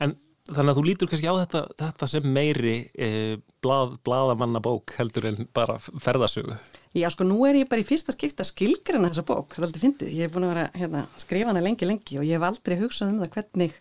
En 0.00 0.16
þannig 0.56 0.72
að 0.72 0.78
þú 0.78 0.84
lítur 0.86 1.10
kannski 1.10 1.30
á 1.30 1.34
þetta, 1.40 1.62
þetta 1.82 2.08
sem 2.10 2.28
meiri 2.34 2.74
eh, 2.94 3.34
blað, 3.64 3.96
blaðamannabók 4.06 4.94
heldur 4.98 5.28
en 5.30 5.48
bara 5.56 5.78
ferðasögu. 5.80 6.56
Já, 6.96 7.08
sko, 7.14 7.26
nú 7.28 7.38
er 7.48 7.62
ég 7.62 7.70
bara 7.70 7.82
í 7.82 7.86
fyrsta 7.88 8.14
skipta 8.14 8.46
skilgrina 8.46 9.08
þessa 9.08 9.24
bók, 9.28 9.54
það 9.54 9.62
er 9.62 9.68
aldrei 9.68 9.82
fyndið. 9.86 10.12
Ég 10.12 10.28
hef 10.28 10.34
búin 10.34 10.46
að 10.48 10.54
vera 10.54 10.66
hérna, 10.76 11.04
skrifa 11.20 11.52
hana 11.52 11.64
lengi, 11.64 11.88
lengi 11.88 12.20
og 12.20 12.28
ég 12.28 12.36
hef 12.36 12.46
aldrei 12.50 12.78
hugsað 12.82 13.14
um 13.14 13.22
það 13.22 13.34
hvernig, 13.38 13.76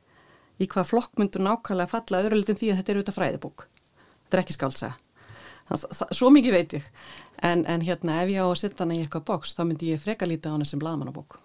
í 0.62 0.70
hvað 0.72 0.90
flokkmyndur 0.94 1.46
nákvæmlega 1.48 1.92
falla 1.92 2.24
öðrulitin 2.24 2.60
því 2.62 2.72
að 2.72 2.82
þetta 2.82 2.94
er 2.94 3.02
auðvitað 3.02 3.20
fræðibók. 3.20 3.68
Þetta 4.24 4.38
er 4.38 4.44
ekki 4.46 4.58
skálsa. 4.58 4.94
Svo 6.12 6.32
mikið 6.34 6.56
veit 6.56 6.76
ég. 6.80 6.90
En, 7.42 7.64
en 7.70 7.84
hérna 7.86 8.22
ef 8.24 8.32
ég 8.32 8.44
á 8.44 8.48
að 8.48 8.60
setja 8.60 8.84
hana 8.84 8.98
í 8.98 9.04
eitthvað 9.04 9.28
bóks 9.32 9.56
þá 9.58 9.64
myndi 9.66 9.94
ég 9.94 10.04
freka 10.04 10.28
lítið 10.30 10.52
á 10.52 10.56
hana 10.56 10.68
sem 10.68 10.82
bladamannabók. 10.82 11.40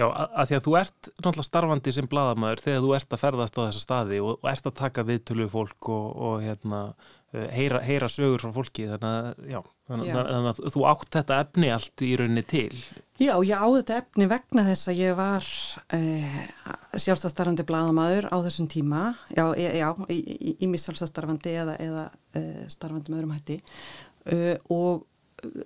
Já, 0.00 0.06
að 0.08 0.48
því 0.48 0.56
að 0.56 0.64
þú 0.64 0.74
ert 0.80 1.08
náttúrulega 1.10 1.46
starfandi 1.46 1.92
sem 1.92 2.08
bladamæður 2.08 2.62
þegar 2.64 2.84
þú 2.84 2.92
ert 2.96 3.14
að 3.14 3.22
ferðast 3.24 3.58
á 3.58 3.60
þessa 3.60 3.82
staði 3.82 4.20
og, 4.24 4.38
og 4.38 4.48
ert 4.48 4.68
að 4.70 4.76
taka 4.78 5.04
viðtölu 5.10 5.48
fólk 5.52 5.90
og, 5.92 6.06
og 6.28 6.44
hérna, 6.44 6.80
heyra, 7.52 7.82
heyra 7.84 8.08
sögur 8.08 8.44
frá 8.44 8.54
fólki 8.54 8.86
þannig 8.88 9.10
að, 9.10 9.44
já, 9.52 9.60
þannig, 9.90 10.08
já. 10.08 10.16
þannig 10.16 10.50
að 10.54 10.74
þú 10.76 10.84
átt 10.94 11.18
þetta 11.18 11.40
efni 11.44 11.72
allt 11.74 12.04
í 12.06 12.10
rauninni 12.20 12.46
til. 12.48 12.82
Já, 13.20 13.34
ég 13.44 13.60
á 13.60 13.68
þetta 13.76 13.98
efni 14.00 14.30
vegna 14.30 14.66
þess 14.70 14.88
að 14.88 15.02
ég 15.02 15.18
var 15.20 15.48
eh, 15.98 16.40
sjálfstæðstarfandi 16.96 17.66
bladamæður 17.68 18.30
á 18.32 18.36
þessum 18.48 18.70
tíma, 18.72 19.02
já, 19.36 19.44
já 19.60 19.90
í, 20.08 20.64
mig 20.64 20.80
sjálfstæðstarfandi 20.80 21.58
eða, 21.60 21.76
eða 21.84 22.06
eh, 22.40 22.64
starfandi 22.72 23.12
með 23.12 23.20
öðrum 23.22 23.36
hætti 23.36 23.60
Uh, 24.28 24.52
og 24.68 25.06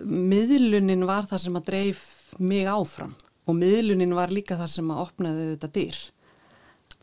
miðlunin 0.07 1.03
var 1.03 1.25
það 1.27 1.41
sem 1.43 1.57
að 1.59 1.65
dreif 1.67 2.03
mig 2.39 2.69
áfram 2.71 3.11
og 3.45 3.57
miðlunin 3.57 4.15
var 4.17 4.33
líka 4.33 4.57
það 4.59 4.71
sem 4.73 4.91
að 4.91 5.01
opnaði 5.05 5.47
þetta 5.53 5.71
dyr. 5.77 5.97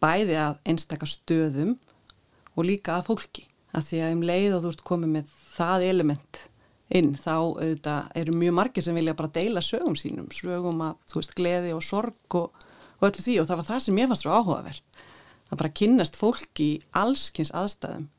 Bæði 0.03 0.38
að 0.43 0.62
einstakar 0.66 1.11
stöðum 1.11 1.76
og 2.57 2.66
líka 2.66 2.97
að 2.99 3.09
fólki. 3.11 3.47
Að 3.72 3.86
því 3.88 4.01
að 4.05 4.14
um 4.16 4.24
leið 4.28 4.57
og 4.57 4.64
þú 4.64 4.72
ert 4.72 4.82
komið 4.88 5.12
með 5.14 5.36
það 5.55 5.84
element 5.88 6.40
inn 6.93 7.14
þá 7.16 7.36
auðvitað, 7.38 8.11
eru 8.20 8.34
mjög 8.36 8.57
margir 8.59 8.84
sem 8.84 8.99
vilja 8.99 9.14
bara 9.16 9.32
deila 9.32 9.62
sögum 9.64 9.95
sínum, 9.97 10.26
sögum 10.34 10.82
að 10.84 10.99
þú 11.09 11.22
veist 11.22 11.36
gleði 11.38 11.72
og 11.72 11.86
sorg 11.86 12.36
og, 12.36 12.66
og 12.99 13.07
öllu 13.09 13.24
því. 13.24 13.38
Og 13.40 13.49
það 13.49 13.62
var 13.62 13.68
það 13.70 13.80
sem 13.86 14.03
ég 14.03 14.11
fannst 14.11 14.26
svo 14.26 14.34
áhugavert. 14.36 15.01
Að 15.49 15.62
bara 15.62 15.74
kynnast 15.78 16.18
fólki 16.20 16.66
í 16.66 16.76
allskins 16.99 17.55
aðstæðum 17.57 18.11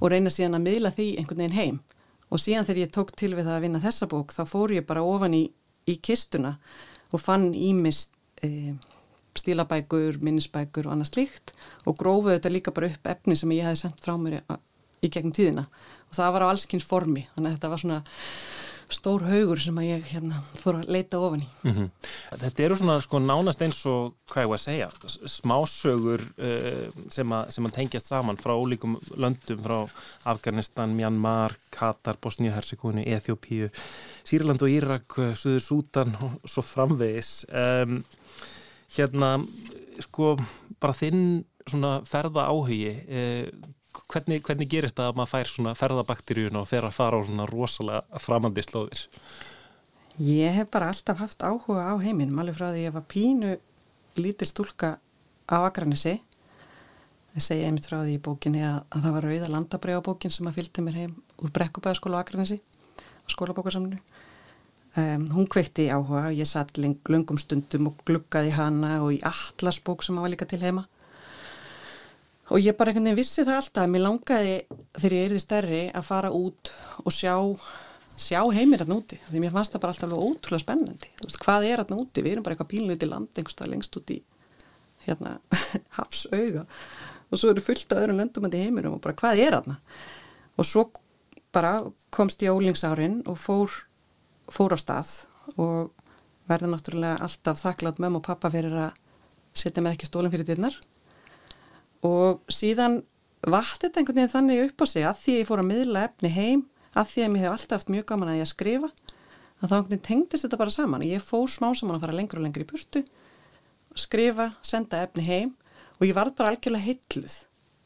og 0.00 0.10
reyna 0.10 0.30
síðan 0.30 0.58
að 0.58 0.66
miðla 0.68 0.94
því 0.94 1.08
einhvern 1.18 1.42
veginn 1.42 1.58
heim. 1.58 1.82
Og 2.30 2.42
síðan 2.42 2.66
þegar 2.68 2.82
ég 2.84 2.94
tók 2.94 3.12
til 3.18 3.34
við 3.34 3.46
það 3.46 3.56
að 3.56 3.64
vinna 3.66 3.82
þessa 3.82 4.08
bók 4.10 4.34
þá 4.34 4.42
fór 4.50 4.74
ég 4.74 4.86
bara 4.86 5.04
ofan 5.06 5.36
í, 5.36 5.44
í 5.90 5.94
kistuna 6.02 6.56
og 6.58 6.93
fann 7.22 7.52
ímist 7.54 8.14
e, 8.42 8.74
stílabækur, 9.38 10.20
minnisbækur 10.24 10.88
og 10.88 10.94
annað 10.94 11.12
slíkt 11.12 11.54
og 11.84 11.98
grófuði 12.00 12.38
þetta 12.38 12.54
líka 12.54 12.74
bara 12.74 12.90
upp 12.92 13.10
efni 13.14 13.36
sem 13.38 13.54
ég 13.56 13.66
hef 13.66 13.80
sendt 13.82 14.02
frá 14.04 14.14
mér 14.20 14.40
í 15.04 15.10
gegnum 15.10 15.34
tíðina. 15.34 15.66
Og 16.10 16.16
það 16.16 16.34
var 16.36 16.46
á 16.46 16.50
allskynns 16.52 16.86
formi. 16.88 17.26
Þannig 17.34 17.50
að 17.50 17.56
þetta 17.56 17.72
var 17.72 17.82
svona 17.82 18.00
stór 18.94 19.24
haugur 19.28 19.60
sem 19.60 19.76
að 19.80 19.88
ég 19.88 20.06
hérna 20.12 20.40
fór 20.60 20.78
að 20.80 20.90
leita 20.94 21.18
ofan 21.20 21.42
í. 21.44 21.48
Mm 21.64 21.74
-hmm. 21.74 22.08
Þetta 22.42 22.64
eru 22.64 22.76
svona 22.80 22.96
sko 23.00 23.18
nánast 23.18 23.62
eins 23.62 23.80
og, 23.90 24.14
hvað 24.30 24.44
ég 24.44 24.50
var 24.52 24.58
að 24.58 24.64
segja, 24.64 24.88
smásögur 25.36 26.22
uh, 26.38 26.88
sem, 27.10 27.32
að, 27.32 27.50
sem 27.50 27.66
að 27.66 27.74
tengjast 27.78 28.08
saman 28.08 28.40
frá 28.40 28.52
ólíkum 28.54 28.98
löndum, 29.16 29.62
frá 29.62 29.78
Afganistan, 30.24 30.96
Myanmar, 30.96 31.56
Katar, 31.70 32.16
Bosníu-Hersekúni, 32.20 33.06
Eþjópíu, 33.06 33.70
Sýrland 34.24 34.62
og 34.62 34.70
Írak, 34.70 35.18
Suður 35.34 35.60
Sútan 35.60 36.16
og 36.20 36.40
svo 36.48 36.62
framvegis. 36.62 37.46
Um, 37.50 38.04
hérna, 38.96 39.38
sko, 40.00 40.36
bara 40.80 40.94
þinn 40.94 41.44
svona 41.66 42.02
ferða 42.04 42.48
áhugi, 42.50 42.92
uh, 43.08 43.74
hvernig, 44.14 44.42
hvernig 44.46 44.70
gerist 44.70 44.98
það 44.98 45.10
að 45.10 45.18
maður 45.18 45.32
fær 45.32 45.50
svona 45.50 45.74
ferðabakteríun 45.78 46.60
og 46.60 46.68
fer 46.70 46.86
að 46.86 46.96
fara 46.96 47.18
á 47.18 47.26
svona 47.26 47.46
rosalega 47.50 48.22
framandi 48.22 48.64
slóðir? 48.64 49.02
Ég 50.22 50.54
hef 50.54 50.70
bara 50.70 50.92
alltaf 50.92 51.18
haft 51.18 51.42
áhuga 51.42 51.88
á 51.90 51.94
heiminum, 51.98 52.38
alveg 52.38 52.58
frá 52.58 52.68
því 52.70 52.84
ég 52.84 52.94
var 52.94 53.06
pínu 53.10 53.56
lítil 54.20 54.46
stúlka 54.46 54.94
á 55.50 55.56
Akranissi. 55.66 56.20
Ég 57.34 57.42
segi 57.42 57.66
einmitt 57.66 57.88
frá 57.90 57.98
því 58.04 58.14
í 58.14 58.22
bókinni 58.22 58.62
að, 58.62 58.84
að 58.94 59.08
það 59.08 59.16
var 59.16 59.26
auða 59.32 59.50
landabrjábókin 59.56 60.34
sem 60.34 60.46
að 60.46 60.60
fylgdi 60.60 60.84
mér 60.86 61.00
heim 61.00 61.16
úr 61.42 61.50
Brekkubæðaskóla 61.56 62.22
á 62.22 62.22
Akranissi 62.22 62.60
á 62.62 63.28
skólabókarsamnu. 63.34 63.98
Um, 64.94 65.26
hún 65.34 65.48
kveitti 65.50 65.88
áhuga, 65.90 66.28
ég 66.30 66.46
satt 66.46 66.78
lengum 66.78 67.40
stundum 67.42 67.90
og 67.90 67.98
gluggaði 68.06 68.54
hana 68.54 69.00
og 69.02 69.16
í 69.16 69.18
Atlasbók 69.26 70.06
sem 70.06 70.14
var 70.14 70.30
líka 70.30 70.46
til 70.46 70.62
heima 70.62 70.86
og 72.54 72.62
ég 72.62 72.76
bara 72.78 72.92
einhvern 72.92 73.08
veginn 73.08 73.18
vissi 73.18 73.42
það 73.42 73.56
alltaf 73.58 73.88
mér 73.90 74.04
langaði 74.04 74.54
þegar 74.94 75.16
ég 75.16 75.24
erði 75.28 75.40
stærri 75.42 75.80
að 75.90 76.06
fara 76.06 76.30
út 76.30 76.70
og 77.02 77.14
sjá, 77.14 77.34
sjá 78.14 78.38
heimir 78.54 78.84
hérna 78.84 79.00
úti. 79.00 79.18
Því 79.26 79.42
mér 79.42 79.54
fannst 79.56 79.74
það 79.74 79.82
bara 79.82 79.96
alltaf 79.96 80.14
ótrúlega 80.14 80.62
spennandi. 80.62 81.10
Þú 81.18 81.26
veist 81.26 81.40
hvað 81.42 81.66
er 81.66 81.82
hérna 81.82 81.98
úti, 81.98 82.22
við 82.22 82.36
erum 82.36 82.46
bara 82.46 82.54
eitthvað 82.54 82.70
pínluti 82.70 83.10
land 83.10 83.34
einhverstað 83.34 83.72
lengst 83.72 83.98
út 83.98 84.14
í 84.14 84.20
hérna 85.08 85.34
hafsauga. 85.98 86.62
Og 87.32 87.42
svo 87.42 87.50
eru 87.50 87.64
fullt 87.64 87.90
af 87.90 88.04
öðrum 88.04 88.22
löndumandi 88.22 88.62
heiminum 88.62 89.00
og 89.00 89.02
bara 89.02 89.18
hvað 89.18 89.42
er 89.42 89.58
hérna 89.58 89.80
og 90.54 90.68
svo 90.68 90.86
bara 91.54 91.80
komst 92.14 92.42
ég 92.46 92.54
á 92.54 92.56
ólingsárin 92.56 93.22
og 93.26 93.38
fór, 93.42 93.70
fór 94.46 94.74
á 94.74 94.78
stað 94.78 95.12
og 95.58 95.90
verði 96.50 96.70
náttúrulega 96.70 97.18
alltaf 97.24 97.62
þakklátt 97.62 97.98
mömmu 97.98 98.22
og 98.22 98.26
pappa 98.30 98.50
fyrir 98.54 98.74
að 98.86 98.98
setja 99.54 99.82
mér 99.82 99.96
ekki 99.96 100.06
stólinn 100.06 100.30
fyrir 100.30 100.46
dyrnar 100.46 100.78
og 102.04 102.44
síðan 102.52 103.00
vart 103.44 103.82
þetta 103.82 104.00
einhvern 104.00 104.20
veginn 104.20 104.32
þannig 104.32 104.62
upp 104.68 104.84
á 104.84 104.86
sig 104.88 105.04
að 105.08 105.20
því 105.22 105.34
ég 105.38 105.48
fór 105.48 105.62
að 105.62 105.70
miðla 105.70 106.06
efni 106.08 106.30
heim 106.32 106.64
að 106.94 107.10
því 107.10 107.24
að 107.24 107.32
mér 107.32 107.44
hef 107.44 107.54
alltaf 107.56 107.80
haft 107.80 107.92
mjög 107.92 108.06
gaman 108.10 108.32
að 108.32 108.38
ég 108.38 108.46
að 108.46 108.52
skrifa 108.52 108.90
að 109.60 109.68
þá 109.68 109.74
einhvern 109.74 109.90
veginn 109.90 110.06
tengdist 110.08 110.46
þetta 110.46 110.60
bara 110.60 110.74
saman. 110.74 111.04
Ég 111.06 111.24
fór 111.24 111.46
smá 111.50 111.68
saman 111.74 111.96
að 111.96 112.06
fara 112.06 112.16
lengur 112.16 112.40
og 112.40 112.46
lengur 112.46 112.64
í 112.64 112.68
burtu 112.68 113.04
skrifa, 113.94 114.50
senda 114.64 115.04
efni 115.04 115.24
heim 115.26 115.52
og 116.00 116.06
ég 116.08 116.16
varð 116.16 116.34
bara 116.38 116.52
algjörlega 116.52 116.88
heitluð 116.88 117.36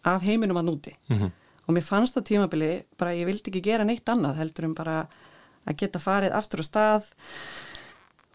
af 0.08 0.22
heiminum 0.24 0.56
að 0.56 0.68
núti. 0.70 0.92
Mm 1.08 1.18
-hmm. 1.18 1.30
og 1.66 1.74
mér 1.74 1.84
fannst 1.84 2.16
það 2.16 2.28
tímabili 2.28 2.84
bara 2.98 3.14
ég 3.14 3.26
vildi 3.26 3.50
ekki 3.50 3.60
gera 3.60 3.84
neitt 3.84 4.08
annað 4.08 4.38
heldur 4.40 4.64
um 4.64 4.74
bara 4.74 5.06
að 5.66 5.76
geta 5.76 5.98
farið 5.98 6.32
aftur 6.32 6.60
á 6.60 6.64
stað 6.64 7.04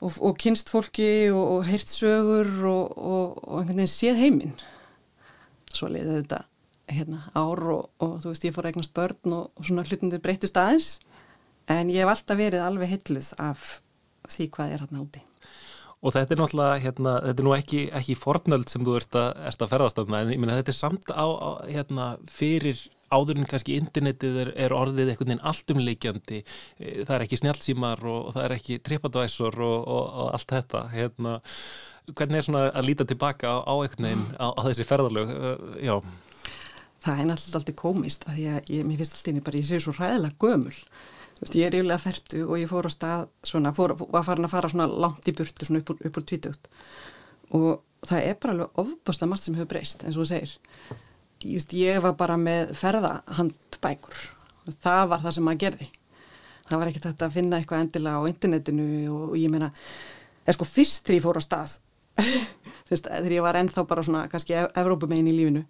og, 0.02 0.12
og 0.22 0.38
kynst 0.38 0.70
fólki 0.70 1.32
og, 1.32 1.46
og 1.52 1.66
heyrt 1.66 1.90
sögur 1.90 2.66
og, 2.66 2.98
og 2.98 3.60
einhvern 3.60 3.82
veginn 3.82 3.98
séð 3.98 4.22
heiminn 4.22 4.56
svo 5.74 5.90
leiði 5.92 6.20
þetta 6.22 6.44
hérna, 6.94 7.24
ár 7.38 7.62
og, 7.74 7.84
og 8.04 8.16
þú 8.22 8.32
veist 8.32 8.48
ég 8.48 8.56
fór 8.56 8.68
að 8.68 8.74
eignast 8.74 8.96
börn 8.96 9.36
og, 9.36 9.52
og 9.56 9.68
svona 9.68 9.86
hlutindir 9.88 10.22
breytist 10.24 10.58
aðeins 10.60 10.90
en 11.72 11.92
ég 11.92 12.04
hef 12.04 12.12
alltaf 12.12 12.40
verið 12.40 12.64
alveg 12.66 12.92
hilluð 12.92 13.30
af 13.42 13.78
því 14.30 14.50
hvað 14.56 14.74
er 14.74 14.84
hérna 14.84 15.04
úti. 15.04 15.24
Og 16.04 16.12
þetta 16.12 16.36
er 16.36 16.40
náttúrulega, 16.42 16.80
hérna, 16.84 17.14
þetta 17.24 17.44
er 17.44 17.48
nú 17.48 17.54
ekki, 17.56 17.82
ekki 17.96 18.16
fornöld 18.20 18.72
sem 18.72 18.84
þú 18.84 18.98
ert 19.00 19.16
að, 19.16 19.30
ert 19.48 19.62
að 19.64 19.72
ferðast 19.72 20.02
af 20.02 20.10
en 20.12 20.34
ég 20.34 20.42
meina 20.42 20.58
þetta 20.60 20.74
er 20.74 20.80
samt 20.80 21.14
á, 21.16 21.26
á 21.32 21.50
hérna, 21.70 22.08
fyrir 22.28 22.82
áðurinn 23.14 23.48
kannski 23.50 23.78
internetið 23.78 24.40
er, 24.44 24.52
er 24.66 24.76
orðið 24.76 25.14
veginn 25.14 25.42
alltumleikjandi, 25.46 26.44
það 26.80 27.16
er 27.16 27.26
ekki 27.26 27.40
snjálfsímar 27.42 28.04
og, 28.04 28.20
og 28.28 28.36
það 28.36 28.46
er 28.48 28.56
ekki 28.58 28.80
tripadvæsor 28.88 29.60
og, 29.62 29.80
og, 29.82 30.04
og 30.24 30.30
allt 30.38 30.54
þetta, 30.56 30.84
hérna, 30.94 31.38
hvernig 32.12 32.40
er 32.40 32.48
svona 32.48 32.66
að 32.72 32.90
líta 32.90 33.08
tilbaka 33.08 33.56
á, 33.64 33.74
einhvern 33.74 34.10
veginn 34.10 34.26
á, 34.40 34.48
á 34.56 34.62
þessi 34.68 34.88
ferðarlög, 34.88 35.34
uh, 35.34 35.78
já. 35.84 35.96
Það 37.04 37.20
er 37.20 37.28
náttúrulega 37.28 37.60
alltaf 37.60 37.80
komist 37.80 38.28
að 38.32 38.44
ég, 38.46 38.70
ég, 38.72 38.88
mér 38.88 39.02
finnst 39.02 39.18
alltaf 39.20 39.46
bara, 39.48 39.60
ég 39.60 39.68
sé 39.68 39.80
svo 39.84 39.94
ræðilega 39.98 40.40
gömul. 40.40 40.76
Veist, 41.40 41.56
ég 41.60 41.68
er 41.68 41.76
yfirlega 41.76 42.00
færtu 42.00 42.44
og 42.46 42.60
ég 42.62 42.70
fór 42.72 42.88
á 42.88 42.92
stað 42.94 43.24
svona, 43.44 43.74
fór, 43.76 43.96
var 44.00 44.24
farin 44.24 44.48
að 44.48 44.54
fara 44.54 44.70
svona 44.72 44.88
langt 44.88 45.28
í 45.28 45.34
burtu 45.36 45.68
svona 45.68 45.82
upp 45.84 45.92
úr, 45.92 46.06
úr 46.08 46.28
tvítugt. 46.30 46.70
Og 47.52 47.82
það 48.08 48.30
er 48.30 48.38
bara 48.40 48.56
alveg 48.56 48.80
ofbúrslega 48.84 49.32
margt 49.32 49.48
sem 49.48 49.58
hefur 49.58 49.72
breyst 49.74 50.06
eins 50.06 50.16
og 50.16 50.24
þú 50.24 50.30
segir 50.32 50.56
Just, 51.44 51.74
ég 51.78 52.00
var 52.04 52.16
bara 52.20 52.38
með 52.40 52.74
ferðahandbækur. 52.80 54.20
Það 54.84 55.06
var 55.12 55.24
það 55.24 55.36
sem 55.36 55.48
maður 55.48 55.62
gerði. 55.66 55.88
Það 56.70 56.80
var 56.80 56.92
ekkert 56.92 57.08
þetta 57.10 57.28
að 57.28 57.36
finna 57.38 57.60
eitthvað 57.60 57.84
endilega 57.84 58.20
á 58.24 58.30
internetinu 58.32 58.86
og, 59.12 59.24
og 59.34 59.40
ég 59.40 59.52
meina 59.52 59.70
eða 60.44 60.56
sko 60.58 60.68
fyrst 60.68 61.04
þegar 61.04 61.18
ég 61.18 61.26
fór 61.26 61.40
á 61.40 61.44
stað 61.44 61.74
þegar 62.94 63.36
ég 63.36 63.44
var 63.44 63.60
ennþá 63.60 63.84
bara 63.90 64.04
svona 64.06 64.24
kannski 64.32 64.56
Evrópumegin 64.56 65.30
í 65.32 65.36
lífinu 65.36 65.64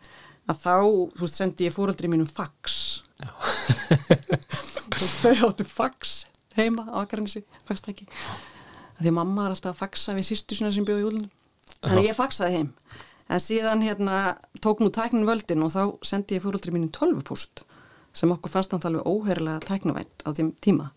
að 0.49 0.59
þá, 0.59 0.75
þú 1.15 1.25
veist, 1.25 1.39
sendi 1.39 1.67
ég 1.69 1.75
fóröldri 1.75 2.09
mínum 2.11 2.29
fax. 2.29 3.03
Og 3.23 5.05
þau 5.23 5.49
áttu 5.49 5.65
fax 5.67 6.17
heima 6.57 6.85
á 6.93 7.01
Akarnesi, 7.01 7.41
faxtæki. 7.65 8.05
Því 8.99 9.09
að 9.09 9.17
mamma 9.17 9.47
er 9.47 9.55
alltaf 9.55 9.73
að 9.73 9.79
faxa 9.81 10.13
við 10.17 10.29
sýstu 10.29 10.57
svona 10.57 10.75
sem 10.75 10.85
bjóði 10.85 11.05
í 11.05 11.09
úlunum 11.09 11.31
þannig 11.83 12.09
ég 12.09 12.17
faxaði 12.17 12.59
heim 12.59 12.69
en 13.33 13.41
síðan 13.41 13.83
hérna 13.85 14.35
tók 14.63 14.83
nú 14.83 14.91
tæknin 14.93 15.27
völdin 15.27 15.65
og 15.65 15.73
þá 15.73 15.83
sendi 16.05 16.37
ég 16.37 16.43
fóröldri 16.43 16.73
mínum 16.73 16.91
tölvupúst 16.93 17.63
sem 18.13 18.31
okkur 18.33 18.51
fannst 18.53 18.75
hann 18.75 18.83
alveg 18.85 19.07
óherlega 19.09 19.63
tæknavænt 19.65 20.25
á 20.25 20.29
þeim 20.37 20.53
tíma. 20.61 20.91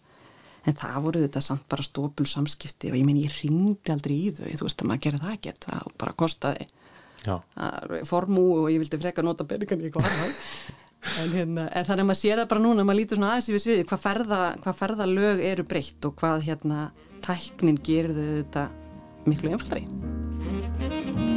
En 0.66 0.74
það 0.76 1.02
voru 1.04 1.22
þetta 1.22 1.40
samt 1.44 1.64
bara 1.70 1.84
stópul 1.86 2.26
samskipti 2.28 2.90
og 2.90 2.98
ég 2.98 3.06
minn 3.06 3.22
ég 3.22 3.36
ringdi 3.40 3.92
aldrei 3.94 4.16
í 4.18 4.32
þau. 4.34 4.50
Þú 4.50 4.66
veist 4.66 4.82
að 4.82 4.90
maður 4.90 5.04
gerir 5.06 5.22
það 5.22 5.36
ekkert, 5.36 5.68
það 5.68 5.94
bara 6.02 6.16
kostaði. 6.24 6.66
Formú 8.06 8.48
og 8.60 8.68
ég 8.74 8.82
vildi 8.82 9.00
freka 9.00 9.24
nota 9.24 9.46
peningan 9.48 9.80
í 9.80 9.88
eitthvað 9.88 10.10
en, 11.22 11.32
hérna, 11.32 11.66
en 11.70 11.86
þannig 11.86 12.02
að 12.02 12.08
maður 12.10 12.20
sér 12.20 12.42
það 12.42 12.50
bara 12.52 12.64
núna 12.64 12.86
maður 12.86 13.00
lítur 13.00 13.20
svona 13.20 13.32
aðeins 13.34 13.48
í 13.48 13.56
við 13.56 13.64
sviði 13.64 13.86
hvað 13.90 14.04
ferða, 14.04 14.42
hvað 14.64 14.78
ferða 14.82 15.08
lög 15.10 15.42
eru 15.52 15.66
breytt 15.70 16.08
og 16.08 16.18
hvað 16.20 16.44
hérna 16.48 16.82
tæknin 17.26 17.80
gerir 17.86 18.14
þau 18.16 18.28
þetta 18.42 18.68
miklu 19.26 19.54
einfaldari 19.54 21.34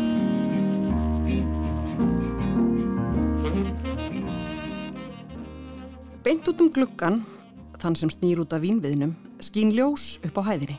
Beint 6.30 6.45
út 6.45 6.59
um 6.61 6.67
gluggan 6.69 7.23
þann 7.82 7.95
sem 7.97 8.09
snýr 8.13 8.38
út 8.43 8.51
af 8.53 8.61
vínviðnum 8.61 9.15
skín 9.41 9.71
ljós 9.73 10.19
upp 10.21 10.36
á 10.38 10.53
hæðiri 10.53 10.75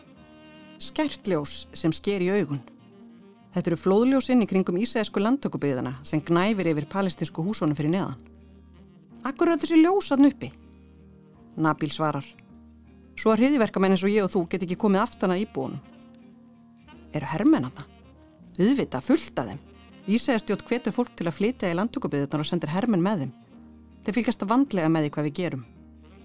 skært 0.78 1.26
ljós 1.26 1.64
sem 1.74 1.90
sker 1.90 2.22
í 2.22 2.28
augun 2.30 2.60
Þetta 3.50 3.72
eru 3.72 3.78
flóðljósinn 3.82 4.44
í 4.44 4.46
kringum 4.46 4.78
Ísæsku 4.78 5.18
landtökubyðana 5.18 5.96
sem 6.06 6.22
gnæfir 6.22 6.70
yfir 6.70 6.86
palestinsku 6.92 7.42
húsónu 7.42 7.74
fyrir 7.74 7.90
neðan. 7.96 8.14
Akkur 9.26 9.50
er 9.50 9.58
þessi 9.58 9.80
ljósaðn 9.80 10.30
uppi? 10.30 10.52
Nabil 11.58 11.90
svarar. 11.90 12.30
Svo 13.18 13.34
að 13.34 13.42
hriðiverkamenn 13.42 13.98
eins 13.98 14.06
og 14.06 14.14
ég 14.14 14.28
og 14.28 14.30
þú 14.30 14.46
get 14.54 14.68
ekki 14.68 14.78
komið 14.78 15.02
aftan 15.02 15.34
að 15.34 15.42
íbúinu. 15.48 15.82
Eru 17.10 17.34
herrmennana? 17.34 17.90
Uðvita, 18.54 19.02
fullt 19.02 19.42
að 19.42 19.56
þeim. 19.56 19.62
Ísæstjótt 20.14 20.62
hvetur 20.70 20.94
fólk 20.94 21.10
til 21.18 21.26
að 21.26 21.40
flytja 21.42 21.74
í 21.74 21.80
landtökubyðunar 21.82 22.46
og 22.46 22.54
sendir 22.54 22.70
herrmenn 22.70 23.02
með 23.02 23.26
þeim. 23.26 23.38
Þeir 24.04 24.16
fylgast 24.16 24.46
vandlega 24.48 24.88
með 24.88 25.06
því 25.06 25.12
hvað 25.14 25.28
við 25.28 25.36
gerum. 25.40 25.66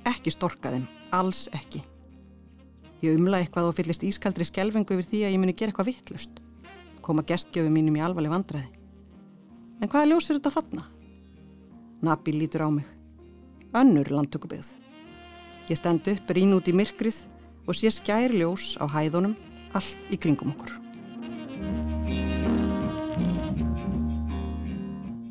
Ekki 0.05 0.32
storka 0.34 0.71
þeim, 0.71 0.88
alls 1.15 1.45
ekki. 1.53 1.84
Ég 3.03 3.19
umla 3.19 3.41
eitthvað 3.41 3.69
og 3.69 3.78
fyllist 3.78 4.05
ískaldri 4.07 4.47
skelvingu 4.47 4.95
yfir 4.95 5.09
því 5.11 5.23
að 5.26 5.36
ég 5.36 5.41
muni 5.41 5.57
gera 5.57 5.73
eitthvað 5.73 5.91
vittlust 5.91 6.41
koma 7.05 7.26
gestgjöfu 7.28 7.69
mínum 7.69 7.97
í 7.99 8.03
alvarleg 8.03 8.34
vandræði. 8.34 8.65
En 9.82 9.91
hvaða 9.91 10.09
ljós 10.09 10.30
er 10.30 10.39
þetta 10.39 10.53
þarna? 10.55 10.86
Nabil 12.05 12.39
lítur 12.39 12.65
á 12.65 12.69
mig. 12.73 12.88
Önnur 13.76 14.09
landtökubyggð. 14.09 14.71
Ég 15.69 15.80
stend 15.80 16.07
upp, 16.09 16.34
rín 16.34 16.55
út 16.55 16.69
í 16.69 16.73
myrkrið 16.76 17.21
og 17.65 17.78
sé 17.78 17.91
skær 17.93 18.34
ljós 18.34 18.73
á 18.82 18.86
hæðunum 18.89 19.36
allt 19.78 20.13
í 20.13 20.19
kringum 20.21 20.53
okkur. 20.55 20.85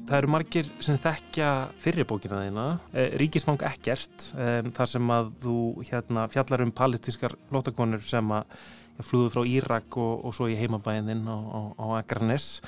Það 0.04 0.16
eru 0.18 0.28
margir 0.28 0.66
sem 0.84 0.96
þekkja 1.00 1.50
fyrirbókina 1.80 2.42
þína, 2.44 2.64
Ríkisfang 3.20 3.62
ekkert, 3.64 4.26
þar 4.76 4.90
sem 4.90 5.12
að 5.14 5.30
þú 5.40 5.58
hérna, 5.88 6.26
fjallar 6.32 6.64
um 6.66 6.72
palestískar 6.76 7.36
lótakonur 7.54 8.04
sem 8.04 8.34
að 8.36 8.58
flúðu 9.02 9.30
frá 9.32 9.46
Írak 9.48 9.96
og, 9.98 10.26
og 10.28 10.34
svo 10.36 10.50
í 10.50 10.58
heimabæðin 10.58 11.24
á, 11.26 11.86
Akranes. 11.96 12.60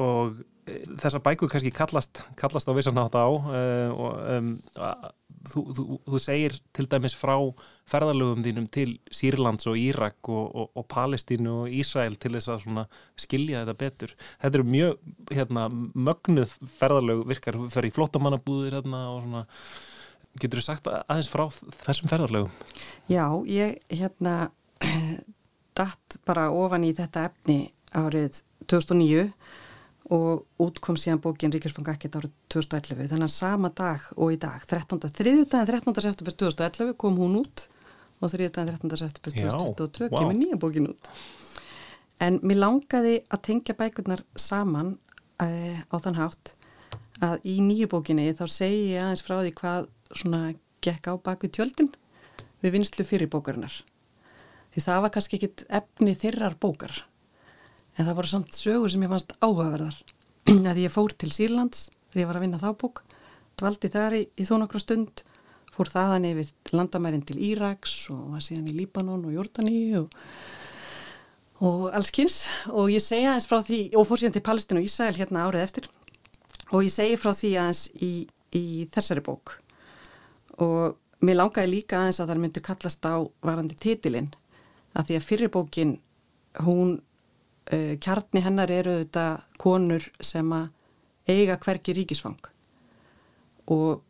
Og 0.00 0.42
e, 0.66 0.82
þessar 1.00 1.22
bækur 1.24 1.52
kannski 1.52 1.72
kallast, 1.74 2.24
kallast 2.40 2.68
á 2.68 2.72
vissan 2.76 2.98
nátt 2.98 3.16
á 3.16 3.26
um, 3.30 4.52
þú, 5.48 5.62
þú, 5.76 5.84
þú 6.06 6.20
segir 6.22 6.56
til 6.76 6.86
dæmis 6.90 7.16
frá 7.16 7.34
ferðalögum 7.90 8.42
þínum 8.44 8.66
til 8.72 8.98
Sýrlands 9.14 9.68
og 9.70 9.78
Írak 9.80 10.30
og, 10.32 10.72
og 10.76 10.86
Palestínu 10.92 11.54
og 11.62 11.76
Ísrael 11.80 12.18
til 12.20 12.34
þess 12.36 12.52
að 12.54 12.82
skilja 13.20 13.64
þetta 13.64 13.78
betur. 13.80 14.16
Þetta 14.42 14.60
eru 14.60 14.68
mjög 14.76 15.32
hérna, 15.32 15.68
mögnuð 16.08 16.58
ferðalög 16.80 17.24
virkar 17.30 17.58
fyrir 17.72 17.90
í 17.90 17.96
flottamannabúðir 17.96 18.80
hérna, 18.80 19.06
og 19.14 19.24
svona 19.24 19.46
Getur 20.38 20.60
þú 20.60 20.62
sagt 20.62 20.86
aðeins 20.86 21.28
frá 21.30 21.42
þessum 21.82 22.10
ferðarlögum? 22.10 22.52
Já, 23.10 23.24
ég 23.50 23.80
hérna 23.90 24.52
datt 25.78 26.20
bara 26.28 26.50
ofan 26.54 26.86
í 26.86 26.92
þetta 26.94 27.26
efni 27.32 27.58
árið 27.98 28.38
2009 28.70 29.26
og 30.10 30.46
útkom 30.58 30.96
síðan 30.98 31.20
bókin 31.22 31.52
Ríkjarsfang 31.54 31.88
Akkert 31.92 32.16
árið 32.18 32.32
2011 32.50 33.10
þannig 33.12 33.28
að 33.28 33.34
sama 33.34 33.70
dag 33.70 34.06
og 34.16 34.32
í 34.34 34.38
dag 34.42 34.64
13. 34.66 34.98
þriðjúdagin 35.18 35.68
13. 35.70 36.00
september 36.02 36.36
2011 36.42 36.96
kom 36.98 37.20
hún 37.20 37.36
út 37.44 37.66
og 38.18 38.32
þriðjúdagin 38.32 38.90
13. 38.90 38.96
september 39.04 39.36
2022 39.36 40.08
wow. 40.08 40.16
kemur 40.18 40.38
nýja 40.38 40.58
bókin 40.58 40.88
út 40.90 41.10
en 42.26 42.40
mér 42.42 42.58
langaði 42.64 43.20
að 43.30 43.44
tengja 43.46 43.76
bækurnar 43.78 44.24
saman 44.34 44.96
uh, 45.42 45.78
á 45.78 45.96
þann 46.02 46.18
hátt 46.18 46.54
að 47.22 47.46
í 47.46 47.60
nýju 47.62 47.90
bókinni 47.92 48.26
þá 48.34 48.44
segi 48.50 48.82
ég 48.96 49.04
aðeins 49.04 49.24
frá 49.24 49.36
því 49.38 49.54
hvað 49.60 49.88
svona 50.10 50.42
gekk 50.82 51.06
á 51.06 51.14
baku 51.22 51.52
tjöldin 51.52 51.92
við 52.64 52.74
vinslu 52.76 53.06
fyrir 53.06 53.30
bókarinnar 53.30 53.78
því 54.74 54.84
það 54.88 55.04
var 55.04 55.14
kannski 55.14 55.38
ekkit 55.38 55.64
efni 55.80 56.16
þirrar 56.18 56.58
bókar 56.58 57.04
en 57.96 58.06
það 58.06 58.16
voru 58.18 58.30
samt 58.30 58.56
sögur 58.56 58.92
sem 58.92 59.02
ég 59.04 59.12
fannst 59.12 59.34
áhugaverðar. 59.40 59.96
Að 60.70 60.82
ég 60.84 60.92
fór 60.94 61.14
til 61.14 61.30
Sýrlands 61.34 61.88
þegar 62.10 62.22
ég 62.22 62.30
var 62.30 62.38
að 62.38 62.44
vinna 62.46 62.60
þá 62.60 62.70
bók 62.80 63.02
dvaldi 63.60 63.90
þar 63.92 64.16
í, 64.16 64.22
í 64.40 64.46
þó 64.46 64.56
nokkru 64.62 64.80
stund 64.82 65.22
fór 65.70 65.90
þaðan 65.90 66.28
yfir 66.30 66.50
landamærin 66.74 67.24
til 67.26 67.38
Íraks 67.40 67.94
og 68.12 68.34
var 68.34 68.44
síðan 68.44 68.70
í 68.72 68.76
Líbanon 68.76 69.26
og 69.28 69.36
Jordani 69.36 69.78
og, 70.00 70.14
og 71.62 71.86
alls 71.96 72.10
kynns 72.14 72.42
og 72.72 72.90
ég 72.92 73.04
segja 73.04 73.34
aðeins 73.34 73.48
frá 73.50 73.60
því 73.66 73.80
og 73.94 74.08
fór 74.08 74.22
síðan 74.22 74.36
til 74.36 74.46
Palestínu 74.48 74.82
og 74.82 74.88
Ísæl 74.88 75.14
hérna 75.16 75.46
árið 75.46 75.66
eftir. 75.66 75.90
Og 76.70 76.86
ég 76.86 76.94
segi 76.94 77.18
frá 77.18 77.32
því 77.34 77.52
aðeins 77.58 77.84
í, 77.98 78.12
í 78.54 78.64
þessari 78.94 79.24
bók. 79.26 79.56
Og 80.62 80.98
mér 81.24 81.40
langaði 81.40 81.72
líka 81.72 82.00
aðeins 82.00 82.20
að 82.22 82.32
það 82.32 82.42
myndi 82.44 82.64
kallast 82.66 83.06
á 83.06 83.16
varandi 83.46 83.78
titilinn. 83.78 84.30
Að 84.94 85.10
því 85.10 85.18
að 85.18 85.26
fyrirbókin 85.26 85.96
hún 86.66 86.98
uh, 87.72 87.96
kjarni 88.02 88.44
hennar 88.44 88.70
eru 88.72 89.00
þetta 89.02 89.26
konur 89.60 90.06
sem 90.20 90.52
að 90.56 90.70
eiga 91.30 91.58
hverki 91.60 91.94
ríkisfang 91.94 92.50
og 93.70 94.00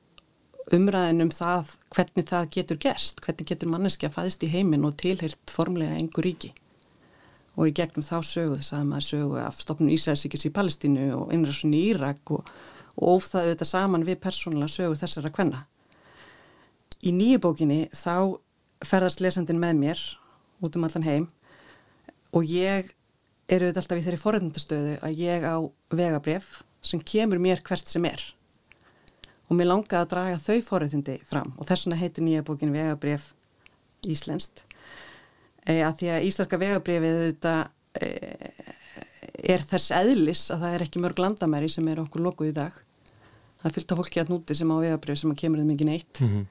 umræðin 0.74 1.24
um 1.26 1.32
það 1.34 1.74
hvernig 1.90 2.28
það 2.30 2.50
getur 2.54 2.78
gerst, 2.80 3.20
hvernig 3.24 3.48
getur 3.50 3.70
manneski 3.72 4.06
að 4.06 4.16
fæðist 4.18 4.44
í 4.46 4.52
heiminn 4.52 4.86
og 4.86 4.96
tilheyrt 5.00 5.52
formlega 5.52 5.98
engur 5.98 6.28
ríki 6.28 6.52
og 7.56 7.68
í 7.68 7.74
gegnum 7.76 8.04
þá 8.06 8.20
sögu 8.24 8.58
þess 8.58 8.74
að 8.76 8.86
maður 8.88 9.06
sögu 9.06 9.40
af 9.42 9.58
stopnum 9.60 9.90
Ísæðsíkis 9.92 10.46
í 10.48 10.52
Palestínu 10.54 11.08
og 11.16 11.34
innræðsson 11.34 11.74
í 11.74 11.82
Írak 11.90 12.32
og, 12.36 12.46
og 12.96 13.16
ófðaðu 13.16 13.54
þetta 13.54 13.68
saman 13.68 14.06
við 14.06 14.20
persónulega 14.22 14.70
sögu 14.72 14.98
þessara 15.00 15.32
kvenna. 15.34 15.64
Í 17.02 17.12
nýju 17.16 17.40
bókinni 17.42 17.80
þá 17.96 18.38
ferðast 18.86 19.20
lesandin 19.24 19.60
með 19.60 19.76
mér 19.82 20.04
út 20.64 20.76
um 20.76 20.86
allan 20.86 21.06
heim 21.08 21.28
og 22.36 22.46
ég 22.46 22.94
er 23.50 23.64
auðvitað 23.64 23.82
alltaf 23.82 23.98
í 23.98 24.04
þeirri 24.04 24.20
forrætnandastöðu 24.20 24.92
að 25.04 25.22
ég 25.24 25.46
á 25.46 25.56
vegabref 25.90 26.50
sem 26.86 27.02
kemur 27.02 27.40
mér 27.42 27.62
hvert 27.66 27.90
sem 27.90 28.04
er. 28.08 28.22
Og 29.50 29.58
mér 29.58 29.72
langaði 29.72 29.98
að 30.04 30.10
draga 30.12 30.42
þau 30.44 30.60
forrætnandi 30.68 31.16
fram. 31.26 31.50
Og 31.58 31.66
þess 31.66 31.86
vegna 31.86 31.98
heitir 32.00 32.26
nýja 32.26 32.46
bókin 32.46 32.74
vegabref 32.74 33.32
Íslenskt. 34.06 34.62
E, 35.68 35.82
að 35.84 35.98
því 35.98 36.06
að 36.14 36.26
íslenska 36.30 36.58
vegabrifið 36.60 37.18
þetta 37.26 37.54
e, 38.00 38.06
er 39.52 39.64
þess 39.68 39.90
eðlis 39.92 40.46
að 40.54 40.62
það 40.64 40.76
er 40.76 40.84
ekki 40.86 41.02
mörg 41.04 41.20
landamæri 41.20 41.68
sem 41.68 41.90
er 41.92 42.00
okkur 42.00 42.24
lokuð 42.24 42.52
í 42.52 42.54
dag. 42.56 42.78
Það 43.60 43.76
fylgta 43.76 43.98
fólki 43.98 44.22
að 44.22 44.32
núti 44.32 44.56
sem 44.56 44.72
á 44.72 44.76
vegabrif 44.80 45.20
sem 45.20 45.34
að 45.34 45.42
kemur 45.42 45.60
þeim 45.60 45.74
ekki 45.74 45.90
neitt. 45.90 46.22
Mhm. 46.24 46.48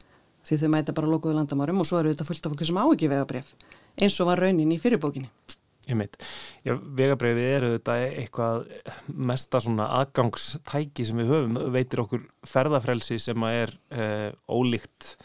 því 0.50 0.58
þau 0.62 0.70
mæta 0.72 0.94
bara 0.96 1.10
lokuðu 1.12 1.36
landamærum 1.36 1.82
og 1.82 1.86
svo 1.86 2.00
eru 2.00 2.14
þetta 2.14 2.26
fylgta 2.26 2.50
fólki 2.50 2.66
sem 2.66 2.78
á 2.80 2.86
ekki 2.88 3.10
vegabrif 3.12 3.50
eins 4.00 4.16
og 4.24 4.30
var 4.30 4.40
raunin 4.40 4.72
í 4.72 4.80
fyrirbókinni 4.80 5.28
Ég 5.90 5.98
meit, 5.98 6.16
já, 6.66 6.76
vegabreyfið 6.78 7.50
eru 7.50 7.72
þetta 7.74 7.98
eitthvað 8.06 8.70
mesta 9.32 9.62
svona 9.64 9.90
aðgangstæki 9.98 11.06
sem 11.08 11.20
við 11.22 11.34
höfum, 11.34 11.60
veitir 11.74 12.04
okkur 12.04 12.24
ferðafrelsi 12.48 13.20
sem 13.24 13.46
að 13.48 13.58
er 13.64 13.76
eh, 13.90 14.30
ólíkt 14.46 15.16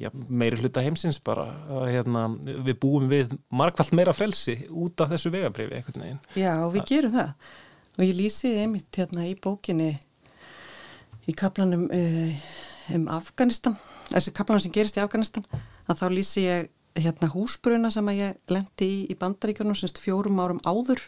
já, 0.00 0.08
meiri 0.14 0.62
hluta 0.62 0.82
heimsins 0.84 1.20
bara, 1.24 1.46
hérna, 1.90 2.26
við 2.40 2.80
búum 2.82 3.06
við 3.12 3.36
margfald 3.52 3.94
meira 3.96 4.16
frelsi 4.16 4.62
út 4.72 5.04
af 5.04 5.12
þessu 5.12 5.32
vegabreyfi 5.34 5.78
einhvern 5.78 6.06
veginn. 6.06 6.22
Já, 6.40 6.52
og 6.64 6.72
við 6.74 6.88
gerum 6.94 7.14
það. 7.14 7.34
Og 7.94 8.06
ég 8.08 8.16
lýsi 8.18 8.54
einmitt 8.58 8.98
hérna 8.98 9.28
í 9.28 9.36
bókinni 9.38 9.92
í 11.30 11.34
kaplanum 11.38 11.86
uh, 11.94 12.54
um 12.96 13.04
Afganistan 13.12 13.76
þessi 14.10 14.34
kaplanum 14.36 14.62
sem 14.62 14.74
gerist 14.74 14.98
í 14.98 15.02
Afganistan 15.02 15.46
að 15.88 16.00
þá 16.00 16.06
lýsi 16.12 16.44
ég 16.44 16.70
hérna 16.94 17.30
húsbruna 17.32 17.90
sem 17.92 18.08
að 18.10 18.20
ég 18.20 18.52
lendi 18.52 18.86
í 18.86 18.98
í 19.10 19.16
bandaríkjunum 19.18 19.76
semst 19.78 20.00
fjórum 20.02 20.40
árum 20.42 20.62
áður. 20.66 21.02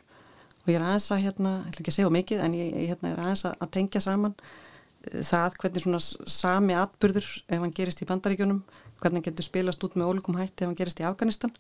Og 0.65 0.73
ég 0.73 0.81
er 0.81 0.87
aðeins 0.87 1.13
að 1.15 1.23
hérna, 1.27 1.53
ég 1.63 1.71
ætla 1.71 1.83
ekki 1.83 1.93
að 1.93 1.99
segja 1.99 2.15
mikið 2.17 2.43
en 2.43 2.57
ég, 2.59 2.73
ég 2.73 2.91
hérna, 2.91 3.13
er 3.13 3.23
aðeins 3.23 3.45
að, 3.47 3.55
að 3.63 3.73
tengja 3.77 4.03
saman 4.03 4.35
eh, 4.35 5.23
það 5.29 5.61
hvernig 5.63 5.87
svona 5.87 6.03
sami 6.03 6.77
atburður 6.79 7.31
ef 7.47 7.63
hann 7.63 7.77
gerist 7.77 8.03
í 8.03 8.09
bandaríkjunum 8.11 8.61
hvernig 8.99 9.21
hann 9.21 9.29
getur 9.29 9.47
spilast 9.47 9.87
út 9.87 9.95
með 9.95 10.11
ólíkum 10.11 10.39
hætti 10.41 10.65
ef 10.65 10.71
hann 10.71 10.79
gerist 10.79 11.03
í 11.03 11.07
Afganistan. 11.07 11.55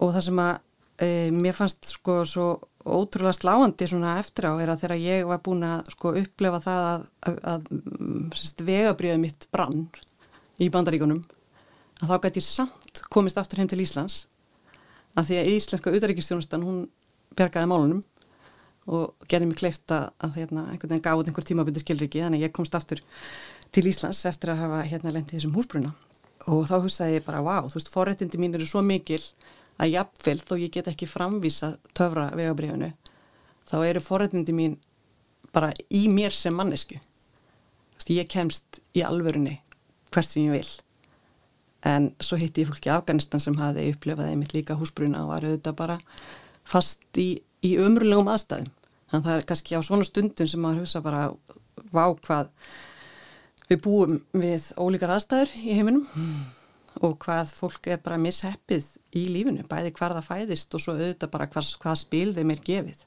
Og 0.00 0.14
það 0.14 0.26
sem 0.28 0.40
að 0.40 0.52
e, 1.02 1.08
mér 1.34 1.56
fannst 1.56 1.90
sko 1.92 2.20
svo 2.28 2.48
ótrúlega 2.80 3.36
sláandi 3.36 3.88
svona 3.90 4.16
eftir 4.20 4.48
á 4.48 4.56
er 4.56 4.72
að 4.72 4.84
þegar 4.84 5.02
ég 5.02 5.26
var 5.28 5.42
búin 5.44 5.66
að 5.68 5.90
sko 5.92 6.14
upplefa 6.16 6.62
það 6.64 6.86
að, 6.86 7.02
að, 7.28 7.36
að 7.52 7.66
mm, 7.76 8.30
vegabriðið 8.70 9.20
mitt 9.20 9.46
brann 9.52 9.82
í 10.60 10.70
bandaríkunum 10.72 11.20
að 12.00 12.08
þá 12.08 12.16
gæti 12.24 12.40
ég 12.40 12.46
samt 12.46 12.89
komist 13.12 13.38
aftur 13.40 13.60
heim 13.60 13.68
til 13.70 13.82
Íslands 13.82 14.24
að 15.18 15.30
því 15.30 15.38
að 15.40 15.50
íslenska 15.56 15.92
utaríkistjónustan 15.98 16.64
hún 16.66 16.80
bjargaði 17.38 17.70
málunum 17.70 18.02
og 18.90 19.26
gerði 19.30 19.50
mig 19.50 19.58
kleift 19.60 19.92
að, 19.92 20.10
hérna, 20.36 20.66
einhvern 20.70 20.94
veginn 20.94 21.04
gáði 21.04 21.30
einhver 21.30 21.46
tímabundi 21.46 21.82
skilriki 21.82 22.22
þannig 22.22 22.40
að 22.40 22.46
ég 22.48 22.54
komst 22.56 22.74
aftur 22.78 23.02
til 23.74 23.86
Íslands 23.90 24.22
eftir 24.26 24.54
að 24.54 24.62
hafa 24.64 24.80
hérna 24.88 25.12
lendið 25.14 25.36
þessum 25.36 25.54
húsbruna. 25.54 25.92
Og 26.50 26.64
þá 26.66 26.76
hugsaði 26.80 27.18
ég 27.18 27.26
bara, 27.26 27.42
vá, 27.44 27.68
þú 27.68 27.76
veist, 27.76 27.90
forréttindi 27.92 28.40
mín 28.40 28.56
eru 28.56 28.66
svo 28.66 28.82
mikil 28.82 29.20
að 29.80 29.94
jafnvel 29.94 30.38
þó 30.40 30.54
ég 30.60 30.72
get 30.74 30.90
ekki 30.90 31.08
framvísa 31.08 31.74
töfra 31.96 32.28
vegabrifinu 32.36 32.90
þá 33.68 33.76
eru 33.86 34.02
forréttindi 34.04 34.54
mín 34.56 34.76
bara 35.54 35.72
í 35.88 36.06
mér 36.12 36.34
sem 36.36 36.54
mannesku 36.54 37.00
ég 38.10 38.26
kemst 38.26 38.80
í 38.96 39.04
alvörunni 39.06 39.60
hvert 40.10 40.26
sem 40.26 40.48
ég 40.48 40.56
vil 40.56 40.70
en 41.86 42.10
svo 42.20 42.38
hitti 42.40 42.64
ég 42.64 42.70
fólki 42.70 42.92
Afganistan 42.92 43.42
sem 43.42 43.56
hafi 43.60 43.88
upplefað 43.94 44.32
einmitt 44.32 44.54
líka 44.56 44.76
húsbruna 44.78 45.24
og 45.24 45.32
var 45.32 45.46
auðvitað 45.46 45.78
bara 45.78 45.98
fast 46.68 47.20
í, 47.20 47.40
í 47.64 47.76
umrulegum 47.80 48.28
aðstæðum 48.30 48.70
þannig 49.10 49.24
að 49.24 49.30
það 49.30 49.36
er 49.38 49.48
kannski 49.48 49.78
á 49.78 49.80
svona 49.86 50.06
stundum 50.06 50.50
sem 50.50 50.62
maður 50.62 50.84
hugsa 50.84 51.02
bara 51.04 51.26
vá 51.90 52.04
hvað 52.20 52.50
við 53.70 53.82
búum 53.84 54.16
við 54.34 54.70
ólíkar 54.76 55.14
aðstæður 55.16 55.54
í 55.62 55.76
heiminum 55.78 56.06
og 57.06 57.16
hvað 57.22 57.52
fólk 57.54 57.86
er 57.90 58.00
bara 58.02 58.18
misheppið 58.20 58.86
í 59.16 59.26
lífinu, 59.32 59.64
bæði 59.68 59.92
hvar 59.96 60.14
það 60.16 60.26
fæðist 60.26 60.74
og 60.74 60.82
svo 60.82 60.96
auðvitað 60.96 61.32
bara 61.32 61.48
hvað, 61.50 61.70
hvað 61.82 62.00
spil 62.02 62.28
þeim 62.36 62.52
er 62.54 62.62
gefið. 62.66 63.04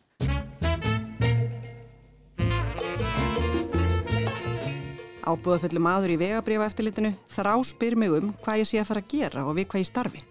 Ábúðafullu 5.23 5.79
maður 5.79 6.13
í 6.13 6.19
vegabrifa 6.19 6.65
eftirlitinu 6.67 7.13
þrá 7.31 7.53
spyr 7.63 7.95
mig 7.95 8.11
um 8.11 8.33
hvað 8.43 8.59
ég 8.59 8.67
sé 8.67 8.79
að 8.81 8.89
fara 8.89 9.03
að 9.03 9.11
gera 9.13 9.43
og 9.47 9.55
við 9.55 9.67
hvað 9.71 9.83
ég 9.83 9.89
starfi. 9.89 10.23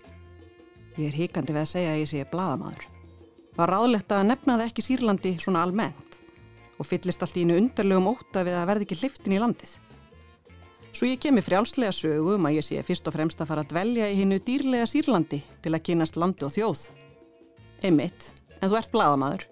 Ég 0.99 1.07
er 1.09 1.17
hikandi 1.17 1.55
við 1.55 1.63
að 1.63 1.71
segja 1.71 1.95
að 1.95 2.03
ég 2.03 2.11
sé 2.11 2.27
bladamadur. 2.29 2.85
Var 3.57 3.73
ráðlegt 3.73 4.13
að 4.13 4.27
nefna 4.29 4.59
það 4.59 4.69
ekki 4.69 4.85
Sýrlandi 4.85 5.33
svona 5.41 5.63
almennt 5.65 6.19
og 6.77 6.89
fyllist 6.89 7.25
allt 7.25 7.39
í 7.41 7.47
einu 7.47 7.57
undarlegum 7.61 8.11
óta 8.13 8.45
við 8.45 8.59
að 8.59 8.69
verði 8.69 8.89
ekki 8.89 9.01
hliftin 9.01 9.37
í 9.37 9.41
landið. 9.41 9.75
Svo 10.93 11.09
ég 11.09 11.21
kemi 11.25 11.41
frjálslega 11.41 11.93
sögu 11.97 12.37
um 12.37 12.49
að 12.49 12.59
ég 12.59 12.67
sé 12.67 12.85
fyrst 12.85 13.07
og 13.09 13.15
fremst 13.17 13.41
að 13.41 13.49
fara 13.49 13.65
að 13.65 13.73
dvelja 13.73 14.11
í 14.13 14.19
hinnu 14.19 14.43
dýrlega 14.45 14.89
Sýrlandi 14.91 15.41
til 15.65 15.73
að 15.73 15.85
kynast 15.89 16.19
landi 16.21 16.45
og 16.45 16.53
þjóð. 16.53 16.83
Einmitt, 17.81 18.29
en 18.61 18.69
þú 18.69 18.77
ert 18.77 18.93
bladamadur. 18.93 19.47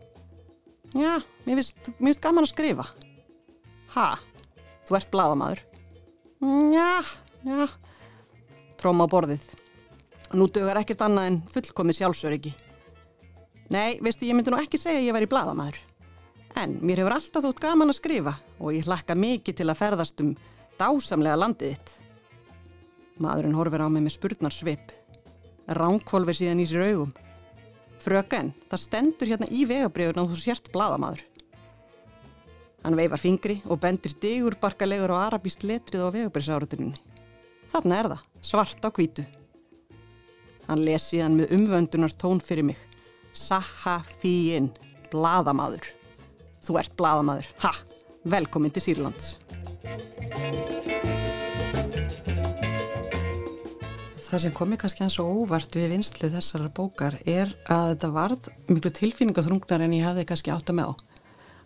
Já, 0.93 1.23
mér 1.47 1.63
finnst 1.63 2.21
gaman 2.21 2.45
að 2.45 2.53
skrifa. 2.53 2.85
Ha, 3.95 4.09
þú 4.91 4.99
ert 4.99 5.11
bladamadur. 5.13 5.61
Já, 6.75 6.91
já, 7.47 7.69
tróma 8.81 9.07
á 9.07 9.13
borðið. 9.13 9.45
Nú 10.35 10.49
dögur 10.51 10.81
ekkert 10.81 11.05
annað 11.07 11.29
en 11.31 11.39
fullkomið 11.51 12.01
sjálfsöryggi. 12.01 12.53
Nei, 13.71 14.01
veistu, 14.03 14.27
ég 14.27 14.35
myndi 14.35 14.51
nú 14.51 14.59
ekki 14.59 14.81
segja 14.83 14.99
að 14.99 15.07
ég 15.07 15.15
væri 15.15 15.31
bladamadur. 15.31 15.79
En 16.59 16.75
mér 16.83 17.05
hefur 17.05 17.15
alltaf 17.15 17.45
þótt 17.47 17.63
gaman 17.63 17.93
að 17.93 18.01
skrifa 18.01 18.35
og 18.59 18.75
ég 18.75 18.89
hlakka 18.89 19.15
mikið 19.15 19.61
til 19.61 19.69
að 19.71 19.79
ferðast 19.79 20.23
um 20.25 20.35
dásamlega 20.81 21.39
landið 21.39 21.77
þitt. 21.77 21.93
Maðurinn 23.23 23.55
horfir 23.55 23.87
á 23.87 23.89
mig 23.93 24.03
með 24.03 24.17
spurnarsvip. 24.17 24.95
Ránkvolver 25.71 26.35
síðan 26.35 26.65
í 26.65 26.67
sér 26.67 26.89
augum. 26.89 27.15
Fröken, 28.03 28.55
það 28.73 28.83
stendur 28.89 29.31
hérna 29.31 29.51
í 29.55 29.67
vegabrifun 29.71 30.25
að 30.25 30.33
þú 30.33 30.41
sért 30.41 30.73
bladamadur. 30.75 31.23
Hann 32.81 32.97
veifar 32.97 33.21
fingri 33.21 33.59
og 33.69 33.81
bendir 33.83 34.15
digur 34.23 34.57
barkalegur 34.61 35.13
og 35.13 35.21
arabíst 35.21 35.67
letrið 35.69 36.01
á 36.01 36.09
vegabrisárutuninni. 36.15 36.97
Þarna 37.69 37.99
er 38.01 38.09
það, 38.13 38.23
svart 38.51 38.87
á 38.87 38.89
hvítu. 38.89 39.25
Hann 40.65 40.85
les 40.87 41.11
síðan 41.11 41.37
með 41.37 41.53
umvöndunar 41.59 42.15
tón 42.17 42.41
fyrir 42.41 42.65
mig. 42.71 42.79
Sahafíinn, 43.37 44.71
bladamadur. 45.13 45.85
Þú 46.65 46.79
ert 46.81 46.97
bladamadur. 46.97 47.51
Ha, 47.63 47.75
velkomin 48.25 48.73
til 48.73 48.85
Sýrlands. 48.87 49.37
Það 54.31 54.43
sem 54.45 54.55
komi 54.55 54.79
kannski 54.79 55.03
hans 55.03 55.19
og 55.19 55.29
óvart 55.43 55.75
við 55.75 55.91
vinslu 55.91 56.31
þessara 56.31 56.71
bókar 56.71 57.17
er 57.27 57.51
að 57.67 57.93
þetta 57.93 58.11
varð 58.15 58.49
miklu 58.71 58.93
tilfinningaþrungnar 58.95 59.83
en 59.83 59.97
ég 59.99 60.07
hafði 60.07 60.27
kannski 60.31 60.53
átt 60.55 60.71
að 60.71 60.79
með 60.79 60.93
á. 60.95 60.95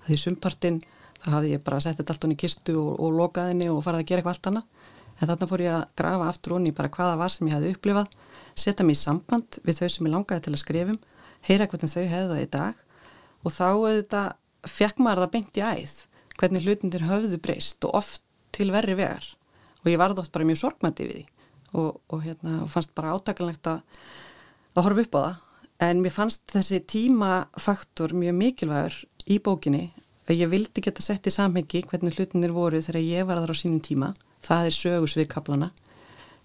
Því 0.08 0.20
sumpartinn 0.22 0.78
þá 1.24 1.30
hafði 1.38 1.54
ég 1.54 1.64
bara 1.64 1.80
sett 1.80 1.98
þetta 1.98 2.14
allt 2.14 2.26
honni 2.26 2.36
í 2.36 2.40
kistu 2.42 2.76
og, 2.80 2.92
og 3.00 3.16
lokaðinni 3.16 3.70
og 3.72 3.82
farið 3.84 4.02
að 4.02 4.08
gera 4.10 4.22
eitthvað 4.22 4.36
allt 4.36 4.48
annað. 4.50 4.90
En 5.14 5.30
þarna 5.30 5.48
fór 5.48 5.62
ég 5.62 5.74
að 5.74 5.84
grafa 6.00 6.28
aftur 6.28 6.54
honni 6.56 6.72
bara 6.74 6.90
hvaða 6.92 7.18
var 7.20 7.32
sem 7.32 7.48
ég 7.48 7.54
hafði 7.54 7.74
upplifað, 7.74 8.16
setja 8.58 8.86
mig 8.86 8.98
í 8.98 9.00
samband 9.00 9.58
við 9.64 9.78
þau 9.78 9.88
sem 9.94 10.08
ég 10.08 10.14
langaði 10.14 10.44
til 10.44 10.54
að 10.54 10.62
skrifum, 10.64 10.98
heyra 11.46 11.68
hvernig 11.70 11.92
þau 11.92 12.02
hefðu 12.02 12.32
það 12.32 12.42
í 12.42 12.50
dag. 12.56 12.82
Og 13.44 13.54
þá 13.54 13.64
auðvitað 13.68 14.28
fekk 14.74 15.00
maður 15.04 15.24
það 15.24 15.32
beint 15.36 15.60
í 15.60 15.64
æð, 15.64 15.94
hvernig 16.40 16.66
hlutindir 16.66 17.06
höfðu 17.08 17.40
breyst 17.44 17.86
og 17.86 17.96
oft 18.00 18.24
til 18.54 18.70
verri 18.74 18.98
vegar. 18.98 19.24
Og 19.84 19.92
ég 19.92 20.00
varði 20.00 20.24
oft 20.24 20.34
bara 20.34 20.48
mjög 20.48 20.62
sorgmætti 20.64 21.08
við 21.08 21.18
því. 21.20 21.24
Og, 21.74 21.90
og 22.14 22.22
hérna, 22.22 22.60
og 22.64 22.70
fannst 22.70 22.94
bara 22.96 23.14
átakalegt 23.14 23.68
að, 23.70 23.82
að 24.74 24.86
horfa 24.88 25.04
upp 25.06 25.18
á 25.18 25.20
það. 25.20 25.42
En 25.84 26.00
mér 26.02 26.14
fannst 26.14 26.46
þessi 26.54 26.80
tímafaktor 26.90 28.14
mjög 28.16 28.36
mikilvægur 28.38 28.98
í 29.30 29.38
bókinni 29.42 29.88
að 30.28 30.40
ég 30.40 30.50
vildi 30.52 30.84
geta 30.84 31.02
sett 31.04 31.26
í 31.28 31.32
samhengi 31.34 31.84
hvernig 31.90 32.16
hlutinir 32.16 32.54
voru 32.54 32.80
þegar 32.82 33.02
ég 33.04 33.26
var 33.28 33.42
þar 33.42 33.54
á 33.54 33.56
sínum 33.58 33.82
tíma. 33.84 34.12
Það 34.44 34.68
er 34.68 34.76
sögus 34.76 35.16
við 35.18 35.28
kaplana 35.32 35.70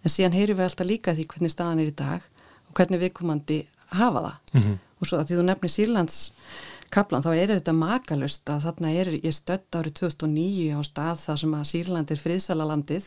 en 0.03 0.13
síðan 0.13 0.36
heyrim 0.36 0.59
við 0.59 0.69
alltaf 0.69 0.88
líka 0.88 1.15
því 1.15 1.27
hvernig 1.34 1.53
staðan 1.53 1.84
er 1.84 1.91
í 1.91 1.95
dag 1.95 2.25
og 2.69 2.73
hvernig 2.77 3.03
viðkomandi 3.03 3.61
hafa 3.99 4.25
það. 4.25 4.36
Mhm. 4.53 4.80
og 4.99 5.07
svo 5.07 5.17
að 5.17 5.30
því 5.30 5.36
þú 5.39 5.43
nefnir 5.47 5.71
Sýrlands 5.71 6.32
kaplan 6.91 7.23
þá 7.23 7.32
er 7.36 7.53
þetta 7.55 7.73
makalust 7.73 8.49
að 8.49 8.65
þarna 8.65 8.89
er 8.91 9.07
ég 9.15 9.34
stödd 9.34 9.71
árið 9.71 9.93
2009 10.01 10.75
á 10.75 10.82
stað 10.84 11.17
þar 11.23 11.39
sem 11.39 11.53
að 11.55 11.69
Sýrland 11.71 12.11
er 12.11 12.19
friðsala 12.19 12.67
landið 12.67 13.05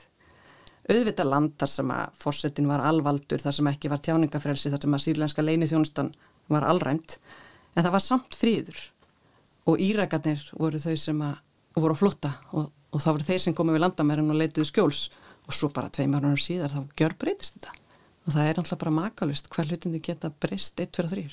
auðvitað 0.91 1.31
land 1.31 1.55
þar 1.61 1.71
sem 1.71 1.93
að 1.95 2.17
fórsetin 2.19 2.71
var 2.71 2.83
alvaldur, 2.83 3.43
þar 3.43 3.57
sem 3.59 3.71
ekki 3.71 3.91
var 3.93 4.03
tjáningafrelsi, 4.03 4.73
þar 4.73 4.83
sem 4.83 4.97
að 4.97 5.05
sýrlenska 5.05 5.45
leini 5.45 5.69
þjónustan 5.71 6.11
var 6.51 6.67
allræmt, 6.67 7.19
en 7.77 7.85
það 7.85 7.95
var 7.95 8.05
samt 8.05 8.39
fríður 8.39 8.81
og 9.69 9.83
Írakarnir 9.83 10.43
voru 10.59 10.81
þau 10.83 10.97
sem 10.99 11.23
að 11.25 11.37
voru 11.79 11.95
að 11.95 12.03
flotta 12.03 12.33
og, 12.53 12.69
og 12.93 13.03
það 13.03 13.17
voru 13.17 13.29
þeir 13.29 13.45
sem 13.47 13.57
komið 13.57 13.79
við 13.79 13.85
landamærin 13.87 14.33
og 14.33 14.41
leituðu 14.41 14.69
skjóls. 14.69 15.07
Og 15.49 15.57
svo 15.57 15.73
bara 15.75 15.91
tveimar 15.91 16.23
árum 16.23 16.39
síðar 16.39 16.75
þá 16.75 17.01
gjör 17.01 17.17
breytist 17.19 17.57
þetta. 17.57 17.73
Og 18.23 18.37
það 18.37 18.45
er 18.45 18.59
náttúrulega 18.59 18.83
bara 18.85 18.99
makalust 19.01 19.49
hvað 19.51 19.73
hlutindi 19.73 20.03
geta 20.05 20.31
breyst 20.31 20.79
1, 20.79 20.93
2 20.95 21.09
og 21.09 21.17
3. 21.17 21.25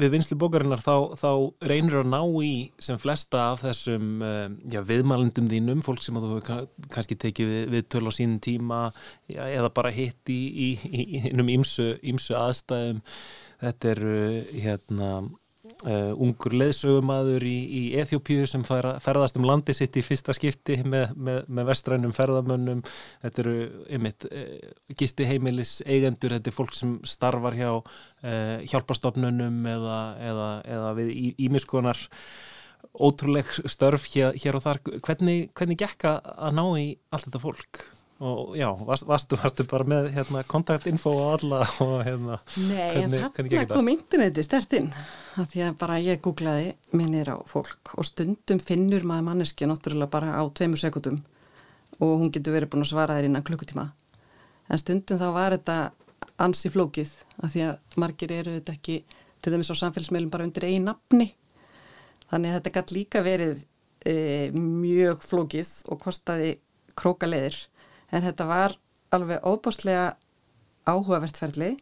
við 0.00 0.14
vinslu 0.14 0.38
bókarinnar 0.40 0.80
þá, 0.80 1.12
þá 1.20 1.30
reynir 1.68 1.98
að 2.00 2.08
ná 2.08 2.20
í 2.40 2.52
sem 2.80 2.96
flesta 2.98 3.42
af 3.50 3.60
þessum 3.60 4.22
uh, 4.24 4.46
já, 4.72 4.80
viðmælendum 4.88 5.50
þínum, 5.50 5.82
fólk 5.84 6.00
sem 6.02 6.16
að 6.16 6.30
þú 6.30 6.56
kannski 6.94 7.18
tekið 7.20 7.52
við, 7.52 7.66
við 7.74 7.84
töl 7.92 8.08
á 8.08 8.12
sínum 8.16 8.40
tíma 8.42 8.80
já, 9.28 9.44
eða 9.44 9.68
bara 9.76 9.92
hitt 9.92 10.32
í, 10.32 10.40
í, 10.48 10.70
í, 10.88 11.04
í 11.04 11.22
innum 11.28 11.52
ímsu, 11.52 11.92
aðstæðum. 12.40 13.04
Þetta 13.62 13.92
er 13.92 14.02
uh, 14.08 14.56
hérna 14.64 15.12
Uh, 15.82 16.12
ungur 16.22 16.54
leðsögumadur 16.54 17.42
í, 17.42 17.56
í 17.66 17.80
Eþjópíu 17.98 18.44
sem 18.46 18.62
færa, 18.62 18.92
ferðast 19.02 19.34
um 19.40 19.46
landi 19.48 19.74
sitt 19.74 19.96
í 19.98 20.04
fyrsta 20.06 20.30
skipti 20.36 20.76
með, 20.86 21.10
með, 21.18 21.40
með 21.50 21.66
vestrænum 21.72 22.12
ferðamönnum 22.14 22.84
þetta 23.24 23.42
eru 23.42 23.54
einmitt 23.90 24.28
uh, 24.28 24.68
gisti 24.94 25.26
heimilis 25.26 25.80
eigendur, 25.82 26.36
þetta 26.36 26.52
er 26.52 26.54
fólk 26.54 26.76
sem 26.78 26.92
starfar 27.02 27.58
hjá 27.58 27.70
uh, 27.74 28.62
hjálpastofnunum 28.70 29.58
eða, 29.72 29.98
eða, 30.22 30.48
eða 30.76 30.92
við 31.00 31.10
ímiskonar 31.48 32.04
ótrúleg 32.94 33.50
störf 33.66 34.06
hér, 34.14 34.38
hér 34.38 34.60
og 34.60 34.62
þar 34.68 34.82
hvernig, 34.86 35.50
hvernig 35.58 35.82
gekka 35.82 36.20
að 36.22 36.60
ná 36.60 36.64
í 36.78 36.86
allt 37.10 37.26
þetta 37.26 37.42
fólk? 37.42 37.82
Og 38.22 38.54
já, 38.56 38.68
varst, 38.86 39.06
varstu, 39.08 39.36
varstu 39.40 39.66
bara 39.66 39.88
með 39.88 40.08
hérna, 40.14 40.44
kontaktinfo 40.46 41.10
og 41.18 41.30
alla 41.36 41.64
og 41.82 41.96
hérna 42.06 42.38
Nei, 42.68 42.92
hvernig, 42.94 43.18
en 43.18 43.50
þarna 43.50 43.64
kom 43.72 43.90
interneti 43.90 44.44
stert 44.46 44.76
inn 44.78 44.90
að 45.40 45.48
því 45.52 45.64
að 45.66 45.76
bara 45.80 45.98
ég 46.02 46.22
googlaði 46.22 46.72
minnir 46.94 47.32
á 47.34 47.36
fólk 47.50 47.96
og 47.98 48.06
stundum 48.06 48.62
finnur 48.62 49.06
maður 49.08 49.28
manneski 49.30 49.66
náttúrulega 49.66 50.12
bara 50.12 50.36
á 50.38 50.42
tveimur 50.54 50.80
sekundum 50.80 51.22
og 51.98 52.14
hún 52.20 52.30
getur 52.34 52.56
verið 52.56 52.72
búin 52.72 52.86
að 52.86 52.92
svara 52.92 53.16
þér 53.18 53.28
innan 53.28 53.44
klukkutíma. 53.46 53.88
En 54.70 54.80
stundum 54.80 55.20
þá 55.20 55.28
var 55.34 55.56
þetta 55.56 55.76
ansi 56.42 56.70
flókið 56.72 57.12
að 57.42 57.54
því 57.54 57.64
að 57.66 58.00
margir 58.00 58.34
eru 58.34 58.56
þetta 58.58 58.76
ekki 58.76 58.98
til 59.42 59.52
dæmis 59.52 59.70
á 59.70 59.76
samfélagsmeilum 59.78 60.30
bara 60.32 60.46
undir 60.46 60.66
einn 60.68 60.86
nafni. 60.88 61.32
Þannig 62.30 62.52
að 62.52 62.58
þetta 62.58 62.74
gæti 62.78 62.96
líka 62.96 63.22
verið 63.26 63.64
e, 64.06 64.14
mjög 64.54 65.24
flókið 65.26 65.72
og 65.92 66.00
kostaði 66.02 66.52
krókaleðir 66.98 67.58
en 68.12 68.26
þetta 68.26 68.46
var 68.48 68.76
alveg 69.12 69.44
óbúslega 69.44 70.12
áhugavertferðli 70.88 71.74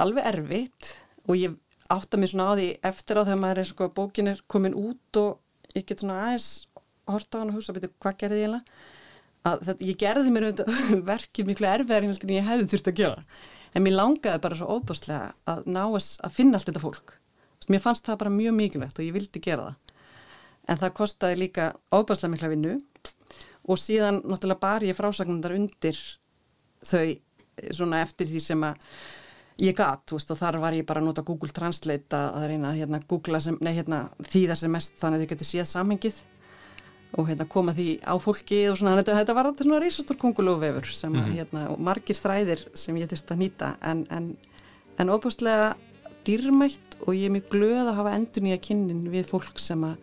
alveg 0.00 0.30
erfitt 0.32 0.94
og 1.28 1.36
ég 1.38 1.58
átta 1.90 2.18
mig 2.20 2.30
svona 2.30 2.52
á 2.52 2.58
því 2.58 2.68
eftir 2.86 3.20
á 3.20 3.22
þegar 3.26 3.42
maður 3.42 3.62
er 3.62 3.70
sko 3.70 3.90
bókin 3.94 4.30
er 4.32 4.42
komin 4.50 4.76
út 4.78 5.20
og 5.20 5.76
ég 5.76 5.86
get 5.86 6.02
svona 6.02 6.20
aðeins 6.24 6.48
horta 7.10 7.38
á 7.38 7.40
hann 7.40 7.52
og 7.52 7.58
hugsa 7.58 7.74
betur 7.74 7.92
hvað 8.02 8.18
gerði 8.22 8.42
ég 8.44 8.56
að 9.48 9.62
þetta, 9.66 9.86
ég 9.88 10.00
gerði 10.00 10.34
mér 10.34 10.46
verkið 11.12 11.48
miklu 11.48 11.68
erfiðar 11.70 12.06
en 12.06 12.34
ég 12.36 12.46
hefði 12.46 12.68
þurft 12.74 12.90
að 12.90 13.00
gera. 13.00 13.24
En 13.74 13.84
mér 13.84 13.96
langaði 13.96 14.42
bara 14.42 14.58
svo 14.58 14.76
óbúslega 14.76 15.32
að 15.48 15.68
ná 15.70 15.84
að 15.86 16.34
finna 16.34 16.58
allt 16.58 16.68
þetta 16.68 16.82
fólk. 16.82 17.14
Mér 17.70 17.82
fannst 17.84 18.06
það 18.08 18.20
bara 18.24 18.34
mjög 18.34 18.56
mikilvægt 18.56 18.98
og 18.98 19.06
ég 19.06 19.14
vildi 19.14 19.42
gera 19.42 19.68
það. 19.68 19.96
En 20.70 20.80
það 20.80 20.94
kostiði 20.98 21.38
líka 21.38 21.66
óbúslega 21.94 22.32
mikla 22.34 22.50
vinnu 22.52 22.76
og 23.68 23.80
síðan 23.80 24.22
náttúrulega 24.24 24.62
bar 24.62 24.84
ég 24.86 24.96
frásagnandar 24.96 25.56
undir 25.56 25.98
þau 26.84 27.06
eh, 27.06 27.18
svona 27.70 28.02
eftir 28.04 28.30
því 28.30 28.44
sem 28.44 28.66
að 28.66 28.92
ég 29.60 29.76
gatt, 29.76 30.12
og 30.16 30.38
þar 30.38 30.58
var 30.62 30.76
ég 30.76 30.86
bara 30.88 31.02
að 31.02 31.10
nota 31.10 31.24
Google 31.26 31.52
Translate 31.52 32.16
að 32.16 32.46
reyna 32.48 32.70
að 32.72 32.80
hérna, 32.80 33.40
sem, 33.44 33.58
nei, 33.60 33.74
hérna, 33.76 34.04
þýða 34.24 34.56
sem 34.56 34.72
mest 34.72 34.96
þannig 35.00 35.18
að 35.18 35.24
þau 35.24 35.32
getur 35.34 35.48
séð 35.50 35.66
samhengið 35.68 36.20
og 37.18 37.28
hérna, 37.28 37.46
koma 37.50 37.74
því 37.76 37.88
á 38.06 38.14
fólki 38.22 38.62
og 38.70 38.78
svona, 38.80 38.94
þetta, 39.00 39.18
þetta 39.18 39.36
var 39.36 39.50
alltaf 39.50 39.66
svona 39.66 39.82
reysastór 39.82 40.18
kongulófefur 40.22 40.88
sem 40.94 41.12
mm 41.12 41.36
-hmm. 41.36 41.76
margir 41.78 42.16
þræðir 42.16 42.64
sem 42.74 42.96
ég 42.96 43.10
þurfti 43.10 43.34
að 43.34 43.42
nýta. 43.42 43.76
En, 43.82 44.06
en, 44.10 44.36
en 44.98 45.10
óbústlega 45.10 45.74
dýrmætt 46.24 47.00
og 47.06 47.14
ég 47.14 47.26
er 47.28 47.34
mjög 47.34 47.50
glöð 47.50 47.88
að 47.88 47.96
hafa 47.98 48.14
endur 48.14 48.42
nýja 48.42 48.60
kynnin 48.60 49.10
við 49.10 49.26
fólk 49.26 49.58
sem 49.58 49.84
að 49.84 49.96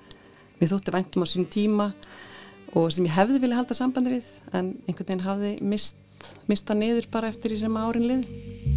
við 0.59 0.73
þótti 0.73 0.93
væntum 0.93 1.23
á 1.23 1.27
sín 1.29 1.45
tíma 1.49 1.93
og 2.73 2.91
sem 2.93 3.07
ég 3.07 3.15
hefði 3.15 3.41
vilja 3.43 3.59
halda 3.61 3.77
sambandi 3.77 4.17
við 4.17 4.27
en 4.51 4.73
einhvern 4.87 5.07
veginn 5.07 5.25
hafði 5.27 5.53
mist, 5.61 6.01
mista 6.49 6.75
niður 6.77 7.07
bara 7.13 7.31
eftir 7.31 7.53
því 7.53 7.61
sem 7.63 7.79
árin 7.79 8.09
lið 8.09 8.76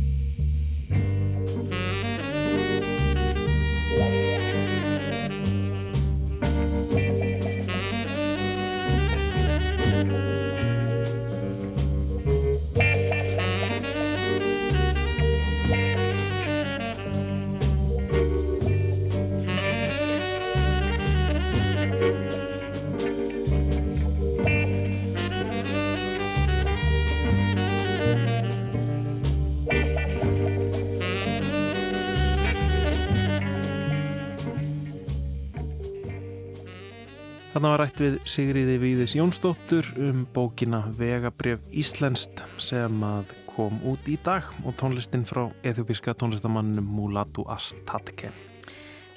Þannig 37.51 37.73
var 37.73 37.81
rætt 37.83 37.99
við 37.99 38.17
Sigriði 38.31 38.77
Víðis 38.79 39.13
Jónsdóttur 39.19 39.89
um 39.99 40.21
bókina 40.31 40.85
Vegabref 40.95 41.65
Íslenskt 41.75 42.45
sem 42.63 43.01
að 43.03 43.33
kom 43.51 43.81
út 43.91 44.07
í 44.07 44.15
dag 44.23 44.47
og 44.63 44.77
tónlistin 44.79 45.27
frá 45.27 45.49
eþjópiska 45.67 46.15
tónlistamannum 46.21 46.87
Mulatu 46.87 47.43
Astatke. 47.51 48.31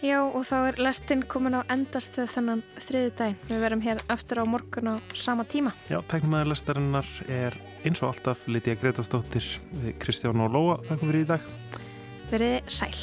Já 0.01 0.17
og 0.25 0.41
þá 0.49 0.55
er 0.71 0.79
lestinn 0.81 1.21
komin 1.29 1.55
á 1.55 1.63
endarstöð 1.71 2.33
þennan 2.33 2.63
þriði 2.81 3.11
dag. 3.21 3.45
Við 3.51 3.61
verum 3.67 3.85
hér 3.85 4.01
aftur 4.11 4.41
á 4.41 4.45
morgun 4.49 4.89
á 4.91 4.95
sama 5.13 5.45
tíma. 5.45 5.77
Já, 5.85 6.01
tæknumæður 6.01 6.55
lestarinnar 6.55 7.07
er 7.29 7.53
eins 7.85 8.01
og 8.01 8.15
alltaf 8.15 8.47
Lítiða 8.49 8.81
Gretastóttir, 8.81 9.45
Kristján 10.01 10.41
og 10.41 10.57
Lóa, 10.57 10.81
þakka 10.89 11.05
fyrir 11.05 11.21
í 11.21 11.29
dag. 11.35 11.45
Verið 12.33 12.57
sæl. 12.81 12.97